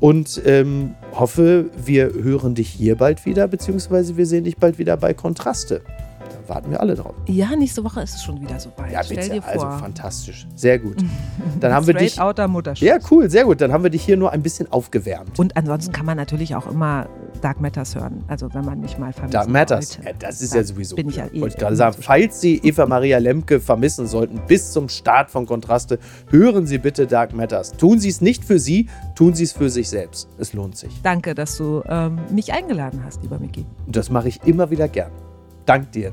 und 0.00 0.40
ähm, 0.44 0.94
hoffe, 1.12 1.70
wir 1.84 2.12
hören 2.12 2.54
dich 2.54 2.68
hier 2.68 2.96
bald 2.96 3.24
wieder, 3.24 3.48
beziehungsweise 3.48 4.16
wir 4.16 4.26
sehen 4.26 4.44
dich 4.44 4.56
bald 4.56 4.78
wieder 4.78 4.96
bei 4.96 5.14
Kontraste. 5.14 5.82
Warten 6.48 6.70
wir 6.70 6.80
alle 6.80 6.94
drauf. 6.94 7.14
Ja, 7.26 7.54
nächste 7.56 7.82
Woche 7.84 8.02
ist 8.02 8.14
es 8.16 8.22
schon 8.22 8.40
wieder 8.40 8.58
so 8.60 8.70
weit. 8.76 8.92
Ja, 8.92 9.02
Stell 9.02 9.16
bitte. 9.16 9.30
dir 9.30 9.42
vor. 9.42 9.52
Also 9.52 9.78
fantastisch. 9.78 10.46
Sehr 10.54 10.78
gut. 10.78 10.96
Dann 11.60 11.72
haben 11.72 11.86
wir 11.86 11.94
dich. 11.94 12.20
outer 12.20 12.48
Mutterschutz. 12.48 12.86
Ja, 12.86 12.98
cool, 13.10 13.30
sehr 13.30 13.44
gut. 13.44 13.60
Dann 13.60 13.72
haben 13.72 13.82
wir 13.82 13.90
dich 13.90 14.04
hier 14.04 14.16
nur 14.16 14.32
ein 14.32 14.42
bisschen 14.42 14.70
aufgewärmt. 14.70 15.38
Und 15.38 15.56
ansonsten 15.56 15.92
kann 15.92 16.06
man 16.06 16.16
natürlich 16.16 16.54
auch 16.54 16.66
immer 16.66 17.08
Dark 17.40 17.60
Matters 17.60 17.94
hören. 17.94 18.24
Also 18.28 18.52
wenn 18.54 18.64
man 18.64 18.80
mich 18.80 18.98
mal 18.98 19.12
vermissen 19.12 19.32
Dark 19.32 19.48
Matters. 19.48 19.98
Ja, 20.04 20.12
das 20.18 20.40
ist 20.40 20.54
ja 20.54 20.62
sowieso. 20.64 20.96
Bin 20.96 21.08
ich 21.08 21.16
ja 21.16 21.26
eh 21.32 21.40
Wollte 21.40 21.56
ich 21.56 21.60
gerade 21.60 21.76
sagen. 21.76 21.96
Falls 22.00 22.40
Sie 22.40 22.58
Eva 22.58 22.86
Maria 22.86 23.18
Lemke 23.18 23.60
vermissen 23.60 24.06
sollten, 24.06 24.40
bis 24.46 24.72
zum 24.72 24.88
Start 24.88 25.30
von 25.30 25.46
Kontraste, 25.46 25.98
hören 26.30 26.66
Sie 26.66 26.78
bitte 26.78 27.06
Dark 27.06 27.34
Matters. 27.34 27.72
Tun 27.72 27.98
Sie 27.98 28.08
es 28.08 28.20
nicht 28.20 28.44
für 28.44 28.58
Sie, 28.58 28.88
tun 29.14 29.34
Sie 29.34 29.44
es 29.44 29.52
für 29.52 29.70
sich 29.70 29.88
selbst. 29.88 30.28
Es 30.38 30.52
lohnt 30.52 30.76
sich. 30.76 31.00
Danke, 31.02 31.34
dass 31.34 31.56
du 31.56 31.82
ähm, 31.88 32.18
mich 32.30 32.52
eingeladen 32.52 33.02
hast, 33.04 33.22
lieber 33.22 33.38
Miki. 33.38 33.66
Das 33.86 34.10
mache 34.10 34.28
ich 34.28 34.42
immer 34.44 34.70
wieder 34.70 34.88
gern. 34.88 35.10
Dank 35.66 35.92
dir. 35.92 36.12